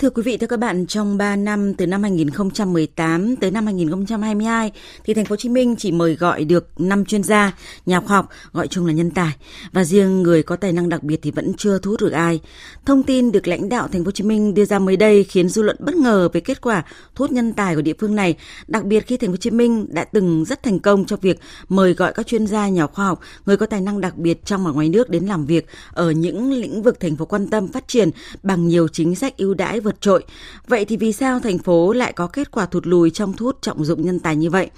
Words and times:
Thưa 0.00 0.10
quý 0.10 0.22
vị, 0.22 0.36
thưa 0.36 0.46
các 0.46 0.58
bạn, 0.58 0.86
trong 0.86 1.18
3 1.18 1.36
năm 1.36 1.74
từ 1.74 1.86
năm 1.86 2.02
2018 2.02 3.36
tới 3.36 3.50
năm 3.50 3.64
2022 3.66 4.72
thì 5.04 5.14
thành 5.14 5.24
phố 5.24 5.32
Hồ 5.32 5.36
Chí 5.36 5.48
Minh 5.48 5.76
chỉ 5.76 5.92
mời 5.92 6.14
gọi 6.14 6.44
được 6.44 6.80
5 6.80 7.04
chuyên 7.04 7.22
gia, 7.22 7.56
nhà 7.86 8.00
khoa 8.00 8.16
học, 8.16 8.28
gọi 8.52 8.68
chung 8.68 8.86
là 8.86 8.92
nhân 8.92 9.10
tài 9.10 9.36
và 9.72 9.84
riêng 9.84 10.22
người 10.22 10.42
có 10.42 10.56
tài 10.56 10.72
năng 10.72 10.88
đặc 10.88 11.02
biệt 11.02 11.18
thì 11.22 11.30
vẫn 11.30 11.52
chưa 11.58 11.78
thu 11.78 11.90
hút 11.90 12.00
được 12.00 12.10
ai. 12.10 12.40
Thông 12.86 13.02
tin 13.02 13.32
được 13.32 13.48
lãnh 13.48 13.68
đạo 13.68 13.88
thành 13.92 14.04
phố 14.04 14.06
Hồ 14.06 14.10
Chí 14.10 14.24
Minh 14.24 14.54
đưa 14.54 14.64
ra 14.64 14.78
mới 14.78 14.96
đây 14.96 15.24
khiến 15.24 15.48
dư 15.48 15.62
luận 15.62 15.76
bất 15.80 15.94
ngờ 15.94 16.28
về 16.32 16.40
kết 16.40 16.60
quả 16.60 16.82
thu 17.14 17.22
hút 17.22 17.32
nhân 17.32 17.52
tài 17.52 17.74
của 17.74 17.82
địa 17.82 17.94
phương 17.98 18.14
này, 18.14 18.36
đặc 18.68 18.84
biệt 18.84 19.06
khi 19.06 19.16
thành 19.16 19.28
phố 19.28 19.32
Hồ 19.32 19.36
Chí 19.36 19.50
Minh 19.50 19.86
đã 19.90 20.04
từng 20.04 20.44
rất 20.44 20.62
thành 20.62 20.78
công 20.78 21.04
trong 21.04 21.20
việc 21.20 21.40
mời 21.68 21.94
gọi 21.94 22.12
các 22.12 22.26
chuyên 22.26 22.46
gia, 22.46 22.68
nhà 22.68 22.86
khoa 22.86 23.04
học, 23.04 23.20
người 23.46 23.56
có 23.56 23.66
tài 23.66 23.80
năng 23.80 24.00
đặc 24.00 24.16
biệt 24.16 24.44
trong 24.44 24.64
và 24.64 24.70
ngoài 24.70 24.88
nước 24.88 25.10
đến 25.10 25.26
làm 25.26 25.46
việc 25.46 25.66
ở 25.92 26.10
những 26.10 26.52
lĩnh 26.52 26.82
vực 26.82 27.00
thành 27.00 27.16
phố 27.16 27.24
quan 27.24 27.48
tâm 27.48 27.68
phát 27.68 27.88
triển 27.88 28.10
bằng 28.42 28.68
nhiều 28.68 28.88
chính 28.88 29.14
sách 29.14 29.36
ưu 29.36 29.54
đãi 29.54 29.80
vượt 29.90 30.00
trội. 30.00 30.24
Vậy 30.66 30.84
thì 30.84 30.96
vì 30.96 31.12
sao 31.12 31.40
thành 31.40 31.58
phố 31.58 31.92
lại 31.92 32.12
có 32.12 32.26
kết 32.26 32.50
quả 32.50 32.66
thụt 32.66 32.86
lùi 32.86 33.10
trong 33.10 33.32
thu 33.32 33.46
hút 33.46 33.58
trọng 33.62 33.84
dụng 33.84 34.02
nhân 34.02 34.18
tài 34.18 34.36
như 34.36 34.50
vậy? 34.50 34.70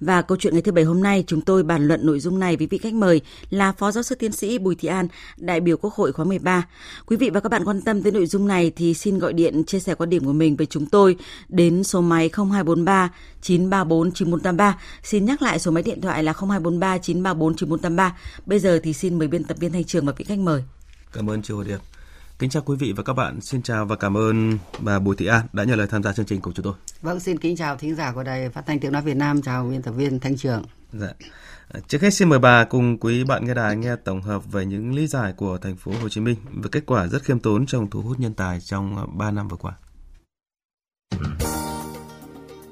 Và 0.00 0.22
câu 0.22 0.38
chuyện 0.40 0.52
ngày 0.52 0.62
thứ 0.62 0.72
bảy 0.72 0.84
hôm 0.84 1.02
nay 1.02 1.24
chúng 1.26 1.40
tôi 1.40 1.62
bàn 1.62 1.88
luận 1.88 2.06
nội 2.06 2.20
dung 2.20 2.38
này 2.38 2.56
với 2.56 2.66
vị 2.66 2.78
khách 2.78 2.94
mời 2.94 3.20
là 3.50 3.72
Phó 3.72 3.90
Giáo 3.90 4.02
sư 4.02 4.14
Tiến 4.14 4.32
sĩ 4.32 4.58
Bùi 4.58 4.74
Thị 4.74 4.88
An, 4.88 5.08
đại 5.36 5.60
biểu 5.60 5.76
Quốc 5.76 5.94
hội 5.94 6.12
khóa 6.12 6.24
13. 6.24 6.66
Quý 7.06 7.16
vị 7.16 7.30
và 7.30 7.40
các 7.40 7.48
bạn 7.48 7.64
quan 7.64 7.80
tâm 7.80 8.02
tới 8.02 8.12
nội 8.12 8.26
dung 8.26 8.48
này 8.48 8.72
thì 8.76 8.94
xin 8.94 9.18
gọi 9.18 9.32
điện 9.32 9.64
chia 9.64 9.80
sẻ 9.80 9.94
quan 9.94 10.10
điểm 10.10 10.24
của 10.24 10.32
mình 10.32 10.56
với 10.56 10.66
chúng 10.66 10.86
tôi 10.86 11.16
đến 11.48 11.84
số 11.84 12.00
máy 12.00 12.30
0243 12.36 13.10
934 13.42 14.12
9483. 14.12 14.78
Xin 15.02 15.24
nhắc 15.24 15.42
lại 15.42 15.58
số 15.58 15.70
máy 15.70 15.82
điện 15.82 16.00
thoại 16.00 16.22
là 16.22 16.32
0243 16.32 16.98
934 16.98 17.54
9483. 17.54 18.16
Bây 18.46 18.58
giờ 18.58 18.80
thì 18.82 18.92
xin 18.92 19.18
mời 19.18 19.28
biên 19.28 19.44
tập 19.44 19.56
viên 19.60 19.72
Thanh 19.72 19.84
Trường 19.84 20.06
và 20.06 20.12
vị 20.16 20.24
khách 20.24 20.38
mời. 20.38 20.64
Cảm 21.12 21.30
ơn 21.30 21.42
chị 21.42 21.54
Hồ 21.54 21.62
Điệp. 21.62 21.78
Kính 22.38 22.50
chào 22.50 22.62
quý 22.66 22.76
vị 22.76 22.92
và 22.92 23.02
các 23.02 23.12
bạn. 23.12 23.40
Xin 23.40 23.62
chào 23.62 23.86
và 23.86 23.96
cảm 23.96 24.16
ơn 24.16 24.58
bà 24.78 24.98
Bùi 24.98 25.16
Thị 25.16 25.26
An 25.26 25.46
đã 25.52 25.64
nhận 25.64 25.78
lời 25.78 25.86
tham 25.90 26.02
gia 26.02 26.12
chương 26.12 26.26
trình 26.26 26.40
của 26.40 26.52
chúng 26.52 26.64
tôi. 26.64 26.74
Vâng, 27.02 27.20
xin 27.20 27.38
kính 27.38 27.56
chào 27.56 27.76
thính 27.76 27.94
giả 27.94 28.12
của 28.12 28.22
Đài 28.22 28.48
Phát 28.48 28.66
thanh 28.66 28.80
Tiếng 28.80 28.92
nói 28.92 29.02
Việt 29.02 29.16
Nam. 29.16 29.42
Chào 29.42 29.64
biên 29.64 29.82
tập 29.82 29.90
viên 29.90 30.20
Thanh 30.20 30.36
Trường. 30.36 30.62
Dạ. 30.92 31.12
Trước 31.88 32.02
hết 32.02 32.10
xin 32.10 32.28
mời 32.28 32.38
bà 32.38 32.64
cùng 32.64 32.98
quý 32.98 33.24
bạn 33.24 33.44
nghe 33.44 33.54
đài 33.54 33.76
nghe 33.76 33.96
tổng 33.96 34.22
hợp 34.22 34.52
về 34.52 34.66
những 34.66 34.94
lý 34.94 35.06
giải 35.06 35.32
của 35.32 35.58
thành 35.58 35.76
phố 35.76 35.92
Hồ 36.02 36.08
Chí 36.08 36.20
Minh 36.20 36.36
về 36.54 36.68
kết 36.72 36.82
quả 36.86 37.06
rất 37.06 37.22
khiêm 37.22 37.40
tốn 37.40 37.66
trong 37.66 37.90
thu 37.90 38.00
hút 38.00 38.20
nhân 38.20 38.34
tài 38.34 38.60
trong 38.60 39.18
3 39.18 39.30
năm 39.30 39.48
vừa 39.48 39.56
qua. 39.56 39.72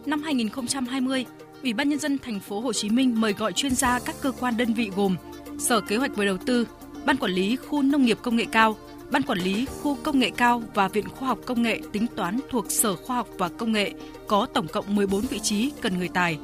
Năm 0.07 0.23
2020, 0.23 1.27
Ủy 1.63 1.73
ban 1.73 1.89
nhân 1.89 1.99
dân 1.99 2.19
thành 2.19 2.41
phố 2.41 2.61
Hồ 2.61 2.73
Chí 2.73 2.91
Minh 2.91 3.21
mời 3.21 3.33
gọi 3.33 3.53
chuyên 3.53 3.75
gia 3.75 3.99
các 3.99 4.15
cơ 4.23 4.33
quan 4.41 4.57
đơn 4.57 4.75
vị 4.75 4.91
gồm 4.97 5.17
Sở 5.59 5.81
Kế 5.81 5.97
hoạch 5.97 6.17
và 6.17 6.25
Đầu 6.25 6.37
tư, 6.47 6.67
Ban 7.07 7.17
quản 7.17 7.33
lý 7.33 7.57
khu 7.57 7.83
nông 7.83 8.05
nghiệp 8.05 8.19
công 8.23 8.37
nghệ 8.37 8.45
cao, 8.53 8.77
Ban 9.11 9.23
quản 9.23 9.39
lý 9.39 9.67
khu 9.83 9.99
công 10.03 10.19
nghệ 10.19 10.31
cao 10.31 10.63
và 10.75 10.89
Viện 10.89 11.09
Khoa 11.09 11.29
học 11.29 11.39
Công 11.47 11.63
nghệ 11.63 11.81
tính 11.93 12.07
toán 12.17 12.41
thuộc 12.51 12.71
Sở 12.71 12.97
Khoa 12.97 13.17
học 13.17 13.29
và 13.39 13.49
Công 13.49 13.73
nghệ 13.73 13.93
có 14.27 14.47
tổng 14.55 14.69
cộng 14.69 14.95
14 14.95 15.21
vị 15.21 15.39
trí 15.39 15.73
cần 15.81 15.99
người 15.99 16.09
tài. 16.09 16.39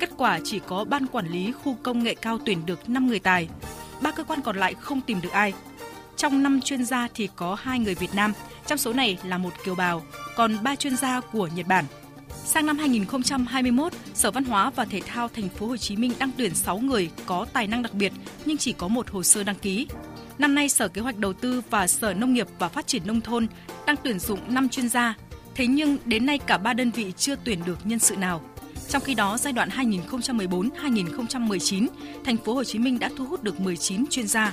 Kết 0.00 0.10
quả 0.16 0.40
chỉ 0.44 0.60
có 0.66 0.84
Ban 0.84 1.06
quản 1.06 1.28
lý 1.28 1.52
khu 1.52 1.76
công 1.82 2.02
nghệ 2.02 2.14
cao 2.14 2.38
tuyển 2.46 2.66
được 2.66 2.88
5 2.88 3.06
người 3.06 3.18
tài. 3.18 3.48
Ba 4.02 4.10
cơ 4.10 4.24
quan 4.24 4.40
còn 4.42 4.56
lại 4.56 4.74
không 4.74 5.00
tìm 5.00 5.20
được 5.20 5.32
ai. 5.32 5.52
Trong 6.16 6.42
5 6.42 6.60
chuyên 6.60 6.84
gia 6.84 7.08
thì 7.14 7.28
có 7.36 7.56
2 7.60 7.78
người 7.78 7.94
Việt 7.94 8.14
Nam, 8.14 8.32
trong 8.66 8.78
số 8.78 8.92
này 8.92 9.18
là 9.24 9.38
một 9.38 9.52
kiều 9.64 9.74
bào, 9.74 10.02
còn 10.36 10.56
3 10.62 10.76
chuyên 10.76 10.96
gia 10.96 11.20
của 11.20 11.48
Nhật 11.56 11.66
Bản. 11.66 11.84
Sang 12.44 12.66
năm 12.66 12.78
2021, 12.78 13.92
Sở 14.14 14.30
Văn 14.30 14.44
hóa 14.44 14.70
và 14.70 14.84
Thể 14.84 15.00
thao 15.00 15.28
Thành 15.28 15.48
phố 15.48 15.66
Hồ 15.66 15.76
Chí 15.76 15.96
Minh 15.96 16.12
đang 16.18 16.30
tuyển 16.36 16.54
6 16.54 16.78
người 16.78 17.10
có 17.26 17.46
tài 17.52 17.66
năng 17.66 17.82
đặc 17.82 17.94
biệt 17.94 18.12
nhưng 18.44 18.56
chỉ 18.56 18.72
có 18.72 18.88
một 18.88 19.10
hồ 19.10 19.22
sơ 19.22 19.44
đăng 19.44 19.56
ký. 19.56 19.86
Năm 20.38 20.54
nay, 20.54 20.68
Sở 20.68 20.88
Kế 20.88 21.02
hoạch 21.02 21.18
Đầu 21.18 21.32
tư 21.32 21.62
và 21.70 21.86
Sở 21.86 22.14
Nông 22.14 22.34
nghiệp 22.34 22.46
và 22.58 22.68
Phát 22.68 22.86
triển 22.86 23.02
Nông 23.06 23.20
thôn 23.20 23.46
đang 23.86 23.96
tuyển 24.04 24.18
dụng 24.18 24.38
5 24.48 24.68
chuyên 24.68 24.88
gia. 24.88 25.14
Thế 25.54 25.66
nhưng 25.66 25.98
đến 26.04 26.26
nay 26.26 26.38
cả 26.38 26.58
ba 26.58 26.72
đơn 26.72 26.90
vị 26.90 27.12
chưa 27.16 27.34
tuyển 27.44 27.58
được 27.66 27.78
nhân 27.84 27.98
sự 27.98 28.16
nào. 28.16 28.40
Trong 28.88 29.02
khi 29.02 29.14
đó, 29.14 29.38
giai 29.38 29.52
đoạn 29.52 29.68
2014-2019, 29.68 31.86
thành 32.24 32.36
phố 32.36 32.54
Hồ 32.54 32.64
Chí 32.64 32.78
Minh 32.78 32.98
đã 32.98 33.10
thu 33.16 33.24
hút 33.24 33.42
được 33.42 33.60
19 33.60 34.06
chuyên 34.06 34.26
gia. 34.26 34.52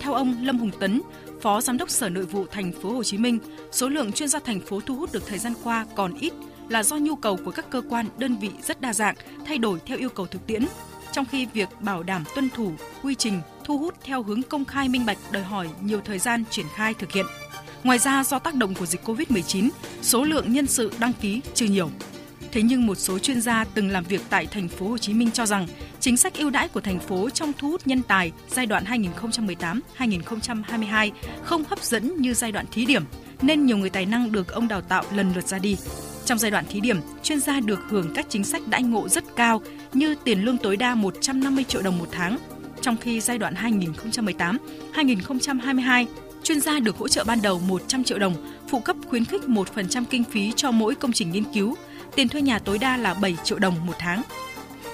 Theo 0.00 0.14
ông 0.14 0.36
Lâm 0.42 0.58
Hùng 0.58 0.70
Tấn, 0.80 1.02
Phó 1.40 1.60
Giám 1.60 1.78
đốc 1.78 1.90
Sở 1.90 2.08
Nội 2.08 2.24
vụ 2.24 2.46
thành 2.50 2.72
phố 2.72 2.92
Hồ 2.92 3.02
Chí 3.02 3.18
Minh, 3.18 3.38
số 3.72 3.88
lượng 3.88 4.12
chuyên 4.12 4.28
gia 4.28 4.38
thành 4.38 4.60
phố 4.60 4.80
thu 4.80 4.96
hút 4.96 5.12
được 5.12 5.26
thời 5.26 5.38
gian 5.38 5.52
qua 5.64 5.86
còn 5.94 6.14
ít 6.20 6.32
là 6.68 6.82
do 6.82 6.96
nhu 6.96 7.16
cầu 7.16 7.38
của 7.44 7.50
các 7.50 7.70
cơ 7.70 7.82
quan, 7.88 8.06
đơn 8.18 8.36
vị 8.36 8.50
rất 8.62 8.80
đa 8.80 8.92
dạng, 8.92 9.14
thay 9.46 9.58
đổi 9.58 9.78
theo 9.86 9.98
yêu 9.98 10.08
cầu 10.08 10.26
thực 10.26 10.46
tiễn. 10.46 10.66
Trong 11.12 11.24
khi 11.24 11.46
việc 11.46 11.68
bảo 11.80 12.02
đảm 12.02 12.24
tuân 12.34 12.50
thủ 12.50 12.72
quy 13.02 13.14
trình 13.14 13.40
thu 13.66 13.78
hút 13.78 13.94
theo 14.04 14.22
hướng 14.22 14.42
công 14.42 14.64
khai 14.64 14.88
minh 14.88 15.06
bạch 15.06 15.18
đòi 15.30 15.42
hỏi 15.42 15.68
nhiều 15.82 16.00
thời 16.04 16.18
gian 16.18 16.44
triển 16.50 16.66
khai 16.74 16.94
thực 16.94 17.12
hiện. 17.12 17.26
Ngoài 17.84 17.98
ra 17.98 18.24
do 18.24 18.38
tác 18.38 18.54
động 18.54 18.74
của 18.74 18.86
dịch 18.86 19.00
Covid-19, 19.04 19.68
số 20.02 20.24
lượng 20.24 20.52
nhân 20.52 20.66
sự 20.66 20.92
đăng 20.98 21.12
ký 21.12 21.40
chưa 21.54 21.66
nhiều. 21.66 21.90
Thế 22.52 22.62
nhưng 22.62 22.86
một 22.86 22.94
số 22.94 23.18
chuyên 23.18 23.40
gia 23.40 23.64
từng 23.64 23.88
làm 23.88 24.04
việc 24.04 24.20
tại 24.30 24.46
thành 24.46 24.68
phố 24.68 24.88
Hồ 24.88 24.98
Chí 24.98 25.14
Minh 25.14 25.30
cho 25.30 25.46
rằng 25.46 25.66
chính 26.00 26.16
sách 26.16 26.34
ưu 26.34 26.50
đãi 26.50 26.68
của 26.68 26.80
thành 26.80 27.00
phố 27.00 27.30
trong 27.30 27.52
thu 27.58 27.70
hút 27.70 27.86
nhân 27.86 28.02
tài 28.02 28.32
giai 28.48 28.66
đoạn 28.66 28.84
2018-2022 29.98 31.10
không 31.42 31.64
hấp 31.64 31.82
dẫn 31.82 32.16
như 32.16 32.34
giai 32.34 32.52
đoạn 32.52 32.66
thí 32.72 32.84
điểm, 32.84 33.04
nên 33.42 33.66
nhiều 33.66 33.76
người 33.76 33.90
tài 33.90 34.06
năng 34.06 34.32
được 34.32 34.52
ông 34.52 34.68
đào 34.68 34.80
tạo 34.80 35.04
lần 35.12 35.32
lượt 35.34 35.48
ra 35.48 35.58
đi. 35.58 35.76
Trong 36.24 36.38
giai 36.38 36.50
đoạn 36.50 36.64
thí 36.70 36.80
điểm, 36.80 37.00
chuyên 37.22 37.40
gia 37.40 37.60
được 37.60 37.80
hưởng 37.88 38.14
các 38.14 38.26
chính 38.28 38.44
sách 38.44 38.62
đãi 38.66 38.82
ngộ 38.82 39.08
rất 39.08 39.24
cao 39.36 39.62
như 39.92 40.14
tiền 40.24 40.44
lương 40.44 40.58
tối 40.58 40.76
đa 40.76 40.94
150 40.94 41.64
triệu 41.64 41.82
đồng 41.82 41.98
một 41.98 42.08
tháng, 42.12 42.38
trong 42.86 42.96
khi 42.96 43.20
giai 43.20 43.38
đoạn 43.38 43.54
2018-2022, 44.94 46.06
chuyên 46.42 46.60
gia 46.60 46.78
được 46.78 46.96
hỗ 46.96 47.08
trợ 47.08 47.24
ban 47.24 47.42
đầu 47.42 47.58
100 47.58 48.04
triệu 48.04 48.18
đồng, 48.18 48.34
phụ 48.68 48.80
cấp 48.80 48.96
khuyến 49.08 49.24
khích 49.24 49.42
1% 49.46 50.04
kinh 50.10 50.24
phí 50.24 50.52
cho 50.56 50.70
mỗi 50.70 50.94
công 50.94 51.12
trình 51.12 51.30
nghiên 51.32 51.44
cứu, 51.44 51.76
tiền 52.14 52.28
thuê 52.28 52.42
nhà 52.42 52.58
tối 52.58 52.78
đa 52.78 52.96
là 52.96 53.14
7 53.14 53.36
triệu 53.44 53.58
đồng 53.58 53.86
một 53.86 53.92
tháng. 53.98 54.22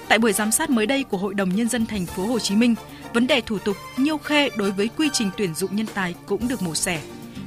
Tại 0.07 0.19
buổi 0.19 0.33
giám 0.33 0.51
sát 0.51 0.69
mới 0.69 0.85
đây 0.85 1.03
của 1.03 1.17
Hội 1.17 1.33
đồng 1.33 1.55
nhân 1.55 1.69
dân 1.69 1.85
thành 1.85 2.05
phố 2.05 2.25
Hồ 2.25 2.39
Chí 2.39 2.55
Minh, 2.55 2.75
vấn 3.13 3.27
đề 3.27 3.41
thủ 3.41 3.57
tục 3.57 3.77
nhiêu 3.97 4.17
khê 4.17 4.49
đối 4.57 4.71
với 4.71 4.89
quy 4.97 5.09
trình 5.13 5.29
tuyển 5.37 5.55
dụng 5.55 5.75
nhân 5.75 5.87
tài 5.93 6.15
cũng 6.25 6.47
được 6.47 6.61
mổ 6.61 6.75
xẻ. 6.75 7.01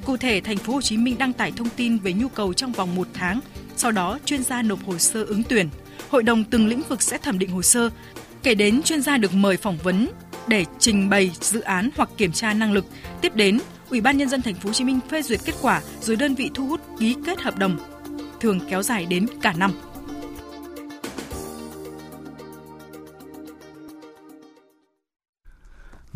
Cụ 0.05 0.17
thể, 0.17 0.41
thành 0.41 0.59
phố 0.59 0.73
Hồ 0.73 0.81
Chí 0.81 0.97
Minh 0.97 1.19
đăng 1.19 1.33
tải 1.33 1.53
thông 1.57 1.69
tin 1.77 1.99
về 1.99 2.13
nhu 2.13 2.28
cầu 2.28 2.53
trong 2.53 2.73
vòng 2.73 2.95
một 2.95 3.09
tháng, 3.15 3.41
sau 3.77 3.93
đó 3.93 4.19
chuyên 4.25 4.43
gia 4.43 4.63
nộp 4.63 4.87
hồ 4.87 4.99
sơ 4.99 5.25
ứng 5.25 5.43
tuyển. 5.43 5.69
Hội 6.11 6.23
đồng 6.23 6.45
từng 6.45 6.67
lĩnh 6.67 6.83
vực 6.89 7.03
sẽ 7.03 7.19
thẩm 7.19 7.39
định 7.39 7.51
hồ 7.51 7.63
sơ, 7.63 7.91
kể 8.43 8.55
đến 8.55 8.83
chuyên 8.83 9.03
gia 9.03 9.17
được 9.17 9.34
mời 9.34 9.57
phỏng 9.57 9.78
vấn 9.83 10.09
để 10.49 10.65
trình 10.79 11.11
bày 11.11 11.31
dự 11.41 11.61
án 11.61 11.91
hoặc 11.97 12.09
kiểm 12.17 12.33
tra 12.33 12.55
năng 12.55 12.73
lực. 12.73 12.84
Tiếp 13.21 13.34
đến, 13.34 13.59
Ủy 13.91 14.01
ban 14.01 14.17
nhân 14.17 14.29
dân 14.29 14.43
thành 14.43 14.55
phố 14.55 14.69
Hồ 14.69 14.73
Chí 14.73 14.84
Minh 14.84 15.01
phê 15.11 15.23
duyệt 15.23 15.41
kết 15.45 15.55
quả 15.62 15.83
rồi 16.01 16.17
đơn 16.17 16.34
vị 16.34 16.51
thu 16.55 16.67
hút 16.67 16.81
ký 16.99 17.17
kết 17.27 17.41
hợp 17.41 17.59
đồng, 17.59 17.79
thường 18.41 18.61
kéo 18.71 18.83
dài 18.83 19.07
đến 19.07 19.27
cả 19.43 19.53
năm. 19.57 19.73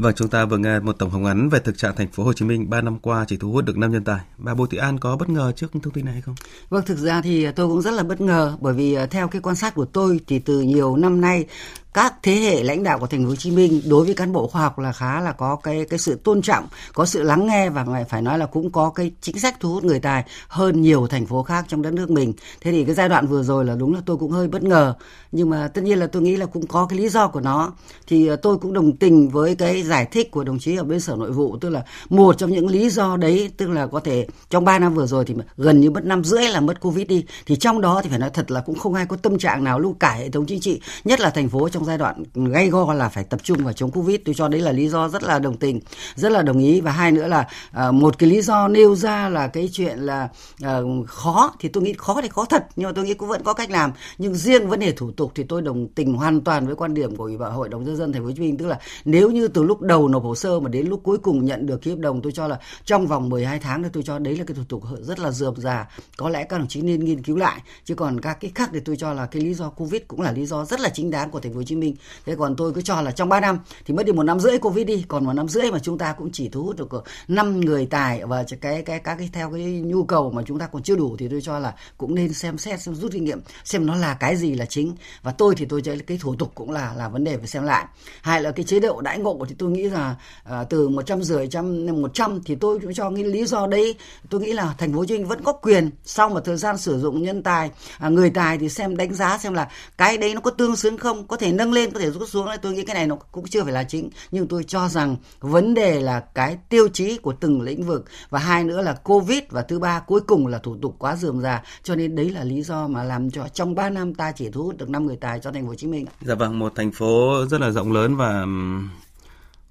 Vâng, 0.01 0.15
chúng 0.17 0.29
ta 0.29 0.45
vừa 0.45 0.59
nghe 0.59 0.81
một 0.81 0.93
tổng 0.99 1.11
hợp 1.11 1.19
ngắn 1.19 1.49
về 1.49 1.59
thực 1.59 1.79
trạng 1.79 1.97
thành 1.97 2.09
phố 2.09 2.25
Hồ 2.25 2.33
Chí 2.33 2.45
Minh 2.45 2.71
3 2.71 2.81
năm 2.81 2.99
qua 2.99 3.25
chỉ 3.29 3.37
thu 3.37 3.53
hút 3.53 3.65
được 3.65 3.79
5 3.79 3.93
nhân 3.93 4.05
tài. 4.05 4.21
Bà 4.39 4.55
Bùi 4.55 4.69
Thị 4.71 4.79
An 4.79 4.99
có 4.99 5.17
bất 5.17 5.29
ngờ 5.29 5.53
trước 5.57 5.73
thông 5.73 5.93
tin 5.93 6.05
này 6.05 6.15
hay 6.15 6.23
không? 6.23 6.35
Vâng, 6.69 6.85
thực 6.87 6.99
ra 6.99 7.23
thì 7.23 7.53
tôi 7.53 7.69
cũng 7.69 7.83
rất 7.83 7.91
là 7.91 8.03
bất 8.03 8.21
ngờ 8.21 8.57
bởi 8.61 8.75
vì 8.75 8.95
à, 8.95 9.07
theo 9.07 9.29
cái 9.29 9.41
quan 9.41 9.57
sát 9.57 9.75
của 9.75 9.85
tôi 9.85 10.21
thì 10.27 10.39
từ 10.39 10.61
nhiều 10.61 10.97
năm 10.97 11.21
nay 11.21 11.47
các 11.95 12.15
thế 12.23 12.33
hệ 12.33 12.63
lãnh 12.63 12.83
đạo 12.83 12.99
của 12.99 13.07
thành 13.07 13.23
phố 13.23 13.29
Hồ 13.29 13.37
Chí 13.37 13.51
Minh 13.51 13.83
đối 13.87 14.05
với 14.05 14.15
cán 14.15 14.33
bộ 14.33 14.47
khoa 14.47 14.63
học 14.63 14.79
là 14.79 14.93
khá 14.93 15.21
là 15.21 15.33
có 15.33 15.57
cái 15.57 15.85
cái 15.91 15.99
sự 15.99 16.15
tôn 16.25 16.43
trọng, 16.43 16.67
có 16.95 17.07
sự 17.07 17.23
lắng 17.23 17.47
nghe 17.47 17.71
và 17.71 18.05
phải 18.09 18.23
nói 18.23 18.39
là 18.39 18.47
cũng 18.47 18.71
có 18.71 18.91
cái 18.91 19.13
chính 19.21 19.39
sách 19.39 19.57
thu 19.61 19.73
hút 19.73 19.85
người 19.85 19.99
tài 19.99 20.25
hơn 20.49 20.83
nhiều 20.83 21.07
thành 21.07 21.27
phố 21.27 21.43
khác 21.43 21.65
trong 21.69 21.83
đất 21.83 21.93
nước 21.93 22.11
mình. 22.11 22.33
Thế 22.61 22.73
thì 22.73 22.85
cái 22.85 22.95
giai 22.95 23.09
đoạn 23.09 23.27
vừa 23.27 23.43
rồi 23.43 23.65
là 23.65 23.75
đúng 23.75 23.95
là 23.95 24.01
tôi 24.07 24.17
cũng 24.17 24.31
hơi 24.31 24.49
bất 24.49 24.63
ngờ, 24.63 24.95
nhưng 25.33 25.51
mà 25.51 25.69
tất 25.69 25.83
nhiên 25.85 25.99
là 25.99 26.07
tôi 26.07 26.23
nghĩ 26.23 26.37
là 26.37 26.47
cũng 26.47 26.67
có 26.67 26.87
cái 26.87 26.99
lý 26.99 27.09
do 27.09 27.29
của 27.29 27.41
nó. 27.41 27.73
Thì 28.07 28.27
ờ, 28.27 28.37
tôi 28.37 28.59
cũng 28.59 28.73
đồng 28.73 28.97
tình 28.97 29.29
với 29.29 29.55
cái 29.55 29.83
giải 29.83 30.07
thích 30.11 30.31
của 30.31 30.45
đồng 30.45 30.59
chí 30.59 30.77
ở 30.77 30.85
bên 30.85 31.01
Sở 31.01 31.17
Nội 31.17 31.33
vụ 31.33 31.57
tức 31.61 31.69
là 31.69 31.83
một 32.09 32.39
trong 32.39 32.51
những 32.51 32.69
lý 32.69 32.91
do 32.91 33.17
đấy 33.17 33.51
tức 33.57 33.71
là 33.71 33.87
có 33.87 34.01
thể 34.01 34.27
trong 34.51 34.65
3 34.65 34.79
năm 34.79 34.95
vừa 34.95 35.07
rồi 35.07 35.25
thì 35.25 35.35
gần 35.57 35.81
như 35.81 35.91
mất 35.91 36.05
năm 36.05 36.25
rưỡi 36.25 36.43
là 36.43 36.61
mất 36.61 36.81
Covid 36.81 37.07
đi. 37.07 37.25
Thì 37.47 37.57
trong 37.57 37.81
đó 37.81 38.01
thì 38.05 38.11
phải 38.11 38.19
nói 38.19 38.31
thật 38.31 38.51
là 38.51 38.61
cũng 38.61 38.79
không 38.79 38.95
ai 38.95 39.07
có 39.07 39.17
tâm 39.17 39.39
trạng 39.39 39.65
nào 39.65 39.81
lưu 39.81 39.97
cả 40.01 40.13
hệ 40.13 40.31
thống 40.31 40.47
chính 40.47 40.61
trị, 40.61 40.81
nhất 41.05 41.21
là 41.21 41.31
thành 41.31 41.49
phố 41.49 41.69
trong 41.69 41.80
trong 41.81 41.87
giai 41.87 41.99
đoạn 41.99 42.23
gay 42.35 42.69
go 42.69 42.93
là 42.95 43.09
phải 43.09 43.25
tập 43.25 43.41
trung 43.43 43.65
vào 43.65 43.73
chống 43.73 43.91
covid. 43.91 44.21
Tôi 44.25 44.35
cho 44.35 44.49
đấy 44.49 44.61
là 44.61 44.73
lý 44.73 44.89
do 44.89 45.09
rất 45.09 45.23
là 45.23 45.39
đồng 45.39 45.57
tình 45.57 45.81
rất 46.15 46.33
là 46.33 46.43
đồng 46.43 46.59
ý. 46.59 46.81
Và 46.81 46.91
hai 46.91 47.13
nữa 47.13 47.27
là 47.27 47.49
uh, 47.89 47.95
một 47.95 48.19
cái 48.19 48.31
lý 48.31 48.43
do 48.43 48.69
nêu 48.69 48.95
ra 48.95 49.29
là 49.29 49.47
cái 49.47 49.69
chuyện 49.73 49.99
là 49.99 50.29
uh, 50.65 51.09
khó 51.09 51.55
thì 51.61 51.69
tôi 51.69 51.83
nghĩ 51.83 51.95
khó 51.99 52.21
thì 52.23 52.29
khó 52.29 52.45
thật 52.45 52.67
nhưng 52.77 52.89
mà 52.89 52.93
tôi 52.93 53.05
nghĩ 53.05 53.15
cũng 53.15 53.29
vẫn 53.29 53.43
có 53.45 53.53
cách 53.53 53.71
làm. 53.71 53.93
Nhưng 54.19 54.35
riêng 54.35 54.69
vấn 54.69 54.81
đề 54.81 54.93
thủ 54.93 55.11
tục 55.11 55.33
thì 55.35 55.43
tôi 55.43 55.63
đồng 55.63 55.89
tình 55.89 56.15
hoàn 56.15 56.41
toàn 56.41 56.67
với 56.67 56.77
quan 56.77 56.95
điểm 56.95 57.17
của 57.17 57.25
ủy 57.25 57.37
ban 57.39 57.53
hội 57.53 57.69
đồng 57.69 57.85
nhân 57.85 57.97
dân 57.97 58.13
thành 58.13 58.23
phố 58.23 58.27
hồ 58.27 58.33
chí 58.37 58.41
minh. 58.41 58.57
Tức 58.57 58.67
là 58.67 58.79
nếu 59.05 59.31
như 59.31 59.49
từ 59.49 59.63
lúc 59.63 59.81
đầu 59.81 60.09
nộp 60.09 60.23
hồ 60.23 60.35
sơ 60.35 60.61
mà 60.61 60.69
đến 60.69 60.87
lúc 60.87 61.01
cuối 61.03 61.19
cùng 61.19 61.45
nhận 61.45 61.67
được 61.67 61.83
ký 61.83 61.91
hợp 61.91 61.99
đồng 61.99 62.23
tôi 62.23 62.33
cho 62.33 62.49
là 62.49 62.59
trong 62.85 63.07
vòng 63.07 63.29
12 63.29 63.59
tháng 63.59 63.83
thì 63.83 63.89
tôi 63.93 64.03
cho 64.03 64.19
đấy 64.19 64.37
là 64.37 64.45
cái 64.45 64.55
thủ 64.55 64.63
tục 64.69 64.83
rất 65.01 65.19
là 65.19 65.31
dườm 65.31 65.55
già 65.57 65.89
có 66.17 66.29
lẽ 66.29 66.45
các 66.45 66.59
đồng 66.59 66.69
chí 66.69 66.83
nên 66.83 67.05
nghiên 67.05 67.23
cứu 67.23 67.37
lại. 67.37 67.61
Chứ 67.85 67.95
còn 67.95 68.21
các 68.21 68.41
cái 68.41 68.53
khác 68.55 68.71
thì 68.73 68.81
tôi 68.81 68.97
cho 68.97 69.13
là 69.13 69.27
cái 69.27 69.43
lý 69.43 69.55
do 69.55 69.71
covid 69.71 70.03
cũng 70.09 70.21
là 70.21 70.33
lý 70.33 70.47
do 70.47 70.65
rất 70.65 70.81
là 70.81 70.89
chính 70.89 71.11
đáng 71.11 71.31
của 71.31 71.41
thành 71.41 71.53
phố 71.53 71.57
Hồ 71.57 71.63
Chí 71.63 71.70
Minh. 71.77 71.97
Thế 72.27 72.37
còn 72.39 72.57
tôi 72.57 72.73
cứ 72.73 72.83
cho 72.83 73.01
là 73.01 73.11
trong 73.11 73.29
3 73.29 73.41
năm 73.41 73.59
thì 73.85 73.95
mất 73.95 74.07
đi 74.07 74.13
một 74.13 74.23
năm 74.23 74.41
rưỡi 74.41 74.59
covid 74.59 74.87
đi 74.87 75.05
còn 75.09 75.25
một 75.25 75.33
năm 75.33 75.49
rưỡi 75.49 75.71
mà 75.71 75.79
chúng 75.79 75.99
ta 75.99 76.13
cũng 76.13 76.33
chỉ 76.33 76.49
thu 76.49 76.63
hút 76.63 76.77
được 76.77 77.05
năm 77.29 77.61
người 77.61 77.87
tài 77.87 78.25
và 78.25 78.45
cái 78.61 78.83
cái 78.83 78.99
các 78.99 79.15
cái 79.15 79.31
theo 79.33 79.51
cái 79.51 79.63
nhu 79.63 80.05
cầu 80.05 80.31
mà 80.31 80.43
chúng 80.47 80.59
ta 80.59 80.67
còn 80.67 80.83
chưa 80.83 80.97
đủ 80.97 81.17
thì 81.19 81.29
tôi 81.29 81.41
cho 81.41 81.59
là 81.59 81.75
cũng 81.99 82.15
nên 82.15 82.33
xem 82.33 82.59
xét 82.59 82.81
xem 82.81 82.95
rút 82.95 83.13
kinh 83.13 83.25
nghiệm 83.25 83.41
xem 83.65 83.87
nó 83.87 83.97
là 83.97 84.15
cái 84.15 84.37
gì 84.37 84.55
là 84.55 84.65
chính. 84.65 84.95
Và 85.23 85.33
tôi 85.33 85.55
thì 85.55 85.67
tôi 85.67 85.83
thấy 85.83 85.99
cái 85.99 86.19
thủ 86.21 86.35
tục 86.35 86.53
cũng 86.55 86.71
là 86.71 86.95
là 86.97 87.09
vấn 87.09 87.25
đề 87.25 87.37
phải 87.37 87.47
xem 87.47 87.63
lại. 87.63 87.87
Hay 88.23 88.43
là 88.43 88.51
cái 88.51 88.65
chế 88.65 88.81
độ 88.81 89.01
đãi 89.01 89.19
ngộ 89.19 89.47
thì 89.49 89.55
tôi 89.59 89.71
nghĩ 89.71 89.83
là 89.83 90.17
à, 90.45 90.65
từ 90.65 90.89
một 90.89 91.03
trăm 91.07 91.23
rưỡi 91.23 91.49
trăm 91.49 91.87
một 91.87 92.15
trăm 92.15 92.43
thì 92.45 92.55
tôi 92.55 92.79
cũng 92.79 92.95
cho 92.95 93.11
cái 93.11 93.25
lý 93.25 93.47
do 93.47 93.67
đấy 93.67 93.95
tôi 94.31 94.41
nghĩ 94.41 94.53
là 94.53 94.75
thành 94.79 94.93
phố 94.93 94.99
Hồ 94.99 95.05
Chí 95.05 95.19
Minh 95.19 95.27
vẫn 95.27 95.45
có 95.45 95.53
quyền 95.53 95.91
sau 96.05 96.29
một 96.29 96.41
thời 96.45 96.57
gian 96.57 96.79
sử 96.79 97.01
dụng 97.01 97.23
nhân 97.23 97.43
tài 97.43 97.71
à, 97.99 98.09
người 98.09 98.31
tài 98.31 98.59
thì 98.59 98.69
xem 98.69 98.97
đánh 98.97 99.15
giá 99.15 99.39
xem 99.39 99.55
là 99.55 99.69
cái 99.99 100.19
đấy 100.19 100.35
nó 100.35 100.41
có 100.41 100.51
tương 100.51 100.77
xứng 100.77 100.99
không 100.99 101.27
có 101.27 101.37
thể 101.37 101.53
nâng 101.61 101.73
lên 101.73 101.91
có 101.91 102.01
thể 102.01 102.11
rút 102.11 102.29
xuống 102.29 102.47
tôi 102.63 102.73
nghĩ 102.73 102.85
cái 102.85 102.95
này 102.95 103.07
nó 103.07 103.17
cũng 103.17 103.47
chưa 103.47 103.65
phải 103.65 103.73
là 103.73 103.85
chính 103.85 104.11
nhưng 104.31 104.49
tôi 104.49 104.65
cho 104.65 104.89
rằng 104.89 105.17
vấn 105.41 105.75
đề 105.75 106.01
là 106.01 106.21
cái 106.21 106.59
tiêu 106.69 106.89
chí 106.89 107.19
của 107.19 107.33
từng 107.33 107.63
lĩnh 107.63 107.83
vực 107.83 108.05
và 108.31 108.39
hai 108.39 108.65
nữa 108.65 108.83
là 108.83 108.93
covid 108.93 109.43
và 109.51 109.63
thứ 109.63 109.79
ba 109.79 110.01
cuối 110.01 110.21
cùng 110.21 110.47
là 110.47 110.59
thủ 110.59 110.77
tục 110.83 110.97
quá 110.99 111.17
dườm 111.17 111.41
già 111.41 111.63
cho 111.83 111.95
nên 111.95 112.17
đấy 112.17 112.31
là 112.31 112.45
lý 112.45 112.63
do 112.63 112.89
mà 112.89 113.05
làm 113.05 113.31
cho 113.31 113.49
trong 113.49 113.75
3 113.75 113.91
năm 113.91 114.15
ta 114.15 114.33
chỉ 114.33 114.51
thu 114.51 114.63
hút 114.63 114.79
được 114.79 114.91
5 114.91 115.07
người 115.07 115.17
tài 115.17 115.41
cho 115.41 115.53
thành 115.53 115.63
phố 115.63 115.69
Hồ 115.69 115.75
Chí 115.75 115.87
Minh. 115.87 116.07
Dạ 116.21 116.35
vâng, 116.35 116.59
một 116.59 116.73
thành 116.77 116.93
phố 116.93 117.45
rất 117.51 117.61
là 117.61 117.71
rộng 117.71 117.93
lớn 117.93 118.17
và 118.17 118.47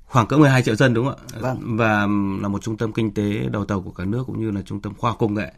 khoảng 0.06 0.28
cỡ 0.28 0.38
12 0.38 0.64
triệu 0.64 0.76
dân 0.76 0.94
đúng 0.94 1.06
không 1.06 1.20
ạ? 1.32 1.40
Vâng. 1.40 1.78
Và 1.78 2.08
là 2.42 2.48
một 2.48 2.64
trung 2.64 2.78
tâm 2.78 2.94
kinh 2.94 3.14
tế 3.14 3.24
đầu 3.52 3.66
tàu 3.66 3.82
của 3.82 3.92
cả 3.92 4.06
nước 4.06 4.24
cũng 4.28 4.40
như 4.40 4.52
là 4.52 4.62
trung 4.66 4.82
tâm 4.82 4.94
khoa 4.98 5.16
công 5.16 5.34
nghệ 5.34 5.52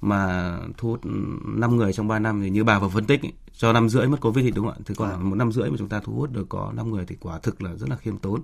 mà 0.00 0.52
thu 0.76 0.88
hút 0.88 1.00
5 1.04 1.76
người 1.76 1.92
trong 1.92 2.08
3 2.08 2.18
năm 2.18 2.40
thì 2.42 2.50
như 2.50 2.64
bà 2.64 2.78
vừa 2.78 2.88
phân 2.88 3.04
tích 3.04 3.22
ấy, 3.22 3.32
cho 3.52 3.72
năm 3.72 3.88
rưỡi 3.88 4.06
mất 4.06 4.20
covid 4.20 4.44
thì 4.44 4.50
đúng 4.50 4.66
không 4.66 4.74
ạ? 4.74 4.82
Thì 4.86 4.94
còn 4.94 5.10
vâng. 5.10 5.30
một 5.30 5.36
năm 5.36 5.52
rưỡi 5.52 5.70
mà 5.70 5.76
chúng 5.78 5.88
ta 5.88 6.00
thu 6.04 6.12
hút 6.12 6.32
được 6.32 6.46
có 6.48 6.72
5 6.76 6.90
người 6.90 7.04
thì 7.06 7.16
quả 7.20 7.38
thực 7.38 7.62
là 7.62 7.74
rất 7.74 7.88
là 7.90 7.96
khiêm 7.96 8.18
tốn. 8.18 8.40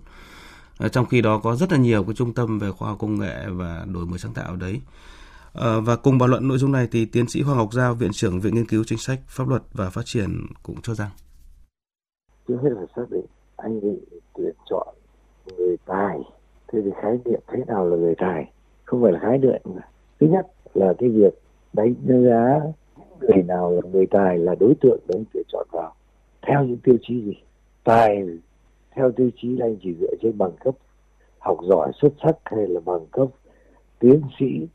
Trong 0.93 1.06
khi 1.06 1.20
đó 1.20 1.38
có 1.38 1.56
rất 1.56 1.73
là 1.73 1.79
nhiều 1.79 2.05
cái 2.05 2.14
trung 2.14 2.35
tâm 2.35 2.58
về 2.58 2.70
khoa 2.70 2.88
học 2.88 2.99
công 3.00 3.19
nghệ 3.19 3.47
và 3.49 3.87
đổi 3.93 4.06
mới 4.06 4.19
sáng 4.19 4.35
tạo 4.35 4.56
đấy. 4.56 4.81
À, 5.55 5.81
và 5.81 5.97
cùng 5.97 6.19
bàn 6.19 6.31
luận 6.31 6.49
nội 6.49 6.58
dung 6.58 6.73
này 6.73 6.88
thì 6.93 7.05
tiến 7.05 7.29
sĩ 7.29 7.43
Hoàng 7.43 7.58
Ngọc 7.58 7.73
Giao, 7.73 7.94
Viện 7.94 8.12
trưởng 8.12 8.41
Viện 8.41 8.55
Nghiên 8.55 8.67
cứu 8.67 8.85
Chính 8.85 8.99
sách, 8.99 9.20
Pháp 9.29 9.49
luật 9.49 9.62
và 9.73 9.91
Phát 9.91 10.03
triển 10.05 10.47
cũng 10.62 10.82
cho 10.82 10.94
rằng. 10.94 11.11
Trước 12.49 12.56
hết 12.62 12.70
phải 12.76 12.87
xác 12.97 13.11
định 13.11 13.26
anh 13.56 13.81
định 13.81 13.99
tuyển 14.35 14.55
chọn 14.70 14.94
người 15.47 15.76
tài. 15.87 16.19
Thế 16.73 16.79
thì 16.85 16.91
khái 17.03 17.19
niệm 17.25 17.41
thế 17.49 17.64
nào 17.67 17.87
là 17.88 17.97
người 17.97 18.14
tài? 18.19 18.53
Không 18.85 19.03
phải 19.03 19.12
là 19.12 19.19
khái 19.23 19.38
niệm. 19.38 19.62
Thứ 20.20 20.26
nhất 20.26 20.47
là 20.75 20.94
cái 20.99 21.08
việc 21.08 21.35
đánh 21.76 21.94
giá 22.06 22.61
người 23.20 23.43
nào 23.43 23.73
là 23.73 23.81
người 23.93 24.06
tài 24.06 24.38
là 24.38 24.55
đối 24.61 24.75
tượng 24.81 24.99
để 25.08 25.14
anh 25.19 25.25
tuyển 25.32 25.43
chọn 25.49 25.67
vào. 25.70 25.94
Theo 26.43 26.64
những 26.64 26.78
tiêu 26.84 26.96
chí 27.02 27.23
gì? 27.23 27.34
Tài, 27.84 28.25
theo 28.90 29.12
tiêu 29.12 29.31
chí 29.37 29.49
là 29.49 29.67
anh 29.67 29.76
chỉ 29.82 29.94
dựa 30.00 30.14
trên 30.23 30.38
bằng 30.38 30.52
cấp 30.64 30.75
học 31.38 31.58
giỏi 31.62 31.93
xuất 32.00 32.12
sắc 32.23 32.37
hay 32.44 32.67
là 32.67 32.81
bằng 32.84 33.06
cấp 33.11 33.28
tiến 33.99 34.20
sĩ, 34.38 34.67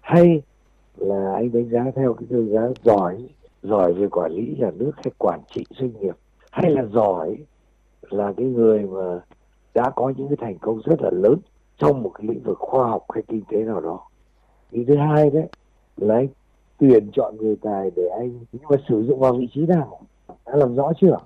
hay 0.00 0.42
là 0.96 1.32
anh 1.34 1.52
đánh 1.52 1.68
giá 1.70 1.84
theo 1.96 2.14
cái 2.14 2.26
tiêu 2.30 2.46
giá 2.46 2.60
giỏi 2.84 3.28
giỏi 3.62 3.92
về 3.92 4.06
quản 4.08 4.32
lý 4.32 4.56
nhà 4.58 4.70
nước 4.70 4.92
hay 4.96 5.12
quản 5.18 5.40
trị 5.54 5.64
doanh 5.70 5.92
nghiệp, 6.00 6.16
hay 6.50 6.70
là 6.70 6.84
giỏi 6.84 7.36
là 8.02 8.32
cái 8.36 8.46
người 8.46 8.86
mà 8.86 9.20
đã 9.74 9.90
có 9.96 10.12
những 10.16 10.28
cái 10.28 10.36
thành 10.40 10.58
công 10.58 10.80
rất 10.84 11.02
là 11.02 11.10
lớn 11.12 11.38
trong 11.78 12.02
một 12.02 12.10
cái 12.14 12.26
lĩnh 12.26 12.42
vực 12.42 12.58
khoa 12.58 12.88
học 12.88 13.04
hay 13.10 13.22
kinh 13.28 13.42
tế 13.48 13.58
nào 13.58 13.80
đó 13.80 14.00
ý 14.70 14.84
thứ 14.84 14.96
hai 14.96 15.30
đấy 15.30 15.48
là 16.02 16.14
anh 16.14 16.28
tuyển 16.78 17.10
chọn 17.16 17.36
người 17.36 17.56
tài 17.62 17.90
để 17.96 18.02
anh 18.18 18.44
nhưng 18.52 18.62
mà 18.70 18.76
sử 18.88 19.04
dụng 19.08 19.20
vào 19.20 19.32
vị 19.32 19.48
trí 19.54 19.60
nào? 19.60 20.00
Đã 20.28 20.56
làm 20.56 20.74
rõ 20.74 20.92
chưa? 21.00 21.16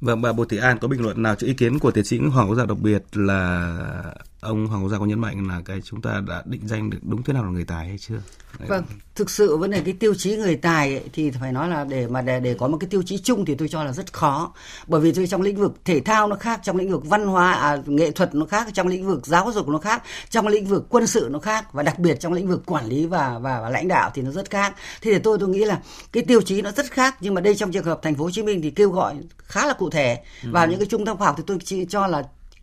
Vâng, 0.00 0.22
bà 0.22 0.32
Bùi 0.32 0.46
Thị 0.48 0.58
An 0.58 0.78
có 0.80 0.88
bình 0.88 1.02
luận 1.02 1.22
nào 1.22 1.34
cho 1.34 1.46
ý 1.46 1.54
kiến 1.54 1.78
của 1.78 1.90
tiến 1.90 2.04
sĩ 2.04 2.18
Hoàng 2.18 2.48
Quốc 2.48 2.56
Gia 2.56 2.66
đặc 2.66 2.78
biệt 2.82 3.02
là 3.12 4.14
ông 4.40 4.66
Hoàng 4.66 4.82
Quốc 4.82 4.90
Gia 4.90 4.98
có 4.98 5.04
nhấn 5.04 5.20
mạnh 5.20 5.48
là 5.48 5.62
cái 5.64 5.80
chúng 5.84 6.02
ta 6.02 6.22
đã 6.28 6.42
định 6.46 6.68
danh 6.68 6.90
được 6.90 6.98
đúng 7.02 7.22
thế 7.22 7.32
nào 7.32 7.44
là 7.44 7.50
người 7.50 7.64
tài 7.64 7.88
hay 7.88 7.98
chưa? 7.98 8.20
Vâng, 8.58 8.84
thực 9.14 9.30
sự 9.30 9.56
vấn 9.56 9.70
đề 9.70 9.80
cái 9.80 9.94
tiêu 9.94 10.14
chí 10.14 10.36
người 10.36 10.56
tài 10.56 10.94
ấy, 10.94 11.04
thì 11.12 11.30
phải 11.30 11.52
nói 11.52 11.68
là 11.68 11.84
để 11.84 12.06
mà 12.06 12.22
để 12.22 12.40
để 12.40 12.54
có 12.54 12.68
một 12.68 12.76
cái 12.80 12.88
tiêu 12.90 13.02
chí 13.02 13.18
chung 13.18 13.44
thì 13.44 13.54
tôi 13.54 13.68
cho 13.68 13.84
là 13.84 13.92
rất 13.92 14.12
khó. 14.12 14.52
Bởi 14.86 15.00
vì 15.00 15.12
tôi 15.12 15.26
trong 15.26 15.42
lĩnh 15.42 15.56
vực 15.56 15.74
thể 15.84 16.00
thao 16.00 16.28
nó 16.28 16.36
khác, 16.36 16.60
trong 16.62 16.76
lĩnh 16.76 16.90
vực 16.90 17.04
văn 17.04 17.26
hóa 17.26 17.52
à, 17.52 17.76
nghệ 17.86 18.10
thuật 18.10 18.34
nó 18.34 18.46
khác, 18.46 18.66
trong 18.74 18.86
lĩnh 18.86 19.06
vực 19.06 19.26
giáo 19.26 19.52
dục 19.52 19.68
nó 19.68 19.78
khác, 19.78 20.02
trong 20.30 20.48
lĩnh 20.48 20.66
vực 20.66 20.86
quân 20.88 21.06
sự 21.06 21.28
nó 21.30 21.38
khác 21.38 21.72
và 21.72 21.82
đặc 21.82 21.98
biệt 21.98 22.20
trong 22.20 22.32
lĩnh 22.32 22.48
vực 22.48 22.62
quản 22.66 22.86
lý 22.86 23.06
và 23.06 23.38
và, 23.38 23.60
và 23.60 23.70
lãnh 23.70 23.88
đạo 23.88 24.10
thì 24.14 24.22
nó 24.22 24.30
rất 24.30 24.50
khác. 24.50 24.74
Thì 25.02 25.10
để 25.10 25.18
tôi 25.18 25.38
tôi 25.40 25.48
nghĩ 25.48 25.64
là 25.64 25.80
cái 26.12 26.22
tiêu 26.22 26.42
chí 26.42 26.62
nó 26.62 26.70
rất 26.70 26.90
khác 26.90 27.16
nhưng 27.20 27.34
mà 27.34 27.40
đây 27.40 27.54
trong 27.54 27.72
trường 27.72 27.84
hợp 27.84 28.00
thành 28.02 28.14
phố 28.14 28.24
Hồ 28.24 28.30
Chí 28.30 28.42
Minh 28.42 28.62
thì 28.62 28.70
kêu 28.70 28.90
gọi 28.90 29.14
khá 29.38 29.66
là 29.66 29.72
cụ 29.72 29.90
thể. 29.90 30.22
Và 30.42 30.62
ừ. 30.62 30.70
những 30.70 30.78
cái 30.78 30.88
trung 30.90 31.04
tâm 31.04 31.16
khoa 31.16 31.26
học 31.26 31.34
thì 31.38 31.44
tôi 31.46 31.58
chỉ 31.64 31.86
cho 31.88 32.06
là 32.06 32.22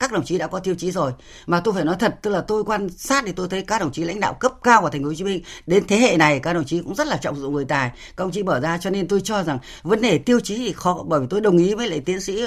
các 0.10 0.14
đồng 0.14 0.26
chí 0.26 0.38
đã 0.38 0.48
có 0.48 0.60
tiêu 0.60 0.76
chí 0.78 0.92
rồi. 0.92 1.12
Mà 1.46 1.60
tôi 1.60 1.74
phải 1.74 1.86
nói 1.86 1.96
thật, 2.00 2.16
tức 2.22 2.32
là 2.32 2.42
tôi 2.42 2.64
quan 2.64 2.90
sát 2.90 3.24
thì 3.28 3.32
tôi 3.32 3.48
thấy 3.50 3.62
các 3.62 3.82
đồng 3.82 3.92
chí 3.92 4.04
lãnh 4.04 4.20
đạo 4.20 4.34
cấp 4.34 4.54
cao 4.64 4.82
của 4.82 4.90
thành 4.90 5.02
phố 5.02 5.08
Hồ 5.08 5.14
Chí 5.14 5.24
Minh, 5.24 5.44
đến 5.66 5.84
thế 5.88 5.98
hệ 5.98 6.18
này 6.18 6.40
các 6.40 6.54
đồng 6.54 6.66
chí 6.66 6.80
cũng 6.80 6.96
rất 6.96 7.08
là 7.08 7.18
trọng 7.18 7.36
dụng 7.36 7.54
người 7.54 7.66
tài. 7.66 7.90
Các 7.90 8.24
đồng 8.24 8.32
chí 8.32 8.44
mở 8.44 8.60
ra 8.60 8.78
cho 8.78 8.90
nên 8.90 9.08
tôi 9.08 9.22
cho 9.24 9.44
rằng 9.44 9.60
vấn 9.84 10.02
đề 10.02 10.18
tiêu 10.18 10.40
chí 10.40 10.58
thì 10.58 10.74
khó, 10.74 11.04
bởi 11.08 11.20
vì 11.20 11.28
tôi 11.30 11.42
đồng 11.42 11.58
ý 11.58 11.74
với 11.74 11.88
lại 11.88 12.00
tiến 12.00 12.22
sĩ 12.22 12.44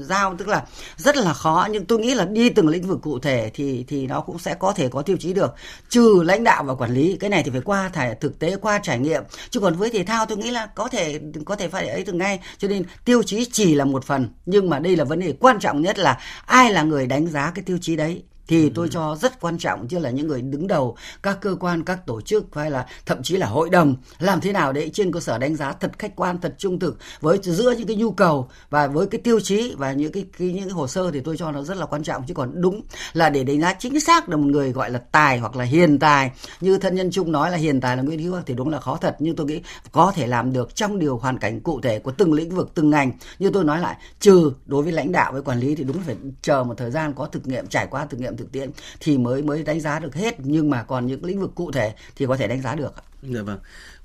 giao, 0.00 0.34
tức 0.38 0.48
là 0.48 0.64
rất 0.96 1.16
là 1.16 1.32
khó. 1.32 1.68
Nhưng 1.70 1.84
tôi 1.84 1.98
nghĩ 1.98 2.14
là 2.14 2.24
đi 2.24 2.50
từng 2.50 2.68
lĩnh 2.68 2.88
vực 2.88 2.98
cụ 3.02 3.18
thể 3.18 3.50
thì 3.54 3.84
thì 3.88 4.06
nó 4.06 4.20
cũng 4.20 4.38
sẽ 4.38 4.54
có 4.54 4.72
thể 4.72 4.88
có 4.88 5.02
tiêu 5.02 5.16
chí 5.20 5.32
được. 5.32 5.54
Trừ 5.88 6.22
lãnh 6.24 6.44
đạo 6.44 6.64
và 6.64 6.74
quản 6.74 6.94
lý, 6.94 7.16
cái 7.20 7.30
này 7.30 7.42
thì 7.42 7.50
phải 7.50 7.60
qua 7.60 7.90
thải, 7.92 8.14
thực 8.14 8.38
tế, 8.38 8.56
qua 8.56 8.78
trải 8.78 8.98
nghiệm. 8.98 9.22
Chứ 9.50 9.60
còn 9.60 9.74
với 9.74 9.90
thể 9.90 10.04
thao 10.04 10.26
tôi 10.26 10.38
nghĩ 10.38 10.50
là 10.50 10.66
có 10.66 10.88
thể 10.88 11.20
có 11.44 11.56
thể 11.56 11.68
phải 11.68 11.88
ấy 11.88 12.04
từ 12.04 12.12
ngay. 12.12 12.40
Cho 12.58 12.68
nên 12.68 12.82
tiêu 13.04 13.22
chí 13.22 13.44
chỉ 13.52 13.74
là 13.74 13.84
một 13.84 14.04
phần, 14.04 14.28
nhưng 14.46 14.70
mà 14.70 14.78
đây 14.78 14.96
là 14.96 15.04
vấn 15.04 15.20
đề 15.20 15.34
quan 15.40 15.60
trọng 15.60 15.82
nhất 15.82 15.98
là 15.98 16.18
ai 16.46 16.72
là 16.72 16.82
người 16.82 16.99
đánh 17.06 17.26
giá 17.26 17.50
cái 17.54 17.64
tiêu 17.64 17.78
chí 17.80 17.96
đấy 17.96 18.24
thì 18.50 18.64
ừ. 18.64 18.70
tôi 18.74 18.88
cho 18.90 19.16
rất 19.20 19.40
quan 19.40 19.58
trọng 19.58 19.88
chứ 19.88 19.98
là 19.98 20.10
những 20.10 20.28
người 20.28 20.42
đứng 20.42 20.66
đầu 20.66 20.96
các 21.22 21.38
cơ 21.40 21.56
quan 21.60 21.84
các 21.84 22.06
tổ 22.06 22.20
chức 22.20 22.54
hay 22.54 22.70
là 22.70 22.86
thậm 23.06 23.22
chí 23.22 23.36
là 23.36 23.46
hội 23.46 23.70
đồng 23.70 23.94
làm 24.18 24.40
thế 24.40 24.52
nào 24.52 24.72
để 24.72 24.88
trên 24.88 25.12
cơ 25.12 25.20
sở 25.20 25.38
đánh 25.38 25.56
giá 25.56 25.72
thật 25.72 25.98
khách 25.98 26.16
quan 26.16 26.40
thật 26.40 26.54
trung 26.58 26.78
thực 26.78 26.98
với 27.20 27.38
giữa 27.42 27.74
những 27.78 27.86
cái 27.86 27.96
nhu 27.96 28.10
cầu 28.10 28.48
và 28.70 28.86
với 28.86 29.06
cái 29.06 29.20
tiêu 29.20 29.40
chí 29.40 29.74
và 29.78 29.92
những 29.92 30.12
cái, 30.12 30.26
cái 30.38 30.52
những 30.52 30.64
cái 30.64 30.72
hồ 30.72 30.86
sơ 30.86 31.10
thì 31.10 31.20
tôi 31.20 31.36
cho 31.36 31.52
nó 31.52 31.62
rất 31.62 31.76
là 31.76 31.86
quan 31.86 32.02
trọng. 32.02 32.22
Chứ 32.26 32.34
còn 32.34 32.60
đúng 32.60 32.82
là 33.12 33.30
để 33.30 33.44
đánh 33.44 33.60
giá 33.60 33.74
chính 33.78 34.00
xác 34.00 34.28
được 34.28 34.36
một 34.36 34.46
người 34.46 34.72
gọi 34.72 34.90
là 34.90 34.98
tài 34.98 35.38
hoặc 35.38 35.56
là 35.56 35.64
hiền 35.64 35.98
tài 35.98 36.30
như 36.60 36.78
thân 36.78 36.94
nhân 36.94 37.10
chung 37.10 37.32
nói 37.32 37.50
là 37.50 37.56
hiền 37.56 37.80
tài 37.80 37.96
là 37.96 38.02
nguyễn 38.02 38.18
hữu 38.18 38.36
thì 38.46 38.54
đúng 38.54 38.68
là 38.68 38.80
khó 38.80 38.98
thật. 39.00 39.16
Nhưng 39.18 39.36
tôi 39.36 39.46
nghĩ 39.46 39.60
có 39.92 40.12
thể 40.14 40.26
làm 40.26 40.52
được 40.52 40.74
trong 40.74 40.98
điều 40.98 41.16
hoàn 41.18 41.38
cảnh 41.38 41.60
cụ 41.60 41.80
thể 41.80 41.98
của 41.98 42.10
từng 42.10 42.32
lĩnh 42.32 42.50
vực 42.50 42.70
từng 42.74 42.90
ngành. 42.90 43.12
Như 43.38 43.50
tôi 43.50 43.64
nói 43.64 43.80
lại 43.80 43.96
trừ 44.20 44.52
đối 44.66 44.82
với 44.82 44.92
lãnh 44.92 45.12
đạo 45.12 45.32
với 45.32 45.42
quản 45.42 45.60
lý 45.60 45.74
thì 45.74 45.84
đúng 45.84 46.02
phải 46.02 46.16
chờ 46.42 46.64
một 46.64 46.74
thời 46.76 46.90
gian 46.90 47.12
có 47.12 47.26
thực 47.26 47.46
nghiệm 47.46 47.66
trải 47.66 47.86
qua 47.86 48.06
thực 48.06 48.20
nghiệm 48.20 48.36
thực 48.40 48.52
tiễn 48.52 48.70
thì 49.00 49.18
mới 49.18 49.42
mới 49.42 49.62
đánh 49.62 49.80
giá 49.80 49.98
được 49.98 50.14
hết 50.14 50.34
nhưng 50.38 50.70
mà 50.70 50.82
còn 50.82 51.06
những 51.06 51.24
lĩnh 51.24 51.40
vực 51.40 51.50
cụ 51.54 51.72
thể 51.72 51.94
thì 52.16 52.26
có 52.26 52.36
thể 52.36 52.48
đánh 52.48 52.62
giá 52.62 52.74
được. 52.74 52.94
Dạ 53.22 53.42
vâng. 53.42 53.58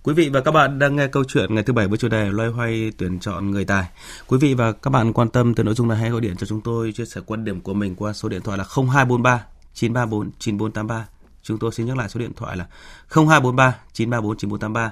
Quý 0.04 0.14
vị 0.14 0.30
và 0.30 0.42
các 0.42 0.52
bạn 0.52 0.80
đang 0.80 0.96
nghe 0.96 1.08
câu 1.08 1.24
chuyện 1.24 1.56
ngày 1.56 1.64
thứ 1.64 1.74
bảy 1.74 1.88
với 1.88 1.98
chủ 1.98 2.08
đề 2.08 2.30
loay 2.30 2.50
hoay 2.50 2.92
tuyển 2.98 3.20
chọn 3.20 3.52
người 3.52 3.66
tài. 3.66 3.84
Quý 4.28 4.38
vị 4.38 4.54
và 4.54 4.72
các 4.72 4.90
bạn 4.90 5.14
quan 5.14 5.30
tâm 5.30 5.54
tới 5.54 5.64
nội 5.64 5.74
dung 5.74 5.88
này 5.88 5.98
hãy 5.98 6.10
gọi 6.10 6.22
điện 6.22 6.36
cho 6.38 6.48
chúng 6.48 6.62
tôi, 6.62 6.92
chia 6.92 7.06
sẻ 7.06 7.22
quan 7.26 7.44
điểm 7.44 7.62
của 7.62 7.74
mình 7.74 7.96
qua 7.96 8.14
số 8.14 8.30
điện 8.30 8.42
thoại 8.42 8.58
là 8.58 8.64
0243 8.64 9.46
934 9.74 10.32
9483. 10.40 11.08
Chúng 11.44 11.60
tôi 11.60 11.72
xin 11.72 11.86
nhắc 11.86 11.98
lại 11.98 12.10
số 12.10 12.20
điện 12.20 12.32
thoại 12.36 12.58
là 12.58 12.66
0243 13.08 13.76
934 13.94 14.38
9483. 14.38 14.92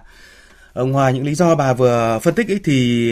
Ở 0.74 0.86
ngoài 0.86 1.14
những 1.14 1.26
lý 1.26 1.36
do 1.36 1.56
bà 1.56 1.74
vừa 1.74 2.20
phân 2.24 2.36
tích 2.36 2.52
ấy 2.52 2.60
thì 2.64 3.12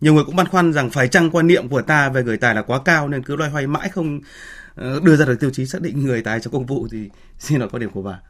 nhiều 0.00 0.14
người 0.14 0.24
cũng 0.24 0.36
băn 0.36 0.48
khoăn 0.48 0.72
rằng 0.72 0.90
phải 0.90 1.08
chăng 1.08 1.30
quan 1.30 1.46
niệm 1.46 1.68
của 1.68 1.82
ta 1.82 2.08
về 2.08 2.22
người 2.22 2.36
tài 2.36 2.54
là 2.54 2.62
quá 2.62 2.80
cao 2.84 3.08
nên 3.08 3.22
cứ 3.22 3.36
loay 3.36 3.50
hoay 3.50 3.66
mãi 3.66 3.88
không 3.88 4.20
đưa 5.02 5.16
ra 5.16 5.24
được 5.24 5.36
tiêu 5.40 5.50
chí 5.50 5.66
xác 5.66 5.82
định 5.82 6.04
người 6.04 6.22
tài 6.22 6.40
cho 6.40 6.50
công 6.50 6.66
vụ 6.66 6.88
thì 6.90 7.10
xin 7.38 7.60
hỏi 7.60 7.68
quan 7.72 7.80
điểm 7.80 7.90
của 7.90 8.02
bà 8.02 8.20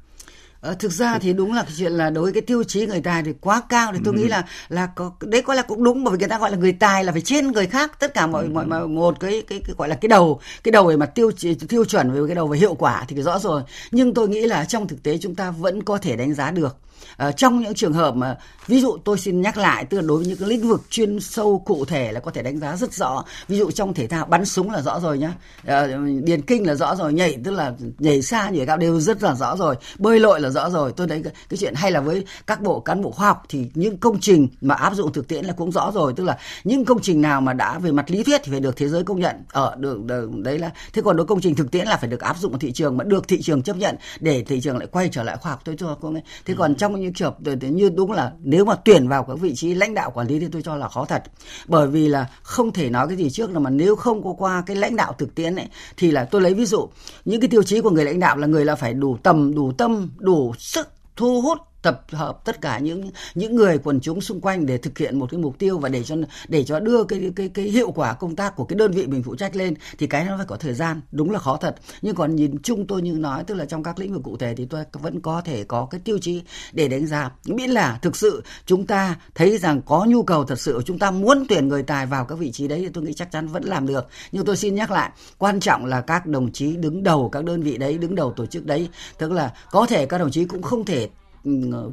Ờ, 0.61 0.75
thực 0.75 0.93
ra 0.93 1.19
thì 1.19 1.33
đúng 1.33 1.53
là 1.53 1.63
cái 1.63 1.73
chuyện 1.79 1.93
là 1.93 2.11
đối 2.11 2.25
với 2.25 2.33
cái 2.33 2.43
tiêu 2.43 2.65
chí 2.65 2.87
người 2.87 3.01
tài 3.01 3.23
thì 3.23 3.33
quá 3.41 3.63
cao 3.69 3.93
thì 3.93 3.99
tôi 4.05 4.15
ừ. 4.15 4.21
nghĩ 4.21 4.29
là 4.29 4.45
là 4.69 4.87
có 4.87 5.13
đấy 5.21 5.43
có 5.43 5.55
là 5.55 5.63
cũng 5.63 5.85
đúng 5.85 6.05
bởi 6.05 6.13
vì 6.13 6.19
người 6.19 6.29
ta 6.29 6.39
gọi 6.39 6.51
là 6.51 6.57
người 6.57 6.73
tài 6.73 7.05
là 7.05 7.13
phải 7.13 7.21
trên 7.21 7.53
người 7.53 7.67
khác 7.67 8.01
tất 8.01 8.15
cả 8.15 8.27
mọi 8.27 8.45
ừ. 8.45 8.51
mọi, 8.53 8.67
mọi 8.67 8.89
một 8.89 9.21
cái, 9.21 9.43
cái 9.49 9.61
cái 9.67 9.75
gọi 9.79 9.89
là 9.89 9.95
cái 9.95 10.09
đầu 10.09 10.41
cái 10.65 10.73
đầu 10.73 10.87
về 10.87 10.97
mặt 10.97 11.11
tiêu 11.15 11.31
tiêu 11.69 11.85
chuẩn 11.85 12.13
về 12.13 12.21
cái 12.27 12.35
đầu 12.35 12.49
về 12.49 12.59
hiệu 12.59 12.75
quả 12.75 13.05
thì 13.09 13.23
rõ 13.23 13.39
rồi 13.39 13.63
nhưng 13.91 14.15
tôi 14.15 14.29
nghĩ 14.29 14.47
là 14.47 14.65
trong 14.65 14.89
thực 14.89 15.03
tế 15.03 15.19
chúng 15.19 15.35
ta 15.35 15.51
vẫn 15.51 15.83
có 15.83 15.99
thể 15.99 16.17
đánh 16.17 16.35
giá 16.35 16.51
được 16.51 16.77
à, 17.17 17.33
trong 17.33 17.61
những 17.61 17.75
trường 17.75 17.93
hợp 17.93 18.15
mà 18.15 18.37
ví 18.67 18.81
dụ 18.81 18.97
tôi 19.05 19.19
xin 19.19 19.41
nhắc 19.41 19.57
lại 19.57 19.85
tức 19.85 19.97
là 19.97 20.03
đối 20.07 20.19
với 20.19 20.27
những 20.27 20.39
cái 20.39 20.49
lĩnh 20.49 20.69
vực 20.69 20.83
chuyên 20.91 21.21
sâu 21.21 21.63
cụ 21.67 21.85
thể 21.85 22.13
là 22.13 22.21
có 22.21 22.31
thể 22.31 22.43
đánh 22.43 22.59
giá 22.59 22.77
rất 22.77 22.93
rõ. 22.93 23.25
Ví 23.49 23.59
dụ 23.59 23.71
trong 23.71 23.95
thể 23.95 24.07
thao 24.07 24.27
bắn 24.27 24.45
súng 24.45 24.71
là 24.71 24.83
rõ 24.83 25.01
rồi 25.01 25.19
nhá. 25.19 25.35
À, 25.67 25.87
điền 26.25 26.43
kinh 26.43 26.67
là 26.67 26.75
rõ 26.75 26.97
rồi 26.97 27.13
nhảy 27.13 27.39
tức 27.45 27.51
là 27.51 27.73
nhảy 27.99 28.23
xa 28.23 28.51
nhảy 28.51 28.67
cao 28.67 28.77
đều 28.77 29.01
rất 29.01 29.23
là 29.23 29.35
rõ 29.35 29.57
rồi. 29.57 29.75
Bơi 29.99 30.21
lội 30.21 30.41
là 30.41 30.51
rõ 30.51 30.71
rồi. 30.71 30.93
Tôi 30.93 31.09
thấy 31.09 31.23
cái, 31.23 31.33
cái 31.49 31.59
chuyện 31.59 31.75
hay 31.75 31.91
là 31.93 32.01
với 32.01 32.25
các 32.47 32.61
bộ 32.61 32.81
cán 32.81 33.03
bộ 33.03 33.11
khoa 33.11 33.27
học 33.27 33.43
thì 33.49 33.67
những 33.75 33.97
công 33.97 34.21
trình 34.21 34.49
mà 34.61 34.75
áp 34.75 34.95
dụng 34.95 35.13
thực 35.13 35.29
tiễn 35.29 35.45
là 35.45 35.53
cũng 35.53 35.73
rõ 35.73 35.91
rồi. 35.95 36.13
Tức 36.17 36.25
là 36.25 36.39
những 36.65 36.85
công 36.85 37.01
trình 37.03 37.21
nào 37.21 37.41
mà 37.41 37.53
đã 37.53 37.79
về 37.79 37.93
mặt 37.93 38.11
lý 38.11 38.23
thuyết 38.23 38.41
thì 38.45 38.51
phải 38.51 38.61
được 38.61 38.77
thế 38.77 38.89
giới 38.89 39.05
công 39.05 39.21
nhận. 39.21 39.37
Ở 39.49 39.75
được, 39.79 40.05
được 40.05 40.31
đấy 40.37 40.59
là 40.59 40.71
thế 40.93 41.03
còn 41.03 41.17
đối 41.17 41.27
công 41.27 41.41
trình 41.41 41.55
thực 41.55 41.71
tiễn 41.71 41.87
là 41.87 41.97
phải 41.97 42.11
được 42.11 42.21
áp 42.21 42.37
dụng 42.39 42.53
vào 42.53 42.59
thị 42.59 42.73
trường 42.73 42.97
mà 42.97 43.05
được 43.05 43.29
thị 43.29 43.43
trường 43.43 43.63
chấp 43.63 43.77
nhận 43.77 43.97
để 44.21 44.45
thị 44.45 44.61
trường 44.61 44.79
lại 44.79 44.87
quay 44.93 45.09
trở 45.13 45.23
lại 45.23 45.37
khoa 45.37 45.51
học. 45.51 45.61
Tôi 45.65 45.77
cho 45.79 45.99
thế 46.45 46.55
còn 46.59 46.75
trong 46.75 46.88
những 46.97 47.13
trường 47.13 47.35
hợp 47.45 47.57
như 47.61 47.89
đúng 47.89 48.13
là 48.13 48.33
nếu 48.41 48.65
mà 48.65 48.75
tuyển 48.75 49.09
vào 49.09 49.25
các 49.25 49.39
vị 49.41 49.55
trí 49.55 49.75
lãnh 49.75 49.95
đạo 49.95 50.11
quản 50.11 50.27
lý 50.27 50.39
thì 50.39 50.47
tôi 50.53 50.63
cho 50.63 50.77
là 50.77 50.89
khó 50.89 51.05
thật. 51.05 51.23
Bởi 51.67 51.87
vì 51.89 52.09
là 52.09 52.27
không 52.43 52.73
thể 52.73 52.91
nói 52.91 53.09
cái 53.09 53.17
gì 53.17 53.31
trước 53.31 53.51
là 53.51 53.59
mà 53.59 53.71
nếu 53.71 53.97
không 53.97 54.25
có 54.25 54.35
qua 54.39 54.63
cái 54.67 54.77
lãnh 54.77 54.97
đạo 54.97 55.15
thực 55.19 55.35
tiễn 55.35 55.57
ấy, 55.57 55.69
thì 55.97 56.11
là 56.11 56.25
tôi 56.25 56.41
lấy 56.41 56.55
ví 56.55 56.67
dụ, 56.67 56.89
những 57.25 57.41
cái 57.41 57.49
tiêu 57.49 57.63
chí 57.63 57.81
của 57.81 57.91
người 57.91 58.05
lãnh 58.05 58.21
đạo 58.21 58.37
là 58.37 58.47
người 58.47 58.65
là 58.65 58.75
phải 58.75 58.95
đủ 58.95 59.17
tầm, 59.23 59.55
đủ 59.55 59.73
tâm, 59.73 60.11
đủ 60.19 60.55
sức 60.59 60.89
thu 61.17 61.41
hút 61.41 61.59
tập 61.83 62.03
hợp 62.11 62.45
tất 62.45 62.61
cả 62.61 62.79
những 62.79 63.11
những 63.35 63.57
người 63.57 63.79
quần 63.79 64.01
chúng 64.01 64.21
xung 64.21 64.41
quanh 64.41 64.67
để 64.67 64.79
thực 64.79 64.99
hiện 64.99 65.19
một 65.19 65.31
cái 65.31 65.41
mục 65.41 65.59
tiêu 65.59 65.79
và 65.79 65.89
để 65.89 66.05
cho 66.05 66.17
để 66.49 66.65
cho 66.65 66.81
đưa 66.81 67.05
cái 67.05 67.33
cái 67.37 67.49
cái 67.49 67.65
hiệu 67.65 67.91
quả 67.91 68.15
công 68.15 68.37
tác 68.37 68.57
của 68.57 68.65
cái 68.65 68.77
đơn 68.77 68.93
vị 68.93 69.07
mình 69.07 69.23
phụ 69.23 69.37
trách 69.37 69.57
lên, 69.57 69.75
thì 69.99 70.07
cái 70.07 70.25
nó 70.25 70.37
phải 70.37 70.47
có 70.47 70.57
thời 70.57 70.75
gian. 70.75 71.01
Đúng 71.13 71.31
là 71.31 71.39
khó 71.39 71.57
thật. 71.57 71.77
Nhưng 72.03 72.15
còn 72.15 72.37
nhìn 72.37 72.63
chung 72.63 72.87
tôi 72.87 73.03
như 73.03 73.13
nói, 73.13 73.45
tức 73.45 73.55
là 73.55 73.65
trong 73.65 73.83
các 73.83 73.99
lĩnh 73.99 74.13
vực 74.13 74.23
cụ 74.23 74.37
thể 74.37 74.55
thì 74.55 74.67
tôi 74.67 74.85
vẫn 74.93 75.21
có 75.21 75.41
thể 75.41 75.65
có 75.65 75.87
cái 75.91 76.01
tiêu 76.05 76.19
chí 76.19 76.43
để 76.73 76.89
đánh 76.89 77.07
giá. 77.07 77.31
Miễn 77.45 77.71
là 77.71 77.99
thực 78.03 78.17
sự 78.17 78.43
chúng 78.67 78.87
ta 78.87 79.17
thấy 79.35 79.59
rằng 79.59 79.83
có 79.83 80.05
nhu 80.09 80.23
cầu 80.23 80.45
thật 80.45 80.61
sự, 80.61 80.83
chúng 80.87 80.99
ta 80.99 81.11
muốn 81.11 81.47
tuyển 81.49 81.69
người 81.69 81.83
tài 81.83 82.07
vào 82.07 82.25
các 82.25 82.39
vị 82.39 82.53
trí 82.53 82.69
đấy 82.69 82.81
thì 82.81 82.89
tôi 82.89 83.05
nghĩ 83.05 83.13
chắc 83.13 83.31
chắn 83.31 83.49
vẫn 83.49 83.65
làm 83.65 83.87
được. 83.87 84.07
Nhưng 84.33 84.45
tôi 84.45 84.57
xin 84.57 84.75
nhắc 84.75 84.91
lại, 84.91 85.11
quan 85.39 85.61
trọng 85.61 85.85
là 85.85 86.01
các 86.01 86.27
đồng 86.27 86.53
chí 86.53 86.77
đứng 86.77 87.03
đầu 87.03 87.29
các 87.33 87.45
đơn 87.45 87.63
vị 87.63 87.79
đấy, 87.79 87.99
đứng 87.99 88.15
đầu 88.15 88.33
tổ 88.33 88.47
chức 88.47 88.67
đấy. 88.67 88.89
Tức 89.19 89.33
là 89.33 89.53
có 89.71 89.87
thể 89.87 90.07
các 90.07 90.19
đồng 90.19 90.31
chí 90.31 90.45
cũng 90.45 90.63
không 90.63 90.85
thể 90.85 91.09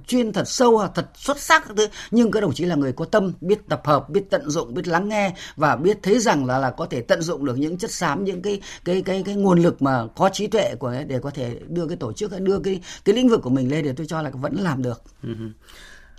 chuyên 0.07 0.33
thật 0.33 0.47
sâu 0.47 0.77
hoặc 0.77 0.91
thật 0.95 1.09
xuất 1.15 1.39
sắc 1.39 1.65
nhưng 2.11 2.31
các 2.31 2.39
đồng 2.41 2.53
chí 2.53 2.65
là 2.65 2.75
người 2.75 2.91
có 2.91 3.05
tâm 3.05 3.33
biết 3.41 3.67
tập 3.69 3.81
hợp 3.85 4.09
biết 4.09 4.29
tận 4.29 4.49
dụng 4.49 4.73
biết 4.73 4.87
lắng 4.87 5.09
nghe 5.09 5.33
và 5.55 5.75
biết 5.75 5.97
thấy 6.03 6.19
rằng 6.19 6.45
là 6.45 6.59
là 6.59 6.71
có 6.71 6.85
thể 6.85 7.01
tận 7.01 7.21
dụng 7.21 7.45
được 7.45 7.57
những 7.57 7.77
chất 7.77 7.91
xám 7.91 8.23
những 8.23 8.41
cái 8.41 8.61
cái 8.85 9.01
cái 9.01 9.23
cái 9.25 9.35
nguồn 9.35 9.59
lực 9.59 9.81
mà 9.81 10.07
có 10.15 10.29
trí 10.33 10.47
tuệ 10.47 10.75
của 10.79 10.93
để 11.07 11.19
có 11.19 11.29
thể 11.29 11.59
đưa 11.67 11.87
cái 11.87 11.97
tổ 11.97 12.13
chức 12.13 12.39
đưa 12.39 12.59
cái 12.59 12.81
cái 13.05 13.15
lĩnh 13.15 13.29
vực 13.29 13.41
của 13.43 13.49
mình 13.49 13.71
lên 13.71 13.85
để 13.85 13.93
tôi 13.97 14.07
cho 14.07 14.21
là 14.21 14.29
vẫn 14.29 14.55
làm 14.55 14.81
được. 14.81 15.03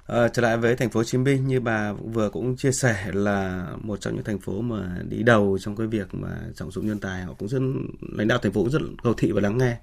À, 0.06 0.28
trở 0.28 0.42
lại 0.42 0.56
với 0.56 0.76
thành 0.76 0.90
phố 0.90 1.00
Hồ 1.00 1.04
Chí 1.04 1.18
Minh 1.18 1.47
như 1.47 1.61
bà 1.61 1.92
vừa 1.92 2.30
cũng 2.30 2.56
chia 2.56 2.73
sẻ 2.73 3.11
là 3.12 3.66
một 3.83 4.00
trong 4.00 4.14
những 4.14 4.25
thành 4.25 4.38
phố 4.38 4.61
mà 4.61 4.99
đi 5.09 5.23
đầu 5.23 5.59
trong 5.61 5.76
cái 5.76 5.87
việc 5.87 6.14
mà 6.14 6.28
trọng 6.54 6.71
dụng 6.71 6.87
nhân 6.87 6.99
tài 6.99 7.23
họ 7.23 7.33
cũng 7.38 7.49
rất 7.49 7.59
lãnh 8.00 8.28
đạo 8.28 8.38
thành 8.42 8.52
phố 8.52 8.61
cũng 8.61 8.71
rất 8.71 8.83
cầu 9.02 9.14
thị 9.14 9.33
và 9.33 9.40
lắng 9.40 9.59
nghe 9.59 9.76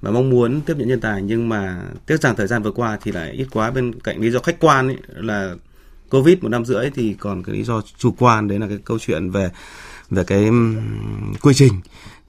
và 0.00 0.10
mong 0.10 0.30
muốn 0.30 0.60
tiếp 0.60 0.74
nhận 0.76 0.88
nhân 0.88 1.00
tài 1.00 1.22
nhưng 1.22 1.48
mà 1.48 1.82
tiếc 2.06 2.20
rằng 2.20 2.36
thời 2.36 2.46
gian 2.46 2.62
vừa 2.62 2.72
qua 2.72 2.98
thì 3.02 3.12
lại 3.12 3.30
ít 3.30 3.46
quá. 3.50 3.70
Bên 3.70 4.00
cạnh 4.00 4.20
lý 4.20 4.30
do 4.30 4.38
khách 4.40 4.60
quan 4.60 4.88
ấy, 4.88 4.96
là 5.08 5.54
covid 6.10 6.38
một 6.42 6.48
năm 6.48 6.64
rưỡi 6.64 6.90
thì 6.94 7.14
còn 7.14 7.42
cái 7.42 7.54
lý 7.56 7.62
do 7.62 7.82
chủ 7.96 8.14
quan 8.18 8.48
đấy 8.48 8.58
là 8.58 8.68
cái 8.68 8.78
câu 8.84 8.98
chuyện 8.98 9.30
về 9.30 9.50
về 10.10 10.24
cái 10.24 10.50
quy 11.42 11.54
trình. 11.54 11.80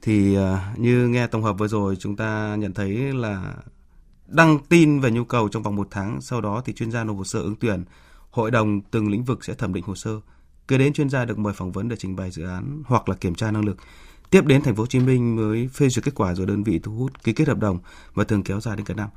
Thì 0.01 0.37
uh, 0.37 0.79
như 0.79 1.07
nghe 1.07 1.27
tổng 1.27 1.43
hợp 1.43 1.53
vừa 1.53 1.67
rồi 1.67 1.95
chúng 1.95 2.15
ta 2.15 2.55
nhận 2.59 2.73
thấy 2.73 2.89
là 3.13 3.53
đăng 4.27 4.59
tin 4.69 4.99
về 4.99 5.11
nhu 5.11 5.23
cầu 5.23 5.49
trong 5.49 5.63
vòng 5.63 5.75
một 5.75 5.87
tháng. 5.91 6.21
Sau 6.21 6.41
đó 6.41 6.61
thì 6.65 6.73
chuyên 6.73 6.91
gia 6.91 7.03
nộp 7.03 7.17
hồ 7.17 7.23
sơ 7.23 7.39
ứng 7.39 7.55
tuyển. 7.55 7.83
Hội 8.29 8.51
đồng 8.51 8.81
từng 8.81 9.11
lĩnh 9.11 9.23
vực 9.23 9.45
sẽ 9.45 9.53
thẩm 9.53 9.73
định 9.73 9.83
hồ 9.83 9.95
sơ. 9.95 10.19
Kế 10.67 10.77
đến 10.77 10.93
chuyên 10.93 11.09
gia 11.09 11.25
được 11.25 11.39
mời 11.39 11.53
phỏng 11.53 11.71
vấn 11.71 11.89
để 11.89 11.95
trình 11.99 12.15
bày 12.15 12.31
dự 12.31 12.43
án 12.43 12.83
hoặc 12.85 13.09
là 13.09 13.15
kiểm 13.15 13.35
tra 13.35 13.51
năng 13.51 13.65
lực. 13.65 13.77
Tiếp 14.29 14.45
đến 14.45 14.61
thành 14.61 14.75
phố 14.75 14.83
Hồ 14.83 14.87
Chí 14.87 14.99
Minh 14.99 15.35
mới 15.35 15.69
phê 15.73 15.89
duyệt 15.89 16.05
kết 16.05 16.15
quả 16.15 16.33
rồi 16.33 16.45
đơn 16.45 16.63
vị 16.63 16.79
thu 16.79 16.91
hút 16.91 17.23
ký 17.23 17.33
kết 17.33 17.47
hợp 17.47 17.59
đồng 17.59 17.79
và 18.13 18.23
thường 18.23 18.43
kéo 18.43 18.61
dài 18.61 18.75
đến 18.75 18.85
cả 18.85 18.93
năm. 18.93 19.09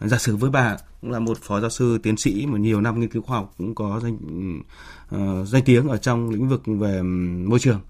Giả 0.00 0.18
sử 0.18 0.36
với 0.36 0.50
bà 0.50 0.76
cũng 1.00 1.10
là 1.10 1.18
một 1.18 1.38
phó 1.42 1.60
giáo 1.60 1.70
sư 1.70 1.98
tiến 2.02 2.16
sĩ 2.16 2.46
mà 2.46 2.58
nhiều 2.58 2.80
năm 2.80 3.00
nghiên 3.00 3.08
cứu 3.08 3.22
khoa 3.22 3.36
học 3.36 3.54
cũng 3.58 3.74
có 3.74 4.00
danh 4.02 4.18
uh, 5.14 5.48
danh 5.48 5.62
tiếng 5.64 5.88
ở 5.88 5.96
trong 5.96 6.30
lĩnh 6.30 6.48
vực 6.48 6.62
về 6.66 7.02
môi 7.46 7.58
trường 7.58 7.80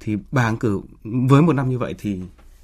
thì 0.00 0.16
bà 0.32 0.46
ứng 0.46 0.56
cử 0.56 0.80
với 1.04 1.42
một 1.42 1.52
năm 1.52 1.70
như 1.70 1.78
vậy 1.78 1.94
thì 1.98 2.20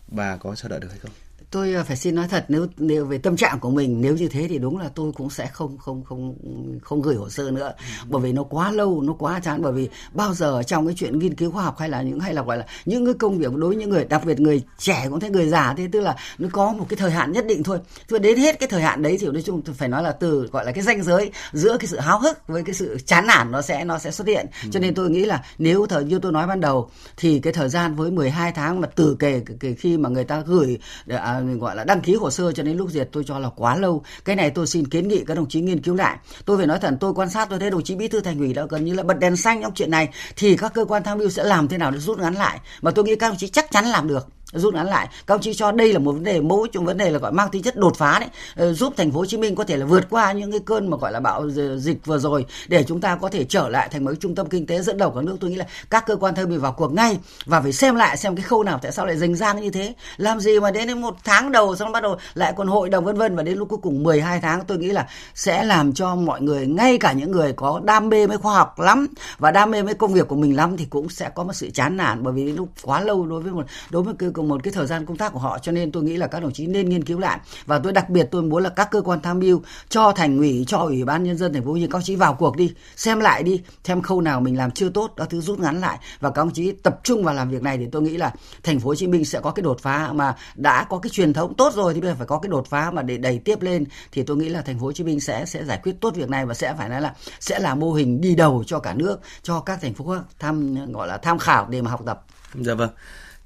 bà 0.08 0.36
có 0.36 0.54
chờ 0.54 0.68
đợi 0.68 0.80
được 0.80 0.88
hay 0.90 0.98
không? 0.98 1.10
Tôi 1.52 1.72
ờ, 1.72 1.84
phải 1.84 1.96
xin 1.96 2.14
nói 2.14 2.28
thật 2.28 2.44
nếu 2.48 2.66
nếu 2.76 3.04
về 3.04 3.18
tâm 3.18 3.36
trạng 3.36 3.60
của 3.60 3.70
mình 3.70 4.00
nếu 4.00 4.16
như 4.16 4.28
thế 4.28 4.46
thì 4.48 4.58
đúng 4.58 4.78
là 4.78 4.88
tôi 4.94 5.12
cũng 5.12 5.30
sẽ 5.30 5.46
không 5.46 5.78
không 5.78 6.04
không 6.04 6.34
không 6.82 7.02
gửi 7.02 7.14
hồ 7.14 7.28
sơ 7.30 7.50
nữa. 7.50 7.72
Bởi 8.08 8.22
vì 8.22 8.32
nó 8.32 8.42
quá 8.42 8.70
lâu 8.72 9.02
nó 9.02 9.12
quá 9.12 9.40
chán. 9.40 9.62
Bởi 9.62 9.72
vì 9.72 9.88
bao 10.12 10.34
giờ 10.34 10.62
trong 10.66 10.86
cái 10.86 10.94
chuyện 10.98 11.18
nghiên 11.18 11.34
cứu 11.34 11.50
khoa 11.50 11.64
học 11.64 11.78
hay 11.78 11.88
là 11.88 12.02
những 12.02 12.20
hay 12.20 12.34
là 12.34 12.42
gọi 12.42 12.58
là 12.58 12.66
những 12.84 13.04
cái 13.04 13.14
công 13.14 13.38
việc 13.38 13.54
đối 13.54 13.68
với 13.68 13.76
những 13.76 13.90
người 13.90 14.04
đặc 14.04 14.24
biệt 14.24 14.40
người 14.40 14.62
trẻ 14.78 15.06
cũng 15.10 15.20
thế 15.20 15.30
người 15.30 15.48
già 15.48 15.74
thế 15.76 15.88
tức 15.92 16.00
là 16.00 16.16
nó 16.38 16.48
có 16.52 16.72
một 16.72 16.86
cái 16.88 16.96
thời 16.96 17.10
hạn 17.10 17.32
nhất 17.32 17.46
định 17.46 17.62
thôi. 17.62 17.78
Chứ 18.08 18.18
đến 18.18 18.38
hết 18.38 18.60
cái 18.60 18.68
thời 18.68 18.82
hạn 18.82 19.02
đấy 19.02 19.16
thì 19.20 19.26
nói 19.26 19.42
chung 19.42 19.62
phải 19.62 19.88
nói 19.88 20.02
là 20.02 20.12
từ 20.12 20.48
gọi 20.52 20.64
là 20.64 20.72
cái 20.72 20.82
ranh 20.82 21.02
giới 21.02 21.30
giữa 21.52 21.76
cái 21.78 21.86
sự 21.86 21.98
háo 21.98 22.18
hức 22.18 22.48
với 22.48 22.62
cái 22.62 22.74
sự 22.74 22.98
chán 23.06 23.26
nản 23.26 23.52
nó 23.52 23.62
sẽ 23.62 23.84
nó 23.84 23.98
sẽ 23.98 24.10
xuất 24.10 24.26
hiện. 24.26 24.46
Cho 24.70 24.80
nên 24.80 24.94
tôi 24.94 25.10
nghĩ 25.10 25.24
là 25.24 25.42
nếu 25.58 25.86
thời 25.86 26.04
như 26.04 26.18
tôi 26.18 26.32
nói 26.32 26.46
ban 26.46 26.60
đầu 26.60 26.90
thì 27.16 27.38
cái 27.38 27.52
thời 27.52 27.68
gian 27.68 27.94
với 27.94 28.10
12 28.10 28.52
tháng 28.52 28.80
mà 28.80 28.88
từ 28.94 29.16
kể, 29.18 29.42
kể 29.60 29.74
khi 29.74 29.96
mà 29.96 30.08
người 30.08 30.24
ta 30.24 30.42
gửi 30.46 30.78
à, 31.08 31.41
mình 31.46 31.58
gọi 31.58 31.76
là 31.76 31.84
đăng 31.84 32.00
ký 32.00 32.14
hồ 32.14 32.30
sơ 32.30 32.52
cho 32.52 32.62
đến 32.62 32.76
lúc 32.76 32.90
duyệt, 32.90 33.08
tôi 33.12 33.24
cho 33.26 33.38
là 33.38 33.48
quá 33.56 33.76
lâu. 33.76 34.02
Cái 34.24 34.36
này 34.36 34.50
tôi 34.50 34.66
xin 34.66 34.86
kiến 34.86 35.08
nghị 35.08 35.24
các 35.24 35.34
đồng 35.34 35.48
chí 35.48 35.60
nghiên 35.60 35.82
cứu 35.82 35.94
lại. 35.94 36.18
Tôi 36.44 36.56
phải 36.56 36.66
nói 36.66 36.78
thật, 36.78 36.94
tôi 37.00 37.14
quan 37.14 37.30
sát 37.30 37.48
tôi 37.50 37.58
thấy 37.58 37.70
đồng 37.70 37.82
chí 37.82 37.94
bí 37.94 38.08
thư 38.08 38.20
thành 38.20 38.38
ủy 38.38 38.52
đã 38.52 38.66
gần 38.70 38.84
như 38.84 38.94
là 38.94 39.02
bật 39.02 39.18
đèn 39.18 39.36
xanh 39.36 39.62
trong 39.62 39.74
chuyện 39.74 39.90
này, 39.90 40.08
thì 40.36 40.56
các 40.56 40.74
cơ 40.74 40.84
quan 40.84 41.02
tham 41.02 41.18
mưu 41.18 41.30
sẽ 41.30 41.44
làm 41.44 41.68
thế 41.68 41.78
nào 41.78 41.90
để 41.90 41.98
rút 41.98 42.18
ngắn 42.18 42.34
lại? 42.34 42.60
Mà 42.82 42.90
tôi 42.90 43.04
nghĩ 43.04 43.16
các 43.16 43.28
đồng 43.28 43.36
chí 43.36 43.48
chắc 43.48 43.70
chắn 43.70 43.86
làm 43.86 44.08
được 44.08 44.28
rút 44.52 44.74
ngắn 44.74 44.86
lại. 44.86 45.08
Các 45.26 45.34
ông 45.34 45.40
chí 45.40 45.54
cho 45.54 45.72
đây 45.72 45.92
là 45.92 45.98
một 45.98 46.12
vấn 46.12 46.24
đề 46.24 46.40
mẫu 46.40 46.66
trong 46.72 46.84
vấn 46.84 46.98
đề 46.98 47.10
là 47.10 47.18
gọi 47.18 47.32
mang 47.32 47.48
tính 47.50 47.62
chất 47.62 47.76
đột 47.76 47.96
phá 47.96 48.18
đấy. 48.20 48.28
Ờ, 48.56 48.72
giúp 48.72 48.94
thành 48.96 49.12
phố 49.12 49.18
Hồ 49.18 49.26
Chí 49.26 49.36
Minh 49.36 49.54
có 49.54 49.64
thể 49.64 49.76
là 49.76 49.86
vượt 49.86 50.10
qua 50.10 50.32
những 50.32 50.50
cái 50.50 50.60
cơn 50.60 50.90
mà 50.90 50.96
gọi 50.96 51.12
là 51.12 51.20
bạo 51.20 51.50
dịch 51.76 52.06
vừa 52.06 52.18
rồi 52.18 52.46
để 52.68 52.84
chúng 52.84 53.00
ta 53.00 53.16
có 53.16 53.28
thể 53.28 53.44
trở 53.44 53.68
lại 53.68 53.88
thành 53.88 54.04
một 54.04 54.12
trung 54.20 54.34
tâm 54.34 54.48
kinh 54.48 54.66
tế 54.66 54.82
dẫn 54.82 54.98
đầu 54.98 55.10
cả 55.10 55.20
nước. 55.20 55.36
Tôi 55.40 55.50
nghĩ 55.50 55.56
là 55.56 55.66
các 55.90 56.06
cơ 56.06 56.16
quan 56.16 56.34
thơ 56.34 56.46
mại 56.46 56.58
vào 56.58 56.72
cuộc 56.72 56.92
ngay 56.92 57.18
và 57.46 57.60
phải 57.60 57.72
xem 57.72 57.94
lại 57.94 58.16
xem 58.16 58.36
cái 58.36 58.42
khâu 58.42 58.62
nào 58.62 58.78
tại 58.82 58.92
sao 58.92 59.06
lại 59.06 59.16
dành 59.16 59.34
dang 59.34 59.60
như 59.60 59.70
thế. 59.70 59.94
Làm 60.16 60.40
gì 60.40 60.60
mà 60.60 60.70
đến 60.70 61.00
một 61.00 61.16
tháng 61.24 61.52
đầu 61.52 61.76
xong 61.76 61.92
bắt 61.92 62.02
đầu 62.02 62.16
lại 62.34 62.52
còn 62.56 62.68
hội 62.68 62.88
đồng 62.88 63.04
vân 63.04 63.16
vân 63.16 63.36
và 63.36 63.42
đến 63.42 63.58
lúc 63.58 63.68
cuối 63.68 63.78
cùng 63.82 64.02
12 64.02 64.40
tháng 64.40 64.64
tôi 64.64 64.78
nghĩ 64.78 64.88
là 64.88 65.06
sẽ 65.34 65.64
làm 65.64 65.92
cho 65.92 66.14
mọi 66.14 66.40
người, 66.40 66.66
ngay 66.66 66.98
cả 66.98 67.12
những 67.12 67.30
người 67.30 67.52
có 67.52 67.80
đam 67.84 68.08
mê 68.08 68.26
với 68.26 68.38
khoa 68.38 68.54
học 68.54 68.80
lắm 68.80 69.06
và 69.38 69.50
đam 69.50 69.70
mê 69.70 69.82
với 69.82 69.94
công 69.94 70.12
việc 70.12 70.28
của 70.28 70.36
mình 70.36 70.56
lắm 70.56 70.76
thì 70.76 70.84
cũng 70.90 71.08
sẽ 71.08 71.30
có 71.34 71.44
một 71.44 71.52
sự 71.52 71.70
chán 71.70 71.96
nản 71.96 72.22
bởi 72.22 72.32
vì 72.32 72.46
đến 72.46 72.56
lúc 72.56 72.68
quá 72.82 73.00
lâu 73.00 73.26
đối 73.26 73.42
với 73.42 73.52
một, 73.52 73.66
đối 73.90 74.02
với 74.02 74.14
cơ 74.18 74.41
cùng 74.42 74.48
một 74.48 74.62
cái 74.62 74.72
thời 74.72 74.86
gian 74.86 75.06
công 75.06 75.16
tác 75.16 75.32
của 75.32 75.38
họ, 75.38 75.58
cho 75.58 75.72
nên 75.72 75.92
tôi 75.92 76.02
nghĩ 76.02 76.16
là 76.16 76.26
các 76.26 76.42
đồng 76.42 76.52
chí 76.52 76.66
nên 76.66 76.88
nghiên 76.88 77.04
cứu 77.04 77.18
lại 77.18 77.38
và 77.66 77.78
tôi 77.78 77.92
đặc 77.92 78.10
biệt 78.10 78.28
tôi 78.30 78.42
muốn 78.42 78.62
là 78.62 78.68
các 78.68 78.90
cơ 78.90 79.00
quan 79.00 79.20
tham 79.20 79.38
mưu 79.38 79.62
cho 79.88 80.12
thành 80.12 80.38
ủy, 80.38 80.64
cho 80.68 80.78
ủy 80.78 81.04
ban 81.04 81.22
nhân 81.22 81.38
dân 81.38 81.52
thành 81.52 81.64
phố 81.64 81.72
như 81.72 81.86
các 81.86 81.92
đồng 81.92 82.02
chí 82.02 82.16
vào 82.16 82.34
cuộc 82.34 82.56
đi, 82.56 82.74
xem 82.96 83.20
lại 83.20 83.42
đi, 83.42 83.62
xem 83.84 84.02
khâu 84.02 84.20
nào 84.20 84.40
mình 84.40 84.56
làm 84.56 84.70
chưa 84.70 84.90
tốt 84.90 85.16
đó 85.16 85.24
thứ 85.30 85.40
rút 85.40 85.58
ngắn 85.58 85.80
lại 85.80 85.98
và 86.20 86.30
các 86.30 86.42
đồng 86.42 86.50
chí 86.50 86.72
tập 86.72 87.00
trung 87.04 87.24
vào 87.24 87.34
làm 87.34 87.50
việc 87.50 87.62
này 87.62 87.78
thì 87.78 87.86
tôi 87.92 88.02
nghĩ 88.02 88.16
là 88.16 88.32
thành 88.62 88.80
phố 88.80 88.88
Hồ 88.88 88.94
Chí 88.94 89.06
Minh 89.06 89.24
sẽ 89.24 89.40
có 89.40 89.50
cái 89.50 89.62
đột 89.62 89.80
phá 89.80 90.12
mà 90.12 90.36
đã 90.54 90.84
có 90.84 90.98
cái 90.98 91.10
truyền 91.10 91.32
thống 91.32 91.54
tốt 91.54 91.74
rồi 91.74 91.94
thì 91.94 92.00
bây 92.00 92.10
giờ 92.10 92.16
phải 92.18 92.26
có 92.26 92.38
cái 92.38 92.48
đột 92.48 92.66
phá 92.66 92.90
mà 92.90 93.02
để 93.02 93.18
đẩy 93.18 93.38
tiếp 93.38 93.62
lên 93.62 93.84
thì 94.12 94.22
tôi 94.22 94.36
nghĩ 94.36 94.48
là 94.48 94.62
thành 94.62 94.78
phố 94.78 94.86
Hồ 94.86 94.92
Chí 94.92 95.04
Minh 95.04 95.20
sẽ 95.20 95.44
sẽ 95.46 95.64
giải 95.64 95.80
quyết 95.82 96.00
tốt 96.00 96.14
việc 96.14 96.30
này 96.30 96.46
và 96.46 96.54
sẽ 96.54 96.74
phải 96.78 96.88
nói 96.88 97.00
là 97.00 97.14
sẽ 97.40 97.58
là 97.58 97.74
mô 97.74 97.92
hình 97.92 98.20
đi 98.20 98.34
đầu 98.34 98.64
cho 98.66 98.78
cả 98.78 98.94
nước, 98.94 99.20
cho 99.42 99.60
các 99.60 99.78
thành 99.82 99.94
phố 99.94 100.14
tham, 100.38 100.74
gọi 100.92 101.08
là 101.08 101.16
tham 101.16 101.38
khảo 101.38 101.66
để 101.70 101.82
mà 101.82 101.90
học 101.90 102.02
tập. 102.06 102.24
Dạ 102.54 102.74
vâng. 102.74 102.90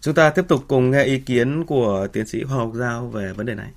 Chúng 0.00 0.14
ta 0.14 0.30
tiếp 0.30 0.42
tục 0.48 0.60
cùng 0.68 0.90
nghe 0.90 1.04
ý 1.04 1.18
kiến 1.18 1.64
của 1.66 2.06
tiến 2.12 2.26
sĩ 2.26 2.42
Hoàng 2.42 2.66
Ngọc 2.66 2.74
Giao 2.74 3.06
về 3.06 3.32
vấn 3.36 3.46
đề 3.46 3.54
này. 3.54 3.70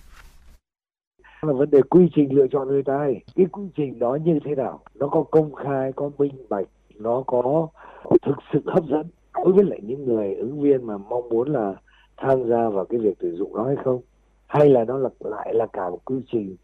Là 1.41 1.53
vấn 1.53 1.69
đề 1.69 1.81
quy 1.81 2.09
trình 2.15 2.33
lựa 2.33 2.47
chọn 2.51 2.67
người 2.67 2.83
tài. 2.83 3.23
Cái 3.35 3.45
quy 3.51 3.63
trình 3.75 3.99
đó 3.99 4.17
như 4.23 4.39
thế 4.45 4.55
nào? 4.55 4.79
Nó 4.95 5.07
có 5.07 5.23
công 5.23 5.55
khai, 5.55 5.91
có 5.95 6.09
minh 6.17 6.45
bạch, 6.49 6.67
nó 6.95 7.23
có 7.27 7.67
thực 8.25 8.35
sự 8.53 8.61
hấp 8.65 8.83
dẫn 8.85 9.09
đối 9.33 9.53
với 9.53 9.65
lại 9.65 9.79
những 9.83 10.05
người 10.05 10.35
ứng 10.35 10.61
viên 10.61 10.87
mà 10.87 10.97
mong 10.97 11.29
muốn 11.29 11.49
là 11.49 11.75
tham 12.17 12.49
gia 12.49 12.69
vào 12.69 12.85
cái 12.85 12.99
việc 12.99 13.13
tuyển 13.19 13.35
dụng 13.35 13.55
đó 13.55 13.63
hay 13.63 13.75
không? 13.83 14.01
Hay 14.47 14.69
là 14.69 14.83
nó 14.83 14.97
là 14.97 15.09
lại 15.19 15.53
là 15.53 15.67
cả 15.73 15.89
một 15.89 15.99
quy 16.05 16.15
trình 16.31 16.55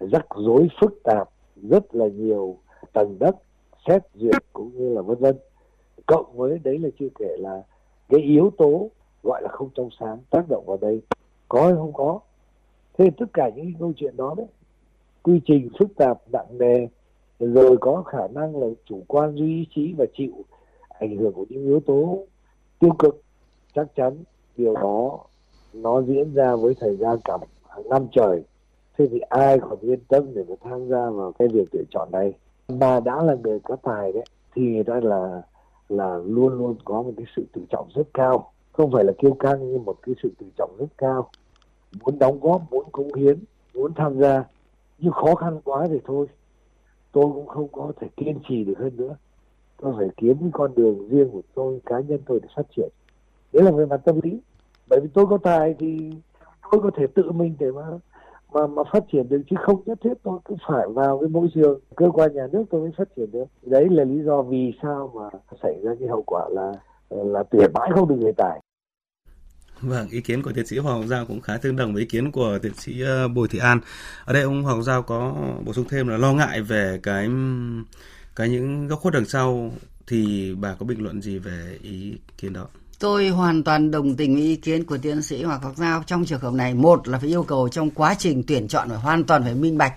rắc 0.00 0.26
rối 0.36 0.68
phức 0.80 1.00
tạp, 1.04 1.28
rất 1.70 1.94
là 1.94 2.06
nhiều 2.06 2.56
tầng 2.92 3.18
đất 3.18 3.36
xét 3.88 4.02
duyệt 4.14 4.34
cũng 4.52 4.70
như 4.74 4.94
là 4.94 5.02
vân 5.02 5.18
vân 5.18 5.36
cộng 6.06 6.36
với 6.36 6.58
đấy 6.64 6.78
là 6.78 6.88
chưa 6.98 7.08
kể 7.18 7.36
là 7.38 7.62
cái 8.08 8.20
yếu 8.20 8.52
tố 8.58 8.90
gọi 9.22 9.42
là 9.42 9.48
không 9.48 9.68
trong 9.74 9.88
sáng, 10.00 10.18
tác 10.30 10.48
động 10.48 10.64
vào 10.66 10.78
đây. 10.80 11.02
Có 11.48 11.62
hay 11.62 11.72
không 11.72 11.92
có? 11.92 12.20
Thế 12.98 13.10
tất 13.18 13.26
cả 13.32 13.50
những 13.56 13.72
câu 13.80 13.92
chuyện 13.96 14.16
đó 14.16 14.34
đấy, 14.36 14.46
quy 15.22 15.40
trình 15.44 15.68
phức 15.78 15.88
tạp, 15.96 16.18
nặng 16.32 16.58
nề, 16.58 16.86
rồi 17.38 17.76
có 17.80 18.02
khả 18.02 18.28
năng 18.28 18.56
là 18.56 18.66
chủ 18.84 19.02
quan, 19.08 19.34
duy 19.34 19.56
ý 19.56 19.66
chí 19.74 19.94
và 19.98 20.04
chịu 20.14 20.32
ảnh 20.88 21.16
hưởng 21.16 21.32
của 21.32 21.46
những 21.48 21.64
yếu 21.64 21.80
tố 21.80 22.26
tiêu 22.78 22.90
cực, 22.98 23.22
chắc 23.74 23.86
chắn 23.96 24.24
điều 24.56 24.74
đó 24.74 25.18
nó 25.72 26.02
diễn 26.02 26.34
ra 26.34 26.56
với 26.56 26.74
thời 26.80 26.96
gian 26.96 27.18
cả 27.24 27.38
hàng 27.68 27.88
năm 27.88 28.06
trời. 28.12 28.44
Thế 28.98 29.08
thì 29.10 29.18
ai 29.18 29.58
còn 29.58 29.78
yên 29.80 30.00
tâm 30.08 30.34
để 30.34 30.44
mà 30.48 30.54
tham 30.60 30.88
gia 30.88 31.10
vào 31.10 31.32
cái 31.38 31.48
việc 31.48 31.68
tuyển 31.72 31.84
chọn 31.90 32.08
này? 32.12 32.32
Mà 32.68 33.00
đã 33.00 33.22
là 33.22 33.34
người 33.34 33.60
có 33.60 33.76
tài 33.82 34.12
đấy, 34.12 34.24
thì 34.54 34.62
người 34.62 34.84
ta 34.84 35.00
là 35.02 35.42
là 35.88 36.16
luôn 36.24 36.52
luôn 36.58 36.76
có 36.84 37.02
một 37.02 37.12
cái 37.16 37.26
sự 37.36 37.44
tự 37.52 37.62
trọng 37.70 37.88
rất 37.94 38.08
cao 38.14 38.51
không 38.72 38.90
phải 38.92 39.04
là 39.04 39.12
kiêu 39.18 39.34
căng, 39.34 39.72
nhưng 39.72 39.84
một 39.84 39.96
cái 40.02 40.14
sự 40.22 40.30
tự 40.38 40.46
trọng 40.58 40.76
rất 40.78 40.86
cao. 40.98 41.30
Muốn 42.00 42.18
đóng 42.18 42.40
góp, 42.40 42.62
muốn 42.70 42.84
cống 42.92 43.14
hiến, 43.14 43.38
muốn 43.74 43.94
tham 43.94 44.20
gia, 44.20 44.44
nhưng 44.98 45.12
khó 45.12 45.34
khăn 45.34 45.60
quá 45.64 45.86
thì 45.90 46.00
thôi. 46.04 46.26
Tôi 47.12 47.24
cũng 47.34 47.46
không 47.46 47.68
có 47.72 47.92
thể 48.00 48.08
kiên 48.16 48.38
trì 48.48 48.64
được 48.64 48.78
hơn 48.78 48.96
nữa. 48.96 49.16
Tôi 49.76 49.94
phải 49.98 50.08
kiếm 50.16 50.36
cái 50.40 50.50
con 50.52 50.74
đường 50.74 51.08
riêng 51.08 51.30
của 51.30 51.42
tôi, 51.54 51.80
cá 51.86 52.00
nhân 52.00 52.20
tôi 52.26 52.40
để 52.42 52.48
phát 52.56 52.66
triển. 52.76 52.88
Đấy 53.52 53.64
là 53.64 53.70
về 53.70 53.86
mặt 53.86 54.00
tâm 54.04 54.20
lý. 54.22 54.40
Bởi 54.88 55.00
vì 55.00 55.08
tôi 55.14 55.26
có 55.26 55.38
tài 55.38 55.74
thì 55.78 56.10
tôi 56.72 56.80
có 56.82 56.90
thể 56.96 57.06
tự 57.06 57.32
mình 57.32 57.54
để 57.58 57.70
mà 57.70 57.86
mà 58.52 58.66
mà 58.66 58.82
phát 58.92 59.04
triển 59.12 59.28
được, 59.28 59.42
chứ 59.50 59.56
không 59.60 59.82
nhất 59.86 59.98
thiết 60.02 60.14
tôi 60.22 60.38
cứ 60.44 60.54
phải 60.68 60.88
vào 60.88 61.18
cái 61.18 61.28
môi 61.28 61.48
trường 61.54 61.80
cơ 61.96 62.10
quan 62.10 62.34
nhà 62.34 62.46
nước 62.52 62.64
tôi 62.70 62.80
mới 62.80 62.90
phát 62.98 63.08
triển 63.16 63.30
được. 63.30 63.44
Đấy 63.62 63.88
là 63.90 64.04
lý 64.04 64.22
do 64.22 64.42
vì 64.42 64.72
sao 64.82 65.12
mà 65.14 65.38
xảy 65.62 65.80
ra 65.82 65.94
cái 66.00 66.08
hậu 66.08 66.22
quả 66.26 66.48
là 66.50 66.72
là 67.24 67.42
tuyển 67.50 67.70
mãi 67.74 67.90
không 67.94 68.08
được 68.08 68.16
người 68.18 68.32
tài 68.36 68.60
Vâng, 69.82 70.08
ý 70.08 70.20
kiến 70.20 70.42
của 70.42 70.52
tiến 70.52 70.66
sĩ 70.66 70.78
Hoàng 70.78 71.00
Ngọc 71.00 71.08
Giao 71.08 71.26
cũng 71.26 71.40
khá 71.40 71.56
tương 71.56 71.76
đồng 71.76 71.94
với 71.94 72.02
ý 72.02 72.08
kiến 72.08 72.32
của 72.32 72.58
tiến 72.62 72.74
sĩ 72.74 73.00
ờ, 73.02 73.28
Bùi 73.28 73.48
Thị 73.48 73.58
An. 73.58 73.80
Ở 74.24 74.32
đây 74.32 74.42
ông 74.42 74.62
Hoàng 74.62 74.76
Ngọc 74.76 74.84
Giao 74.84 75.02
có 75.02 75.34
bổ 75.64 75.72
sung 75.72 75.88
thêm 75.88 76.08
là 76.08 76.16
lo 76.16 76.32
ngại 76.32 76.62
về 76.62 77.00
cái 77.02 77.28
cái 78.36 78.48
những 78.48 78.88
góc 78.88 79.00
khuất 79.00 79.14
đằng 79.14 79.24
sau 79.24 79.70
thì 80.06 80.54
bà 80.54 80.74
có 80.74 80.86
bình 80.86 81.02
luận 81.02 81.22
gì 81.22 81.38
về 81.38 81.78
ý 81.82 82.18
kiến 82.38 82.52
đó? 82.52 82.66
Tôi 82.98 83.28
hoàn 83.28 83.64
toàn 83.64 83.90
đồng 83.90 84.16
tình 84.16 84.34
với 84.34 84.42
ý 84.42 84.56
kiến 84.56 84.84
của 84.84 84.98
tiến 84.98 85.22
sĩ 85.22 85.42
Hoàng 85.42 85.60
Ngọc 85.62 85.76
Giao 85.76 86.02
trong 86.06 86.24
trường 86.24 86.40
hợp 86.40 86.52
này. 86.52 86.74
Một 86.74 87.08
là 87.08 87.18
phải 87.18 87.28
yêu 87.28 87.42
cầu 87.42 87.68
trong 87.68 87.90
quá 87.90 88.14
trình 88.18 88.42
tuyển 88.46 88.68
chọn 88.68 88.88
phải 88.88 88.98
hoàn 88.98 89.24
toàn 89.24 89.42
phải 89.42 89.54
minh 89.54 89.78
bạch 89.78 89.94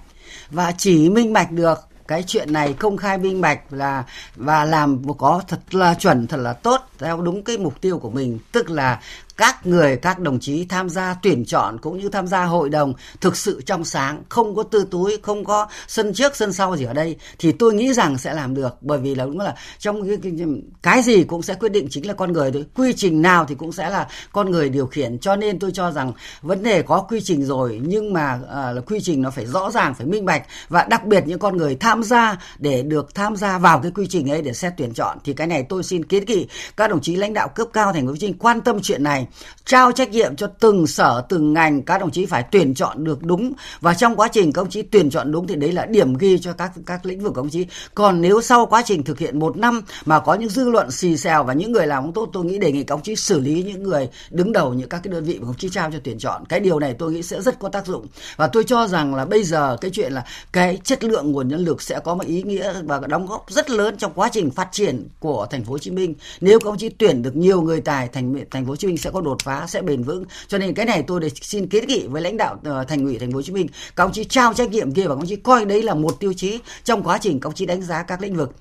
và 0.52 0.72
chỉ 0.78 1.10
minh 1.10 1.34
bạch 1.34 1.52
được 1.52 1.78
cái 2.08 2.24
chuyện 2.28 2.54
này 2.54 2.74
công 2.74 2.98
khai 2.98 3.18
minh 3.18 3.42
bạch 3.42 3.74
là, 3.74 4.04
và 4.36 4.66
làm 4.66 5.18
có 5.18 5.42
thật 5.48 5.60
là 5.72 5.94
chuẩn, 5.94 6.28
thật 6.28 6.38
là 6.38 6.54
tốt 6.54 6.82
theo 7.00 7.22
đúng 7.22 7.44
cái 7.44 7.58
mục 7.58 7.82
tiêu 7.82 8.00
của 8.00 8.10
mình. 8.10 8.40
Tức 8.52 8.70
là 8.70 9.02
các 9.38 9.66
người 9.68 9.98
các 9.98 10.20
đồng 10.20 10.40
chí 10.40 10.66
tham 10.66 10.90
gia 10.90 11.16
tuyển 11.22 11.46
chọn 11.46 11.78
cũng 11.78 12.00
như 12.00 12.10
tham 12.10 12.28
gia 12.28 12.44
hội 12.44 12.70
đồng 12.70 12.94
thực 13.22 13.38
sự 13.38 13.62
trong 13.66 13.86
sáng 13.86 14.24
không 14.30 14.56
có 14.56 14.64
tư 14.64 14.86
túi 14.92 15.18
không 15.22 15.46
có 15.46 15.68
sân 15.88 16.14
trước 16.14 16.36
sân 16.36 16.54
sau 16.54 16.78
gì 16.78 16.86
ở 16.86 16.94
đây 16.94 17.16
thì 17.40 17.52
tôi 17.52 17.74
nghĩ 17.74 17.94
rằng 17.94 18.18
sẽ 18.18 18.34
làm 18.34 18.54
được. 18.54 18.78
Bởi 18.82 19.00
vì 19.00 19.16
là 19.16 19.26
đúng 19.26 19.40
là 19.40 19.56
trong 19.80 20.08
cái, 20.08 20.18
cái, 20.24 20.34
cái 20.82 21.02
gì 21.02 21.24
cũng 21.24 21.42
sẽ 21.42 21.54
quyết 21.54 21.72
định 21.72 21.88
chính 21.90 22.08
là 22.08 22.14
con 22.14 22.34
người 22.34 22.52
thôi. 22.52 22.66
Quy 22.76 22.94
trình 22.94 23.22
nào 23.22 23.46
thì 23.46 23.56
cũng 23.56 23.72
sẽ 23.72 23.90
là 23.90 24.08
con 24.32 24.52
người 24.52 24.70
điều 24.70 24.88
khiển. 24.88 25.20
Cho 25.20 25.36
nên 25.36 25.60
tôi 25.60 25.72
cho 25.72 25.92
rằng 25.92 26.14
vấn 26.42 26.64
đề 26.64 26.82
có 26.82 27.02
quy 27.02 27.22
trình 27.22 27.46
rồi 27.46 27.82
nhưng 27.84 28.14
mà 28.14 28.40
à, 28.50 28.72
là 28.72 28.82
quy 28.82 29.00
trình 29.04 29.22
nó 29.22 29.32
phải 29.32 29.46
rõ 29.46 29.72
ràng 29.72 29.94
phải 29.94 30.08
minh 30.08 30.26
bạch. 30.26 30.44
Và 30.70 30.84
đặc 30.90 31.06
biệt 31.06 31.24
những 31.28 31.40
con 31.40 31.58
người 31.58 31.76
tham 31.76 32.04
gia 32.04 32.38
để 32.58 32.84
được 32.84 33.16
tham 33.16 33.36
gia 33.36 33.58
vào 33.58 33.80
cái 33.80 33.92
quy 33.96 34.08
trình 34.10 34.32
ấy 34.32 34.42
để 34.42 34.54
xét 34.54 34.74
tuyển 34.78 34.94
chọn 34.94 35.18
thì 35.24 35.34
cái 35.34 35.48
này 35.48 35.66
tôi 35.70 35.84
xin 35.84 36.06
kiến 36.06 36.26
nghị 36.26 36.48
các 36.78 36.90
đồng 36.90 37.02
chí 37.02 37.16
lãnh 37.16 37.34
đạo 37.34 37.48
cấp 37.48 37.68
cao 37.74 37.94
thành 37.94 38.06
phố 38.06 38.12
Hồ 38.12 38.18
Chí 38.18 38.28
Minh 38.28 38.38
quan 38.40 38.62
tâm 38.62 38.80
chuyện 38.82 39.04
này 39.04 39.25
trao 39.66 39.92
trách 39.92 40.12
nhiệm 40.12 40.36
cho 40.36 40.48
từng 40.48 40.88
sở, 40.88 41.26
từng 41.30 41.54
ngành 41.54 41.82
các 41.82 41.98
đồng 41.98 42.12
chí 42.12 42.26
phải 42.26 42.44
tuyển 42.52 42.74
chọn 42.74 43.04
được 43.04 43.24
đúng. 43.24 43.54
Và 43.82 43.94
trong 43.94 44.16
quá 44.16 44.28
trình 44.32 44.52
các 44.52 44.62
đồng 44.62 44.70
chí 44.70 44.82
tuyển 44.82 45.10
chọn 45.10 45.32
đúng 45.32 45.48
thì 45.48 45.56
đấy 45.56 45.72
là 45.72 45.86
điểm 45.86 46.14
ghi 46.14 46.40
cho 46.40 46.54
các 46.54 46.72
các 46.86 47.06
lĩnh 47.06 47.24
vực 47.24 47.34
các 47.36 47.40
đồng 47.40 47.50
chí. 47.50 47.66
Còn 47.96 48.22
nếu 48.22 48.42
sau 48.42 48.66
quá 48.66 48.82
trình 48.86 49.04
thực 49.04 49.20
hiện 49.20 49.40
một 49.40 49.58
năm 49.58 49.82
mà 50.06 50.20
có 50.20 50.34
những 50.34 50.50
dư 50.50 50.70
luận 50.70 50.92
xì 50.92 51.18
xèo 51.18 51.44
và 51.44 51.54
những 51.54 51.72
người 51.72 51.88
làm 51.88 52.04
không 52.04 52.14
tốt, 52.14 52.30
tôi 52.34 52.46
nghĩ 52.46 52.58
đề 52.58 52.72
nghị 52.72 52.84
các 52.84 52.96
đồng 52.96 53.04
chí 53.04 53.16
xử 53.16 53.40
lý 53.40 53.64
những 53.64 53.84
người 53.84 54.10
đứng 54.30 54.52
đầu, 54.52 54.74
những 54.74 54.90
các 54.90 55.02
cái 55.04 55.12
đơn 55.12 55.24
vị 55.24 55.34
mà 55.34 55.40
các 55.40 55.46
đồng 55.46 55.58
chí 55.58 55.70
trao 55.70 55.92
cho 55.92 55.98
tuyển 56.04 56.20
chọn. 56.20 56.44
Cái 56.50 56.60
điều 56.60 56.80
này 56.80 56.96
tôi 57.00 57.12
nghĩ 57.12 57.24
sẽ 57.24 57.42
rất 57.42 57.60
có 57.60 57.70
tác 57.70 57.86
dụng. 57.86 58.08
Và 58.36 58.48
tôi 58.48 58.64
cho 58.64 58.88
rằng 58.88 59.16
là 59.16 59.26
bây 59.26 59.44
giờ 59.44 59.78
cái 59.82 59.92
chuyện 59.92 60.14
là 60.14 60.26
cái 60.52 60.80
chất 60.84 61.04
lượng 61.04 61.32
nguồn 61.32 61.48
nhân 61.48 61.66
lực 61.66 61.82
sẽ 61.82 62.00
có 62.00 62.16
một 62.16 62.26
ý 62.26 62.44
nghĩa 62.44 62.74
và 62.84 63.00
đóng 63.00 63.26
góp 63.26 63.46
rất 63.50 63.70
lớn 63.70 63.96
trong 63.98 64.12
quá 64.16 64.30
trình 64.32 64.52
phát 64.52 64.70
triển 64.72 65.08
của 65.20 65.48
thành 65.52 65.64
phố 65.64 65.72
Hồ 65.72 65.78
Chí 65.78 65.92
Minh. 65.92 66.14
Nếu 66.42 66.60
các 66.60 66.66
đồng 66.66 66.78
chí 66.78 66.90
tuyển 66.90 67.22
được 67.22 67.36
nhiều 67.36 67.62
người 67.62 67.82
tài, 67.82 68.08
thành 68.08 68.36
thành 68.52 68.66
phố 68.66 68.70
Hồ 68.70 68.76
Chí 68.76 68.88
Minh 68.88 68.98
sẽ 68.98 69.12
có 69.12 69.15
có 69.16 69.22
đột 69.22 69.38
phá, 69.44 69.66
sẽ 69.68 69.82
bền 69.82 70.04
vững. 70.04 70.26
Cho 70.48 70.58
nên 70.58 70.74
cái 70.74 70.86
này 70.86 71.04
tôi 71.08 71.20
để 71.20 71.30
xin 71.42 71.68
kiến 71.68 71.88
nghị 71.88 72.08
với 72.08 72.22
lãnh 72.22 72.38
đạo 72.38 72.60
ờ, 72.64 72.84
thành 72.84 73.06
ủy 73.06 73.20
thành 73.20 73.32
phố 73.32 73.36
Hồ 73.36 73.42
Chí 73.42 73.54
Minh. 73.54 73.68
Các 73.96 74.04
ông 74.04 74.12
chí 74.14 74.24
trao 74.24 74.54
trách 74.54 74.72
nhiệm 74.72 74.92
kia 74.92 75.04
và 75.04 75.16
các 75.16 75.20
ông 75.22 75.28
chí 75.28 75.36
coi 75.36 75.66
đấy 75.66 75.84
là 75.84 75.94
một 75.94 76.20
tiêu 76.20 76.34
chí 76.34 76.60
trong 76.84 77.04
quá 77.04 77.18
trình 77.22 77.40
các 77.40 77.48
ông 77.48 77.54
chí 77.54 77.66
đánh 77.66 77.82
giá 77.82 78.04
các 78.04 78.22
lĩnh 78.22 78.36
vực 78.36 78.52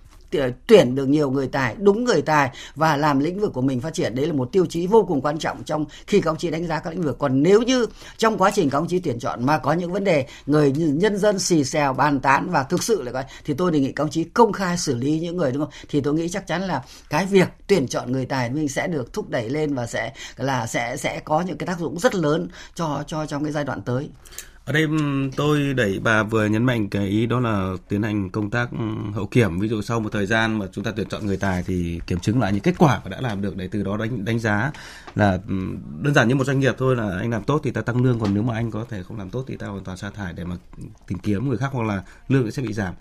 tuyển 0.67 0.95
được 0.95 1.07
nhiều 1.07 1.31
người 1.31 1.49
tài, 1.49 1.75
đúng 1.79 2.05
người 2.05 2.23
tài 2.23 2.50
và 2.75 2.97
làm 2.97 3.19
lĩnh 3.19 3.41
vực 3.41 3.53
của 3.53 3.62
mình 3.62 3.81
phát 3.81 3.95
triển. 3.95 4.14
Đấy 4.14 4.26
là 4.26 4.33
một 4.33 4.53
tiêu 4.53 4.67
chí 4.67 4.87
vô 4.87 5.05
cùng 5.09 5.21
quan 5.21 5.38
trọng 5.38 5.64
trong 5.64 5.85
khi 6.07 6.21
các 6.21 6.31
ông 6.31 6.38
chí 6.38 6.50
đánh 6.50 6.67
giá 6.67 6.81
các 6.81 6.91
lĩnh 6.91 7.03
vực. 7.03 7.19
Còn 7.19 7.43
nếu 7.43 7.62
như 7.62 7.87
trong 8.19 8.38
quá 8.38 8.50
trình 8.55 8.71
các 8.71 8.79
ông 8.79 8.88
chí 8.88 8.99
tuyển 8.99 9.19
chọn 9.19 9.47
mà 9.47 9.58
có 9.58 9.73
những 9.73 9.93
vấn 9.93 10.04
đề 10.04 10.26
người 10.47 10.73
nhân 10.73 11.19
dân 11.19 11.39
xì 11.39 11.65
xèo, 11.65 11.93
bàn 11.93 12.21
tán 12.21 12.50
và 12.50 12.63
thực 12.63 12.82
sự 12.82 13.02
là 13.02 13.13
coi, 13.13 13.25
thì 13.45 13.54
tôi 13.54 13.71
đề 13.71 13.80
nghị 13.80 13.93
các 13.93 14.04
ông 14.04 14.11
chí 14.11 14.25
công 14.25 14.52
khai 14.52 14.78
xử 14.78 14.95
lý 14.95 15.21
những 15.21 15.37
người, 15.37 15.52
đúng 15.52 15.63
không? 15.65 15.73
Thì 15.89 16.00
tôi 16.00 16.15
nghĩ 16.15 16.28
chắc 16.28 16.47
chắn 16.47 16.63
là 16.63 16.82
cái 17.11 17.26
việc 17.26 17.49
tuyển 17.67 17.89
chọn 17.89 18.13
người 18.13 18.26
tài 18.26 18.50
mình 18.50 18.69
sẽ 18.69 18.87
được 18.87 19.13
thúc 19.13 19.30
đẩy 19.30 19.49
lên 19.49 19.75
và 19.75 19.87
sẽ 19.87 20.13
là, 20.37 20.67
sẽ 20.67 20.97
sẽ 20.97 21.21
có 21.25 21.41
những 21.41 21.58
cái 21.58 21.67
tác 21.67 21.78
dụng 21.78 21.99
rất 21.99 22.15
lớn 22.15 22.49
cho 22.75 23.04
cho 23.06 23.26
trong 23.26 23.45
cái 23.45 23.52
giai 23.52 23.65
đoạn 23.65 23.82
tới 23.82 24.08
ở 24.65 24.73
đây 24.73 24.87
tôi 25.37 25.75
đẩy 25.75 25.99
bà 25.99 26.23
vừa 26.23 26.47
nhấn 26.47 26.65
mạnh 26.65 26.89
cái 26.89 27.07
ý 27.07 27.27
đó 27.27 27.41
là 27.41 27.73
tiến 27.89 28.03
hành 28.03 28.31
công 28.31 28.50
tác 28.50 28.69
hậu 29.15 29.27
kiểm. 29.27 29.59
Ví 29.59 29.69
dụ 29.69 29.83
sau 29.83 30.00
một 30.00 30.13
thời 30.13 30.27
gian 30.27 30.59
mà 30.59 30.67
chúng 30.73 30.85
ta 30.85 30.93
tuyển 30.97 31.09
chọn 31.09 31.27
người 31.27 31.37
tài 31.37 31.63
thì 31.63 32.00
kiểm 32.07 32.19
chứng 32.19 32.41
lại 32.41 32.53
những 32.53 32.63
kết 32.63 32.75
quả 32.79 33.00
mà 33.05 33.11
đã 33.11 33.21
làm 33.21 33.43
được 33.43 33.57
để 33.57 33.69
từ 33.69 33.83
đó 33.83 33.97
đánh 33.97 34.25
đánh 34.25 34.39
giá 34.39 34.73
là 35.15 35.39
đơn 36.00 36.15
giản 36.15 36.29
như 36.29 36.35
một 36.35 36.45
doanh 36.45 36.61
nghiệp 36.61 36.75
thôi 36.79 36.97
là 36.97 37.19
anh 37.19 37.31
làm 37.31 37.45
tốt 37.45 37.61
thì 37.65 37.71
ta 37.71 37.81
tăng 37.81 38.05
lương, 38.05 38.21
còn 38.21 38.35
nếu 38.35 38.43
mà 38.43 38.55
anh 38.55 38.71
có 38.71 38.85
thể 38.89 39.03
không 39.03 39.19
làm 39.19 39.31
tốt 39.31 39.45
thì 39.47 39.57
ta 39.57 39.67
hoàn 39.67 39.85
toàn 39.85 39.97
sa 39.97 40.11
thải 40.11 40.33
để 40.33 40.45
mà 40.45 40.57
tìm 41.07 41.19
kiếm 41.19 41.49
người 41.49 41.59
khác 41.59 41.69
hoặc 41.73 41.87
là 41.87 42.03
lương 42.29 42.50
sẽ 42.50 42.63
bị 42.63 42.73
giảm 42.73 42.95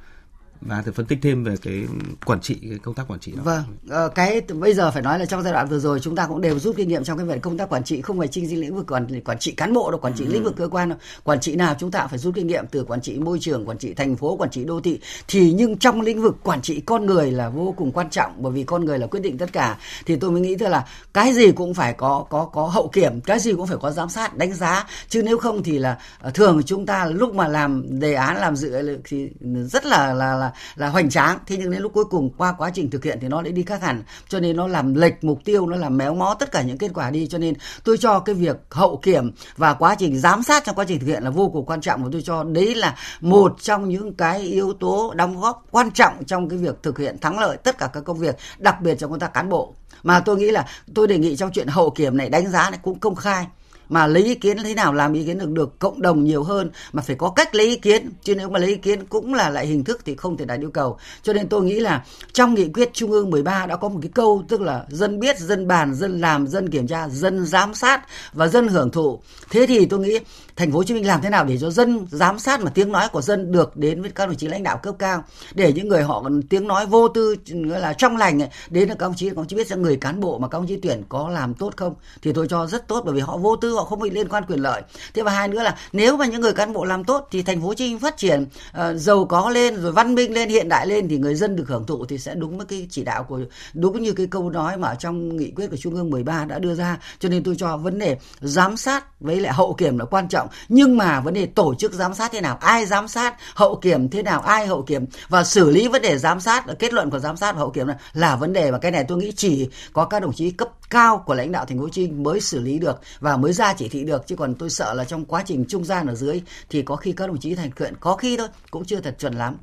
và 0.65 0.81
thử 0.81 0.91
phân 0.91 1.05
tích 1.05 1.19
thêm 1.21 1.43
về 1.43 1.55
cái 1.61 1.83
quản 2.25 2.41
trị 2.41 2.57
cái 2.69 2.79
công 2.83 2.95
tác 2.95 3.07
quản 3.07 3.19
trị 3.19 3.31
đó. 3.31 3.43
Vâng, 3.43 3.63
ờ, 3.89 4.09
cái 4.09 4.41
bây 4.41 4.73
giờ 4.73 4.91
phải 4.91 5.01
nói 5.01 5.19
là 5.19 5.25
trong 5.25 5.43
giai 5.43 5.53
đoạn 5.53 5.67
vừa 5.67 5.79
rồi 5.79 5.99
chúng 5.99 6.15
ta 6.15 6.27
cũng 6.27 6.41
đều 6.41 6.59
rút 6.59 6.75
kinh 6.75 6.89
nghiệm 6.89 7.03
trong 7.03 7.17
cái 7.17 7.27
việc 7.27 7.41
công 7.41 7.57
tác 7.57 7.69
quản 7.69 7.83
trị 7.83 8.01
không 8.01 8.19
phải 8.19 8.27
trên 8.27 8.45
lĩnh 8.45 8.75
vực 8.75 8.91
quản 8.91 9.21
quản 9.21 9.39
trị 9.39 9.51
cán 9.51 9.73
bộ 9.73 9.91
đâu, 9.91 9.99
quản 9.99 10.13
trị 10.13 10.25
ừ. 10.25 10.33
lĩnh 10.33 10.43
vực 10.43 10.53
cơ 10.57 10.67
quan 10.67 10.89
đâu. 10.89 10.97
Quản 11.23 11.39
trị 11.39 11.55
nào 11.55 11.75
chúng 11.79 11.91
ta 11.91 12.07
phải 12.07 12.19
rút 12.19 12.35
kinh 12.35 12.47
nghiệm 12.47 12.65
từ 12.71 12.83
quản 12.83 13.01
trị 13.01 13.19
môi 13.19 13.37
trường, 13.41 13.65
quản 13.65 13.77
trị 13.77 13.93
thành 13.93 14.15
phố, 14.15 14.35
quản 14.35 14.49
trị 14.49 14.63
đô 14.63 14.81
thị 14.81 14.99
thì 15.27 15.53
nhưng 15.53 15.77
trong 15.77 16.01
lĩnh 16.01 16.21
vực 16.21 16.35
quản 16.43 16.61
trị 16.61 16.79
con 16.79 17.05
người 17.05 17.31
là 17.31 17.49
vô 17.49 17.73
cùng 17.77 17.91
quan 17.91 18.09
trọng 18.09 18.31
bởi 18.37 18.51
vì 18.51 18.63
con 18.63 18.85
người 18.85 18.99
là 18.99 19.07
quyết 19.07 19.19
định 19.19 19.37
tất 19.37 19.53
cả. 19.53 19.77
Thì 20.05 20.15
tôi 20.15 20.31
mới 20.31 20.41
nghĩ 20.41 20.55
thế 20.55 20.69
là 20.69 20.85
cái 21.13 21.33
gì 21.33 21.51
cũng 21.51 21.73
phải 21.73 21.93
có 21.93 22.25
có 22.29 22.45
có 22.45 22.67
hậu 22.67 22.87
kiểm, 22.87 23.21
cái 23.21 23.39
gì 23.39 23.53
cũng 23.53 23.67
phải 23.67 23.77
có 23.81 23.91
giám 23.91 24.09
sát, 24.09 24.37
đánh 24.37 24.53
giá 24.53 24.87
chứ 25.09 25.23
nếu 25.23 25.37
không 25.37 25.63
thì 25.63 25.79
là 25.79 25.97
ờ, 26.21 26.31
thường 26.31 26.61
chúng 26.65 26.85
ta 26.85 27.05
lúc 27.05 27.35
mà 27.35 27.47
làm 27.47 27.99
đề 27.99 28.13
án 28.13 28.37
làm 28.37 28.55
dự 28.55 28.99
thì 29.05 29.29
rất 29.71 29.85
là 29.85 30.13
là 30.13 30.35
là 30.35 30.52
là 30.75 30.89
hoành 30.89 31.09
tráng. 31.09 31.39
Thế 31.47 31.57
nhưng 31.59 31.71
đến 31.71 31.81
lúc 31.81 31.93
cuối 31.93 32.05
cùng 32.05 32.29
qua 32.37 32.51
quá 32.57 32.71
trình 32.73 32.89
thực 32.89 33.03
hiện 33.03 33.17
thì 33.21 33.27
nó 33.27 33.41
lại 33.41 33.51
đi 33.51 33.63
khác 33.63 33.81
hẳn. 33.81 34.03
Cho 34.27 34.39
nên 34.39 34.55
nó 34.55 34.67
làm 34.67 34.93
lệch 34.93 35.23
mục 35.23 35.39
tiêu, 35.45 35.67
nó 35.67 35.77
làm 35.77 35.97
méo 35.97 36.15
mó 36.15 36.33
tất 36.33 36.51
cả 36.51 36.61
những 36.61 36.77
kết 36.77 36.91
quả 36.93 37.09
đi. 37.09 37.27
Cho 37.27 37.37
nên 37.37 37.53
tôi 37.83 37.97
cho 37.97 38.19
cái 38.19 38.35
việc 38.35 38.57
hậu 38.69 38.97
kiểm 38.97 39.31
và 39.57 39.73
quá 39.73 39.95
trình 39.99 40.19
giám 40.19 40.43
sát 40.43 40.63
trong 40.65 40.75
quá 40.75 40.85
trình 40.87 40.99
thực 40.99 41.07
hiện 41.07 41.23
là 41.23 41.29
vô 41.29 41.49
cùng 41.53 41.65
quan 41.65 41.81
trọng. 41.81 42.03
Và 42.03 42.09
tôi 42.11 42.21
cho 42.21 42.43
đấy 42.43 42.75
là 42.75 42.95
một 43.21 43.55
trong 43.61 43.89
những 43.89 44.13
cái 44.13 44.39
yếu 44.41 44.73
tố 44.73 45.13
đóng 45.15 45.41
góp 45.41 45.65
quan 45.71 45.91
trọng 45.91 46.23
trong 46.25 46.49
cái 46.49 46.59
việc 46.59 46.83
thực 46.83 46.99
hiện 46.99 47.17
thắng 47.19 47.39
lợi 47.39 47.57
tất 47.57 47.77
cả 47.77 47.89
các 47.93 48.03
công 48.03 48.17
việc, 48.17 48.35
đặc 48.57 48.81
biệt 48.81 48.95
trong 48.95 49.11
công 49.11 49.19
tác 49.19 49.33
cán 49.33 49.49
bộ. 49.49 49.75
Mà 50.03 50.19
tôi 50.19 50.37
nghĩ 50.37 50.51
là 50.51 50.65
tôi 50.95 51.07
đề 51.07 51.17
nghị 51.17 51.35
trong 51.35 51.51
chuyện 51.53 51.67
hậu 51.67 51.89
kiểm 51.89 52.17
này, 52.17 52.29
đánh 52.29 52.51
giá 52.51 52.69
này 52.69 52.79
cũng 52.83 52.99
công 52.99 53.15
khai 53.15 53.47
mà 53.93 54.07
lấy 54.07 54.23
ý 54.23 54.35
kiến 54.35 54.57
thế 54.63 54.73
nào 54.73 54.93
làm 54.93 55.13
ý 55.13 55.25
kiến 55.25 55.37
được 55.37 55.49
được 55.49 55.79
cộng 55.79 56.01
đồng 56.01 56.23
nhiều 56.23 56.43
hơn 56.43 56.71
mà 56.93 57.01
phải 57.01 57.15
có 57.15 57.29
cách 57.29 57.55
lấy 57.55 57.67
ý 57.67 57.75
kiến. 57.75 58.09
Chứ 58.23 58.35
nếu 58.35 58.49
mà 58.49 58.59
lấy 58.59 58.69
ý 58.69 58.75
kiến 58.75 59.05
cũng 59.05 59.33
là 59.33 59.49
lại 59.49 59.67
hình 59.67 59.83
thức 59.83 60.01
thì 60.05 60.15
không 60.15 60.37
thể 60.37 60.45
đạt 60.45 60.59
yêu 60.59 60.71
cầu. 60.71 60.97
Cho 61.23 61.33
nên 61.33 61.47
tôi 61.47 61.63
nghĩ 61.63 61.79
là 61.79 62.03
trong 62.33 62.53
nghị 62.53 62.67
quyết 62.73 62.89
trung 62.93 63.11
ương 63.11 63.29
13 63.29 63.65
đã 63.65 63.75
có 63.75 63.89
một 63.89 63.99
cái 64.01 64.11
câu 64.15 64.43
tức 64.47 64.61
là 64.61 64.85
dân 64.89 65.19
biết 65.19 65.39
dân 65.39 65.67
bàn 65.67 65.95
dân 65.95 66.21
làm 66.21 66.47
dân 66.47 66.69
kiểm 66.69 66.87
tra 66.87 67.09
dân 67.09 67.45
giám 67.45 67.73
sát 67.73 68.01
và 68.33 68.47
dân 68.47 68.67
hưởng 68.67 68.91
thụ. 68.91 69.19
Thế 69.49 69.65
thì 69.67 69.85
tôi 69.85 69.99
nghĩ 69.99 70.19
thành 70.55 70.71
phố 70.71 70.77
Hồ 70.77 70.83
Chí 70.83 70.93
Minh 70.93 71.07
làm 71.07 71.21
thế 71.21 71.29
nào 71.29 71.45
để 71.45 71.57
cho 71.57 71.69
dân 71.69 72.07
giám 72.11 72.39
sát 72.39 72.61
mà 72.61 72.71
tiếng 72.73 72.91
nói 72.91 73.07
của 73.11 73.21
dân 73.21 73.51
được 73.51 73.77
đến 73.77 74.01
với 74.01 74.11
các 74.11 74.25
đồng 74.25 74.35
chí 74.35 74.47
lãnh 74.47 74.63
đạo 74.63 74.77
cấp 74.77 74.95
cao? 74.99 75.23
Để 75.53 75.73
những 75.73 75.87
người 75.87 76.03
họ 76.03 76.21
còn 76.23 76.41
tiếng 76.41 76.67
nói 76.67 76.85
vô 76.85 77.07
tư 77.07 77.35
là 77.53 77.93
trong 77.93 78.17
lành 78.17 78.41
ấy, 78.41 78.49
đến 78.69 78.89
các 78.89 78.99
đồng 78.99 79.15
chí 79.15 79.29
các 79.29 79.35
đồng 79.35 79.47
chí 79.47 79.55
biết 79.55 79.67
rằng 79.67 79.81
người 79.81 79.95
cán 79.95 80.19
bộ 80.19 80.37
mà 80.37 80.47
các 80.47 80.57
đồng 80.57 80.67
chí 80.67 80.77
tuyển 80.77 81.03
có 81.09 81.29
làm 81.29 81.53
tốt 81.53 81.73
không? 81.77 81.95
Thì 82.21 82.33
tôi 82.33 82.47
cho 82.47 82.67
rất 82.67 82.87
tốt 82.87 83.01
bởi 83.05 83.13
vì 83.13 83.21
họ 83.21 83.37
vô 83.37 83.55
tư 83.55 83.73
họ 83.73 83.82
không 83.85 83.99
bị 83.99 84.09
liên 84.09 84.29
quan 84.29 84.43
quyền 84.47 84.59
lợi 84.59 84.81
thế 85.13 85.23
và 85.23 85.31
hai 85.31 85.47
nữa 85.47 85.63
là 85.63 85.75
nếu 85.93 86.17
mà 86.17 86.25
những 86.25 86.41
người 86.41 86.53
cán 86.53 86.73
bộ 86.73 86.85
làm 86.85 87.03
tốt 87.03 87.27
thì 87.31 87.41
thành 87.41 87.61
phố 87.61 87.67
Hồ 87.67 87.73
Chí 87.73 87.89
Minh 87.89 87.99
phát 87.99 88.17
triển 88.17 88.43
uh, 88.43 88.81
giàu 88.95 89.25
có 89.25 89.49
lên 89.49 89.75
rồi 89.75 89.91
văn 89.91 90.15
minh 90.15 90.33
lên 90.33 90.49
hiện 90.49 90.69
đại 90.69 90.87
lên 90.87 91.07
thì 91.07 91.17
người 91.17 91.35
dân 91.35 91.55
được 91.55 91.65
hưởng 91.67 91.85
thụ 91.85 92.05
thì 92.05 92.17
sẽ 92.17 92.35
đúng 92.35 92.57
với 92.57 92.65
cái 92.65 92.87
chỉ 92.89 93.03
đạo 93.03 93.23
của 93.23 93.39
đúng 93.73 94.01
như 94.01 94.13
cái 94.13 94.27
câu 94.27 94.49
nói 94.49 94.77
mà 94.77 94.95
trong 94.95 95.37
nghị 95.37 95.51
quyết 95.55 95.67
của 95.71 95.77
Trung 95.77 95.95
ương 95.95 96.09
13 96.09 96.45
đã 96.45 96.59
đưa 96.59 96.75
ra 96.75 96.97
cho 97.19 97.29
nên 97.29 97.43
tôi 97.43 97.55
cho 97.57 97.77
vấn 97.77 97.99
đề 97.99 98.17
giám 98.41 98.77
sát 98.77 99.21
với 99.21 99.39
lại 99.39 99.53
hậu 99.53 99.73
kiểm 99.73 99.97
là 99.97 100.05
quan 100.05 100.27
trọng 100.27 100.47
nhưng 100.69 100.97
mà 100.97 101.19
vấn 101.19 101.33
đề 101.33 101.45
tổ 101.45 101.75
chức 101.75 101.93
giám 101.93 102.13
sát 102.13 102.31
thế 102.31 102.41
nào 102.41 102.57
ai 102.61 102.85
giám 102.85 103.07
sát 103.07 103.35
hậu 103.55 103.75
kiểm 103.75 104.09
thế 104.09 104.23
nào 104.23 104.41
ai 104.41 104.67
hậu 104.67 104.81
kiểm 104.81 105.05
và 105.29 105.43
xử 105.43 105.69
lý 105.69 105.87
vấn 105.87 106.01
đề 106.01 106.17
giám 106.17 106.39
sát 106.39 106.65
kết 106.79 106.93
luận 106.93 107.09
của 107.09 107.19
giám 107.19 107.37
sát 107.37 107.51
và 107.51 107.59
hậu 107.59 107.69
kiểm 107.69 107.87
là, 107.87 107.97
là 108.13 108.35
vấn 108.35 108.53
đề 108.53 108.71
và 108.71 108.77
cái 108.77 108.91
này 108.91 109.05
tôi 109.07 109.17
nghĩ 109.17 109.31
chỉ 109.35 109.69
có 109.93 110.05
các 110.05 110.21
đồng 110.21 110.33
chí 110.33 110.51
cấp 110.51 110.69
cao 110.89 111.23
của 111.25 111.33
lãnh 111.33 111.51
đạo 111.51 111.65
thành 111.65 111.77
phố 111.77 111.83
Hồ 111.83 111.89
Chí 111.89 112.07
Minh 112.07 112.23
mới 112.23 112.41
xử 112.41 112.59
lý 112.59 112.79
được 112.79 113.01
và 113.19 113.37
mới 113.37 113.53
ra 113.53 113.62
ra 113.63 113.73
chỉ 113.73 113.89
thị 113.89 114.03
được 114.03 114.27
chứ 114.27 114.35
còn 114.35 114.55
tôi 114.55 114.69
sợ 114.69 114.93
là 114.93 115.05
trong 115.05 115.25
quá 115.25 115.43
trình 115.45 115.65
trung 115.67 115.85
gian 115.85 116.07
ở 116.07 116.15
dưới 116.15 116.41
thì 116.69 116.81
có 116.81 116.95
khi 116.95 117.11
các 117.11 117.27
đồng 117.27 117.39
chí 117.39 117.55
thành 117.55 117.71
kiện 117.71 117.93
có 117.99 118.15
khi 118.15 118.37
thôi 118.37 118.47
cũng 118.71 118.85
chưa 118.85 118.99
thật 118.99 119.15
chuẩn 119.19 119.33
lắm 119.33 119.57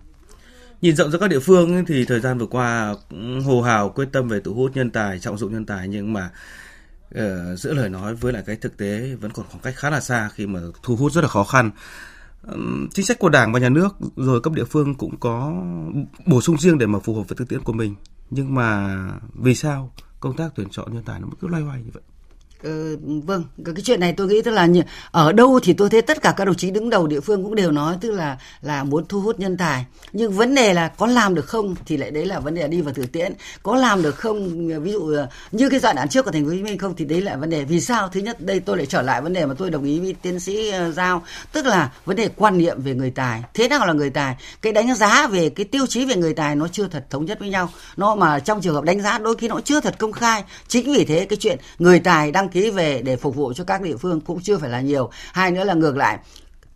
Nhìn 0.83 0.97
rộng 0.97 1.11
ra 1.11 1.19
các 1.19 1.31
địa 1.31 1.39
phương 1.39 1.85
thì 1.87 2.05
thời 2.05 2.21
gian 2.21 2.39
vừa 2.39 2.47
qua 2.47 2.95
hồ 3.45 3.63
hào 3.63 3.89
quyết 3.89 4.09
tâm 4.13 4.29
về 4.29 4.41
thu 4.41 4.55
hút 4.55 4.77
nhân 4.77 4.91
tài, 4.91 5.19
trọng 5.19 5.39
dụng 5.39 5.53
nhân 5.53 5.67
tài 5.67 5.89
nhưng 5.89 6.13
mà 6.13 6.31
uh, 7.15 7.59
giữa 7.59 7.75
lời 7.75 7.89
nói 7.89 8.15
với 8.15 8.33
lại 8.33 8.43
cái 8.47 8.57
thực 8.57 8.77
tế 8.77 9.15
vẫn 9.21 9.31
còn 9.31 9.47
khoảng 9.49 9.63
cách 9.63 9.75
khá 9.77 9.91
là 9.91 10.01
xa 10.01 10.29
khi 10.35 10.47
mà 10.47 10.61
thu 10.83 10.97
hút 10.97 11.13
rất 11.13 11.21
là 11.21 11.29
khó 11.29 11.45
khăn. 11.45 11.71
Um, 12.53 12.89
chính 12.89 13.05
sách 13.05 13.19
của 13.19 13.29
Đảng 13.29 13.53
và 13.53 13.61
nhà 13.61 13.69
nước 13.69 13.97
rồi 14.17 14.41
cấp 14.41 14.53
địa 14.53 14.65
phương 14.65 14.95
cũng 14.95 15.17
có 15.21 15.63
bổ 16.27 16.41
sung 16.41 16.59
riêng 16.59 16.79
để 16.79 16.87
mà 16.87 16.99
phù 16.99 17.15
hợp 17.15 17.29
với 17.29 17.37
thực 17.37 17.49
tiễn 17.49 17.61
của 17.61 17.73
mình. 17.73 17.95
Nhưng 18.31 18.55
mà 18.55 18.97
vì 19.35 19.55
sao 19.55 19.93
công 20.21 20.37
tác 20.37 20.53
tuyển 20.55 20.69
chọn 20.71 20.95
nhân 20.95 21.03
tài 21.03 21.21
nó 21.21 21.27
cứ 21.41 21.49
loay 21.49 21.63
hoay 21.63 21.83
như 21.83 21.91
vậy? 21.93 22.03
Ừ, 22.62 22.99
vâng 23.03 23.44
cái 23.64 23.75
chuyện 23.85 24.01
này 24.01 24.12
tôi 24.12 24.27
nghĩ 24.27 24.42
tức 24.42 24.51
là 24.51 24.68
ở 25.11 25.33
đâu 25.33 25.61
thì 25.62 25.73
tôi 25.73 25.90
thấy 25.90 26.03
tất 26.03 26.23
cả 26.23 26.35
các 26.37 26.44
đồng 26.44 26.55
chí 26.55 26.70
đứng 26.70 26.90
đầu 26.90 27.07
địa 27.07 27.20
phương 27.20 27.44
cũng 27.44 27.55
đều 27.55 27.70
nói 27.70 27.96
tức 28.01 28.11
là 28.11 28.38
là 28.62 28.85
muốn 28.85 29.05
thu 29.09 29.20
hút 29.20 29.40
nhân 29.40 29.57
tài. 29.57 29.85
Nhưng 30.12 30.33
vấn 30.33 30.55
đề 30.55 30.75
là 30.75 30.88
có 30.88 31.07
làm 31.07 31.35
được 31.35 31.46
không 31.46 31.75
thì 31.87 31.96
lại 31.96 32.11
đấy 32.11 32.27
là 32.27 32.40
vấn 32.40 32.55
đề 32.55 32.68
đi 32.68 32.81
vào 32.81 32.94
thực 32.94 33.12
tiễn. 33.12 33.33
Có 33.62 33.77
làm 33.77 34.03
được 34.03 34.16
không 34.16 34.68
ví 34.83 34.92
dụ 34.92 35.12
ờ, 35.16 35.29
như 35.53 35.68
cái 35.68 35.81
giai 35.81 35.94
đoạn 35.94 36.09
trước 36.09 36.25
của 36.25 36.31
thành 36.31 36.44
phố 36.44 36.51
Hồ 36.51 36.57
Chí 36.57 36.62
Minh 36.62 36.79
không 36.79 36.94
thì 36.96 37.05
đấy 37.05 37.20
là 37.20 37.37
vấn 37.37 37.51
đề. 37.51 37.64
Vì 37.64 37.81
sao? 37.81 38.09
Thứ 38.09 38.20
nhất 38.20 38.40
đây 38.40 38.61
tôi 38.61 38.77
lại 38.77 38.87
trở 38.87 39.03
lại 39.03 39.23
vấn 39.23 39.33
đề 39.33 39.46
mà 39.46 39.55
tôi 39.59 39.70
đồng 39.70 39.85
ý 39.85 40.01
với 40.01 40.14
tiến 40.23 40.40
sĩ 40.40 40.70
ờ, 40.70 40.90
giao. 40.90 41.23
Tức 41.53 41.66
là 41.66 41.90
vấn 42.05 42.16
đề 42.16 42.29
quan 42.37 42.59
niệm 42.59 42.83
về 42.83 42.94
người 42.94 43.11
tài. 43.11 43.42
Thế 43.55 43.68
nào 43.68 43.87
là 43.87 43.92
người 43.92 44.11
tài? 44.11 44.37
Cái 44.62 44.73
đánh 44.73 44.94
giá 44.94 45.27
về 45.27 45.51
cái 45.51 45.64
tiêu 45.64 45.87
chí 45.87 46.05
về 46.05 46.16
người 46.16 46.35
tài 46.35 46.57
nó 46.57 46.68
chưa 46.68 46.88
thật 46.88 47.05
thống 47.11 47.25
nhất 47.25 47.40
với 47.40 47.49
nhau. 47.49 47.68
Nó 47.96 48.14
mà 48.14 48.38
trong 48.38 48.61
trường 48.61 48.75
hợp 48.75 48.85
đánh 48.85 49.01
giá 49.01 49.18
đôi 49.18 49.37
khi 49.37 49.49
nó 49.49 49.61
chưa 49.61 49.81
thật 49.81 49.94
công 49.99 50.12
khai. 50.12 50.44
Chính 50.68 50.92
vì 50.92 51.05
thế 51.05 51.25
cái 51.25 51.37
chuyện 51.37 51.59
người 51.79 52.01
tài 52.01 52.33
đang 52.33 52.49
ký 52.53 52.71
về 52.71 53.03
để 53.03 53.17
phục 53.17 53.35
vụ 53.35 53.53
cho 53.53 53.65
các 53.65 53.83
địa 53.83 53.97
phương 53.97 54.21
cũng 54.21 54.41
chưa 54.43 54.59
phải 54.59 54.71
là 54.71 54.81
nhiều. 54.81 55.11
Hai 55.33 55.51
nữa 55.51 55.65
là 55.65 55.75
ngược 55.75 55.97
lại, 55.97 56.19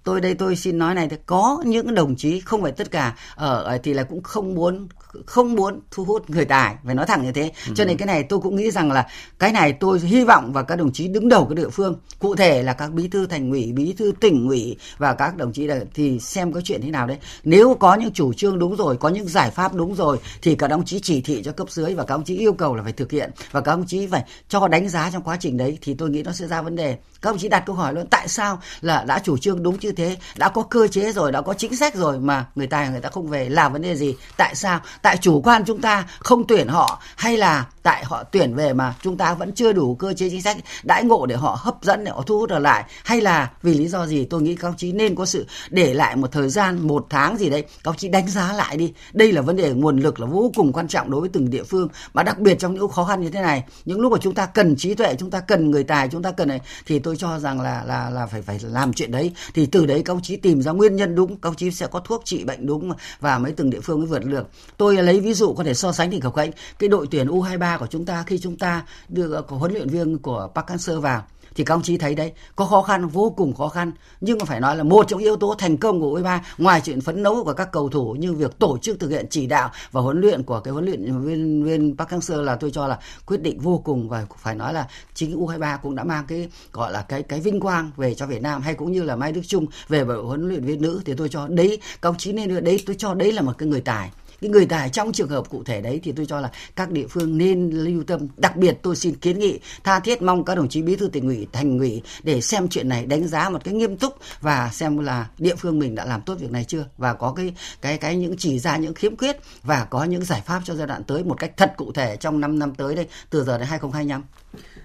tôi 0.04 0.20
đây 0.20 0.34
tôi 0.34 0.56
xin 0.56 0.78
nói 0.78 0.94
này 0.94 1.08
thì 1.08 1.16
có 1.26 1.62
những 1.66 1.94
đồng 1.94 2.16
chí, 2.16 2.40
không 2.40 2.62
phải 2.62 2.72
tất 2.72 2.90
cả 2.90 3.16
ở 3.34 3.78
thì 3.82 3.94
là 3.94 4.02
cũng 4.02 4.22
không 4.22 4.54
muốn 4.54 4.88
không 5.26 5.54
muốn 5.54 5.80
thu 5.90 6.04
hút 6.04 6.30
người 6.30 6.44
tài 6.44 6.74
phải 6.84 6.94
nói 6.94 7.06
thẳng 7.06 7.24
như 7.24 7.32
thế. 7.32 7.52
Cho 7.74 7.84
nên 7.84 7.96
ừ. 7.96 7.98
cái 7.98 8.06
này 8.06 8.22
tôi 8.22 8.40
cũng 8.40 8.56
nghĩ 8.56 8.70
rằng 8.70 8.92
là 8.92 9.06
cái 9.38 9.52
này 9.52 9.72
tôi 9.72 10.00
hy 10.00 10.24
vọng 10.24 10.52
và 10.52 10.62
các 10.62 10.76
đồng 10.76 10.92
chí 10.92 11.08
đứng 11.08 11.28
đầu 11.28 11.44
cái 11.44 11.56
địa 11.56 11.68
phương 11.68 11.96
cụ 12.18 12.34
thể 12.34 12.62
là 12.62 12.72
các 12.72 12.92
bí 12.92 13.08
thư 13.08 13.26
thành 13.26 13.50
ủy 13.50 13.72
bí 13.72 13.92
thư 13.92 14.12
tỉnh 14.20 14.48
ủy 14.48 14.76
và 14.98 15.14
các 15.14 15.36
đồng 15.36 15.52
chí 15.52 15.66
là 15.66 15.80
thì 15.94 16.18
xem 16.18 16.52
cái 16.52 16.62
chuyện 16.66 16.80
thế 16.82 16.90
nào 16.90 17.06
đấy. 17.06 17.18
Nếu 17.44 17.74
có 17.74 17.94
những 17.94 18.12
chủ 18.12 18.32
trương 18.32 18.58
đúng 18.58 18.76
rồi 18.76 18.96
có 18.96 19.08
những 19.08 19.28
giải 19.28 19.50
pháp 19.50 19.74
đúng 19.74 19.94
rồi 19.94 20.18
thì 20.42 20.54
các 20.54 20.68
đồng 20.68 20.84
chí 20.84 21.00
chỉ 21.00 21.20
thị 21.20 21.42
cho 21.44 21.52
cấp 21.52 21.70
dưới 21.70 21.94
và 21.94 22.04
các 22.04 22.14
đồng 22.14 22.24
chí 22.24 22.36
yêu 22.36 22.52
cầu 22.52 22.74
là 22.74 22.82
phải 22.82 22.92
thực 22.92 23.12
hiện 23.12 23.30
và 23.50 23.60
các 23.60 23.72
đồng 23.72 23.86
chí 23.86 24.06
phải 24.06 24.24
cho 24.48 24.68
đánh 24.68 24.88
giá 24.88 25.10
trong 25.12 25.22
quá 25.22 25.36
trình 25.40 25.56
đấy 25.56 25.78
thì 25.82 25.94
tôi 25.94 26.10
nghĩ 26.10 26.22
nó 26.22 26.32
sẽ 26.32 26.46
ra 26.46 26.62
vấn 26.62 26.76
đề. 26.76 26.96
Các 27.22 27.30
đồng 27.30 27.38
chí 27.38 27.48
đặt 27.48 27.62
câu 27.66 27.76
hỏi 27.76 27.94
luôn 27.94 28.06
tại 28.06 28.28
sao 28.28 28.60
là 28.80 29.04
đã 29.04 29.18
chủ 29.18 29.38
trương 29.38 29.62
đúng 29.62 29.76
như 29.80 29.92
thế 29.92 30.16
đã 30.36 30.48
có 30.48 30.62
cơ 30.62 30.88
chế 30.88 31.12
rồi 31.12 31.32
đã 31.32 31.40
có 31.40 31.54
chính 31.54 31.76
sách 31.76 31.94
rồi 31.94 32.20
mà 32.20 32.46
người 32.54 32.66
ta 32.66 32.88
người 32.88 33.00
ta 33.00 33.08
không 33.08 33.26
về 33.26 33.48
là 33.48 33.68
vấn 33.68 33.82
đề 33.82 33.96
gì? 33.96 34.16
Tại 34.36 34.54
sao 34.54 34.80
tại 35.04 35.16
chủ 35.16 35.40
quan 35.44 35.64
chúng 35.66 35.80
ta 35.80 36.04
không 36.18 36.46
tuyển 36.46 36.68
họ 36.68 37.00
hay 37.16 37.36
là 37.36 37.64
tại 37.84 38.04
họ 38.04 38.24
tuyển 38.24 38.54
về 38.54 38.72
mà 38.72 38.94
chúng 39.02 39.16
ta 39.16 39.34
vẫn 39.34 39.52
chưa 39.52 39.72
đủ 39.72 39.94
cơ 39.94 40.12
chế 40.12 40.30
chính 40.30 40.42
sách, 40.42 40.56
đãi 40.84 41.04
ngộ 41.04 41.26
để 41.26 41.36
họ 41.36 41.58
hấp 41.60 41.74
dẫn, 41.82 42.04
để 42.04 42.10
họ 42.10 42.22
thu 42.22 42.38
hút 42.38 42.50
trở 42.50 42.58
lại. 42.58 42.84
Hay 43.04 43.20
là 43.20 43.50
vì 43.62 43.74
lý 43.74 43.88
do 43.88 44.06
gì? 44.06 44.24
Tôi 44.24 44.42
nghĩ 44.42 44.54
các 44.56 44.68
ông 44.68 44.76
chí 44.76 44.92
nên 44.92 45.14
có 45.14 45.26
sự 45.26 45.46
để 45.70 45.94
lại 45.94 46.16
một 46.16 46.32
thời 46.32 46.48
gian, 46.48 46.86
một 46.86 47.06
tháng 47.10 47.36
gì 47.36 47.50
đấy. 47.50 47.62
Các 47.62 47.90
ông 47.90 47.96
chí 47.96 48.08
đánh 48.08 48.28
giá 48.28 48.52
lại 48.52 48.76
đi. 48.76 48.92
Đây 49.12 49.32
là 49.32 49.42
vấn 49.42 49.56
đề 49.56 49.72
nguồn 49.72 49.98
lực 49.98 50.20
là 50.20 50.26
vô 50.26 50.50
cùng 50.54 50.72
quan 50.72 50.88
trọng 50.88 51.10
đối 51.10 51.20
với 51.20 51.30
từng 51.32 51.50
địa 51.50 51.62
phương. 51.62 51.88
Mà 52.14 52.22
đặc 52.22 52.38
biệt 52.38 52.58
trong 52.58 52.74
những 52.74 52.88
khó 52.88 53.04
khăn 53.04 53.20
như 53.20 53.30
thế 53.30 53.40
này, 53.40 53.64
những 53.84 54.00
lúc 54.00 54.12
mà 54.12 54.18
chúng 54.20 54.34
ta 54.34 54.46
cần 54.46 54.76
trí 54.76 54.94
tuệ, 54.94 55.14
chúng 55.18 55.30
ta 55.30 55.40
cần 55.40 55.70
người 55.70 55.84
tài, 55.84 56.08
chúng 56.08 56.22
ta 56.22 56.32
cần 56.32 56.48
này 56.48 56.60
thì 56.86 56.98
tôi 56.98 57.16
cho 57.16 57.38
rằng 57.38 57.60
là 57.60 57.84
là 57.86 58.10
là 58.10 58.26
phải 58.26 58.42
phải 58.42 58.60
làm 58.62 58.92
chuyện 58.92 59.10
đấy. 59.10 59.32
Thì 59.54 59.66
từ 59.66 59.86
đấy 59.86 60.02
các 60.04 60.12
ông 60.12 60.22
chí 60.22 60.36
tìm 60.36 60.62
ra 60.62 60.72
nguyên 60.72 60.96
nhân 60.96 61.14
đúng, 61.14 61.36
các 61.36 61.48
ông 61.48 61.56
chí 61.56 61.70
sẽ 61.70 61.86
có 61.86 62.00
thuốc 62.00 62.22
trị 62.24 62.44
bệnh 62.44 62.66
đúng 62.66 62.92
và 63.20 63.38
mấy 63.38 63.52
từng 63.52 63.70
địa 63.70 63.80
phương 63.80 63.98
mới 63.98 64.06
vượt 64.06 64.24
được 64.24 64.48
tôi 64.76 64.96
lấy 64.96 65.20
ví 65.20 65.34
dụ 65.34 65.54
có 65.54 65.64
thể 65.64 65.74
so 65.74 65.92
sánh 65.92 66.10
thì 66.10 66.20
khẩu 66.20 66.32
khánh 66.32 66.50
cái 66.78 66.88
đội 66.88 67.06
tuyển 67.10 67.26
U23 67.26 67.73
của 67.78 67.86
chúng 67.86 68.04
ta 68.04 68.22
khi 68.26 68.38
chúng 68.38 68.56
ta 68.56 68.82
đưa 69.08 69.42
có 69.42 69.56
huấn 69.56 69.72
luyện 69.72 69.88
viên 69.88 70.18
của 70.18 70.48
Park 70.54 70.66
Hang-seo 70.66 71.00
vào. 71.00 71.22
Thì 71.54 71.64
các 71.64 71.74
ông 71.74 71.82
chí 71.82 71.98
thấy 71.98 72.14
đấy, 72.14 72.32
có 72.56 72.64
khó 72.64 72.82
khăn, 72.82 73.08
vô 73.08 73.34
cùng 73.36 73.54
khó 73.54 73.68
khăn. 73.68 73.92
Nhưng 74.20 74.38
mà 74.38 74.44
phải 74.44 74.60
nói 74.60 74.76
là 74.76 74.82
một 74.82 75.08
trong 75.08 75.20
yếu 75.20 75.36
tố 75.36 75.54
thành 75.58 75.76
công 75.76 76.00
của 76.00 76.20
U23 76.20 76.38
ngoài 76.58 76.80
chuyện 76.84 77.00
phấn 77.00 77.22
đấu 77.22 77.44
của 77.44 77.52
các 77.52 77.72
cầu 77.72 77.88
thủ 77.88 78.12
như 78.12 78.32
việc 78.32 78.58
tổ 78.58 78.78
chức 78.78 79.00
thực 79.00 79.10
hiện 79.10 79.26
chỉ 79.30 79.46
đạo 79.46 79.70
và 79.92 80.00
huấn 80.00 80.20
luyện 80.20 80.42
của 80.42 80.60
cái 80.60 80.72
huấn 80.72 80.84
luyện 80.84 81.24
viên 81.24 81.64
viên 81.64 81.96
Park 81.96 82.10
Hang-seo 82.10 82.42
là 82.42 82.56
tôi 82.56 82.70
cho 82.70 82.86
là 82.86 82.98
quyết 83.26 83.42
định 83.42 83.60
vô 83.60 83.82
cùng 83.84 84.08
và 84.08 84.26
phải 84.38 84.54
nói 84.54 84.72
là 84.74 84.88
chính 85.14 85.40
U23 85.40 85.78
cũng 85.82 85.94
đã 85.94 86.04
mang 86.04 86.24
cái, 86.28 86.48
gọi 86.72 86.92
là 86.92 87.02
cái 87.02 87.22
cái 87.22 87.40
vinh 87.40 87.60
quang 87.60 87.90
về 87.96 88.14
cho 88.14 88.26
Việt 88.26 88.42
Nam 88.42 88.62
hay 88.62 88.74
cũng 88.74 88.92
như 88.92 89.02
là 89.02 89.16
Mai 89.16 89.32
Đức 89.32 89.42
Chung 89.46 89.66
về 89.88 90.04
đội 90.04 90.24
huấn 90.24 90.48
luyện 90.48 90.64
viên 90.64 90.82
nữ. 90.82 91.02
Thì 91.04 91.14
tôi 91.16 91.28
cho 91.28 91.48
đấy, 91.48 91.78
các 92.02 92.08
ông 92.08 92.18
chí 92.18 92.32
nên 92.32 92.64
đấy, 92.64 92.82
tôi 92.86 92.96
cho 92.98 93.14
đấy 93.14 93.32
là 93.32 93.42
một 93.42 93.52
cái 93.58 93.68
người 93.68 93.80
tài 93.80 94.10
cái 94.40 94.50
người 94.50 94.66
tài 94.66 94.90
trong 94.90 95.12
trường 95.12 95.28
hợp 95.28 95.50
cụ 95.50 95.62
thể 95.64 95.80
đấy 95.80 96.00
thì 96.02 96.12
tôi 96.12 96.26
cho 96.26 96.40
là 96.40 96.50
các 96.76 96.90
địa 96.90 97.06
phương 97.06 97.38
nên 97.38 97.70
lưu 97.70 98.04
tâm. 98.04 98.28
Đặc 98.36 98.56
biệt 98.56 98.78
tôi 98.82 98.96
xin 98.96 99.14
kiến 99.14 99.38
nghị, 99.38 99.58
tha 99.84 100.00
thiết 100.00 100.22
mong 100.22 100.44
các 100.44 100.54
đồng 100.54 100.68
chí 100.68 100.82
bí 100.82 100.96
thư 100.96 101.08
tỉnh 101.08 101.26
ủy, 101.26 101.46
thành 101.52 101.78
ủy 101.78 102.02
để 102.22 102.40
xem 102.40 102.68
chuyện 102.68 102.88
này 102.88 103.06
đánh 103.06 103.28
giá 103.28 103.48
một 103.48 103.64
cái 103.64 103.74
nghiêm 103.74 103.96
túc 103.96 104.16
và 104.40 104.70
xem 104.72 104.98
là 104.98 105.28
địa 105.38 105.54
phương 105.54 105.78
mình 105.78 105.94
đã 105.94 106.04
làm 106.04 106.22
tốt 106.22 106.34
việc 106.34 106.50
này 106.50 106.64
chưa 106.64 106.84
và 106.98 107.14
có 107.14 107.32
cái 107.32 107.54
cái 107.80 107.98
cái 107.98 108.16
những 108.16 108.36
chỉ 108.38 108.58
ra 108.58 108.76
những 108.76 108.94
khiếm 108.94 109.16
khuyết 109.16 109.36
và 109.62 109.84
có 109.84 110.04
những 110.04 110.24
giải 110.24 110.42
pháp 110.46 110.60
cho 110.64 110.74
giai 110.74 110.86
đoạn 110.86 111.04
tới 111.04 111.24
một 111.24 111.34
cách 111.38 111.52
thật 111.56 111.72
cụ 111.76 111.92
thể 111.92 112.16
trong 112.16 112.40
5 112.40 112.58
năm 112.58 112.74
tới 112.74 112.96
đây, 112.96 113.08
từ 113.30 113.44
giờ 113.44 113.58
đến 113.58 113.66
2025 113.66 114.22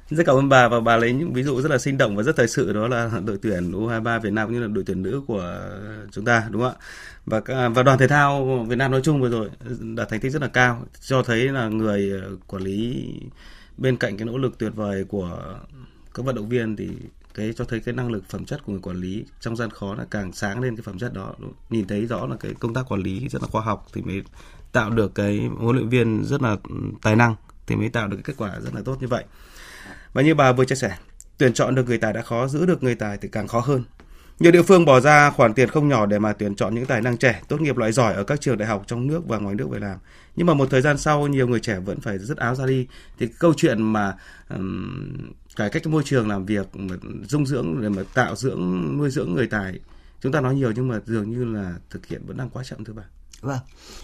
rất 0.09 0.23
cảm 0.25 0.35
ơn 0.35 0.49
bà 0.49 0.67
và 0.67 0.79
bà 0.79 0.97
lấy 0.97 1.13
những 1.13 1.33
ví 1.33 1.43
dụ 1.43 1.61
rất 1.61 1.71
là 1.71 1.77
sinh 1.77 1.97
động 1.97 2.15
và 2.15 2.23
rất 2.23 2.35
thời 2.35 2.47
sự, 2.47 2.73
đó 2.73 2.87
là 2.87 3.11
đội 3.25 3.37
tuyển 3.41 3.71
U23 3.71 4.19
Việt 4.19 4.33
Nam 4.33 4.47
cũng 4.47 4.55
như 4.55 4.61
là 4.61 4.67
đội 4.67 4.83
tuyển 4.87 5.03
nữ 5.03 5.21
của 5.27 5.59
chúng 6.11 6.25
ta, 6.25 6.47
đúng 6.51 6.61
không 6.61 6.71
ạ? 6.71 6.85
Và 7.25 7.69
và 7.69 7.83
đoàn 7.83 7.97
thể 7.97 8.07
thao 8.07 8.65
Việt 8.69 8.75
Nam 8.75 8.91
nói 8.91 9.01
chung 9.03 9.21
vừa 9.21 9.29
rồi 9.29 9.49
đạt 9.95 10.09
thành 10.09 10.19
tích 10.19 10.29
rất 10.29 10.41
là 10.41 10.47
cao, 10.47 10.85
cho 11.01 11.23
thấy 11.23 11.49
là 11.49 11.67
người 11.67 12.11
ờ, 12.21 12.35
quản 12.47 12.63
lý 12.63 13.09
bên 13.77 13.97
cạnh 13.97 14.17
cái 14.17 14.25
nỗ 14.25 14.37
lực 14.37 14.57
tuyệt 14.57 14.71
vời 14.75 15.03
của 15.03 15.59
các 16.13 16.25
vận 16.25 16.35
động 16.35 16.49
viên 16.49 16.75
thì 16.75 16.89
cái, 17.33 17.53
cho 17.53 17.65
thấy 17.65 17.79
cái 17.79 17.95
năng 17.95 18.11
lực 18.11 18.23
phẩm 18.29 18.45
chất 18.45 18.65
của 18.65 18.71
người 18.71 18.81
quản 18.81 18.97
lý 18.97 19.25
trong 19.39 19.55
gian 19.55 19.69
khó 19.69 19.95
là 19.95 20.05
càng 20.11 20.33
sáng 20.33 20.59
lên 20.59 20.75
cái 20.75 20.83
phẩm 20.83 20.99
chất 20.99 21.13
đó 21.13 21.33
nhìn 21.69 21.87
thấy 21.87 22.05
rõ 22.05 22.25
là 22.25 22.35
cái 22.39 22.53
công 22.59 22.73
tác 22.73 22.91
quản 22.91 23.01
lý 23.01 23.29
rất 23.29 23.41
là 23.41 23.47
khoa 23.47 23.61
học 23.61 23.87
thì 23.93 24.01
mới 24.01 24.21
tạo 24.71 24.89
được 24.89 25.15
cái 25.15 25.49
huấn 25.57 25.75
luyện 25.75 25.89
viên 25.89 26.23
rất 26.23 26.41
là 26.41 26.49
ừ, 26.49 26.75
tài 27.01 27.15
năng 27.15 27.35
thì 27.67 27.75
mới 27.75 27.89
tạo 27.89 28.07
được 28.07 28.17
cái 28.17 28.23
kết 28.23 28.33
quả 28.37 28.59
rất 28.59 28.75
là 28.75 28.81
tốt 28.85 28.97
như 29.01 29.07
vậy 29.07 29.23
và 30.13 30.21
như 30.21 30.35
bà 30.35 30.51
vừa 30.51 30.65
chia 30.65 30.75
sẻ, 30.75 30.97
tuyển 31.37 31.53
chọn 31.53 31.75
được 31.75 31.87
người 31.87 31.97
tài 31.97 32.13
đã 32.13 32.21
khó, 32.21 32.47
giữ 32.47 32.65
được 32.65 32.83
người 32.83 32.95
tài 32.95 33.17
thì 33.17 33.29
càng 33.31 33.47
khó 33.47 33.59
hơn. 33.59 33.83
Nhiều 34.39 34.51
địa 34.51 34.61
phương 34.61 34.85
bỏ 34.85 34.99
ra 34.99 35.29
khoản 35.29 35.53
tiền 35.53 35.69
không 35.69 35.87
nhỏ 35.87 36.05
để 36.05 36.19
mà 36.19 36.33
tuyển 36.33 36.55
chọn 36.55 36.75
những 36.75 36.85
tài 36.85 37.01
năng 37.01 37.17
trẻ, 37.17 37.41
tốt 37.47 37.61
nghiệp 37.61 37.77
loại 37.77 37.91
giỏi 37.91 38.13
ở 38.13 38.23
các 38.23 38.41
trường 38.41 38.57
đại 38.57 38.67
học 38.67 38.83
trong 38.87 39.07
nước 39.07 39.27
và 39.27 39.37
ngoài 39.37 39.55
nước 39.55 39.69
về 39.69 39.79
làm. 39.79 39.97
Nhưng 40.35 40.47
mà 40.47 40.53
một 40.53 40.67
thời 40.71 40.81
gian 40.81 40.97
sau, 40.97 41.27
nhiều 41.27 41.47
người 41.47 41.59
trẻ 41.59 41.79
vẫn 41.79 41.99
phải 41.99 42.19
dứt 42.19 42.37
áo 42.37 42.55
ra 42.55 42.65
đi. 42.65 42.87
Thì 43.19 43.27
câu 43.39 43.53
chuyện 43.57 43.81
mà 43.93 44.15
um, 44.49 45.31
cải 45.55 45.69
cách 45.69 45.87
môi 45.87 46.03
trường 46.05 46.29
làm 46.29 46.45
việc, 46.45 46.75
mà 46.75 46.95
dung 47.27 47.45
dưỡng 47.45 47.81
để 47.81 47.89
mà 47.89 48.03
tạo 48.13 48.35
dưỡng 48.35 48.97
nuôi 48.97 49.09
dưỡng 49.09 49.33
người 49.33 49.47
tài, 49.47 49.79
chúng 50.21 50.31
ta 50.31 50.41
nói 50.41 50.55
nhiều 50.55 50.71
nhưng 50.75 50.87
mà 50.87 50.99
dường 51.05 51.31
như 51.31 51.45
là 51.45 51.73
thực 51.89 52.05
hiện 52.05 52.21
vẫn 52.25 52.37
đang 52.37 52.49
quá 52.49 52.63
chậm 52.63 52.83
thưa 52.83 52.93
bà. 52.93 53.03
Vâng, 53.41 53.59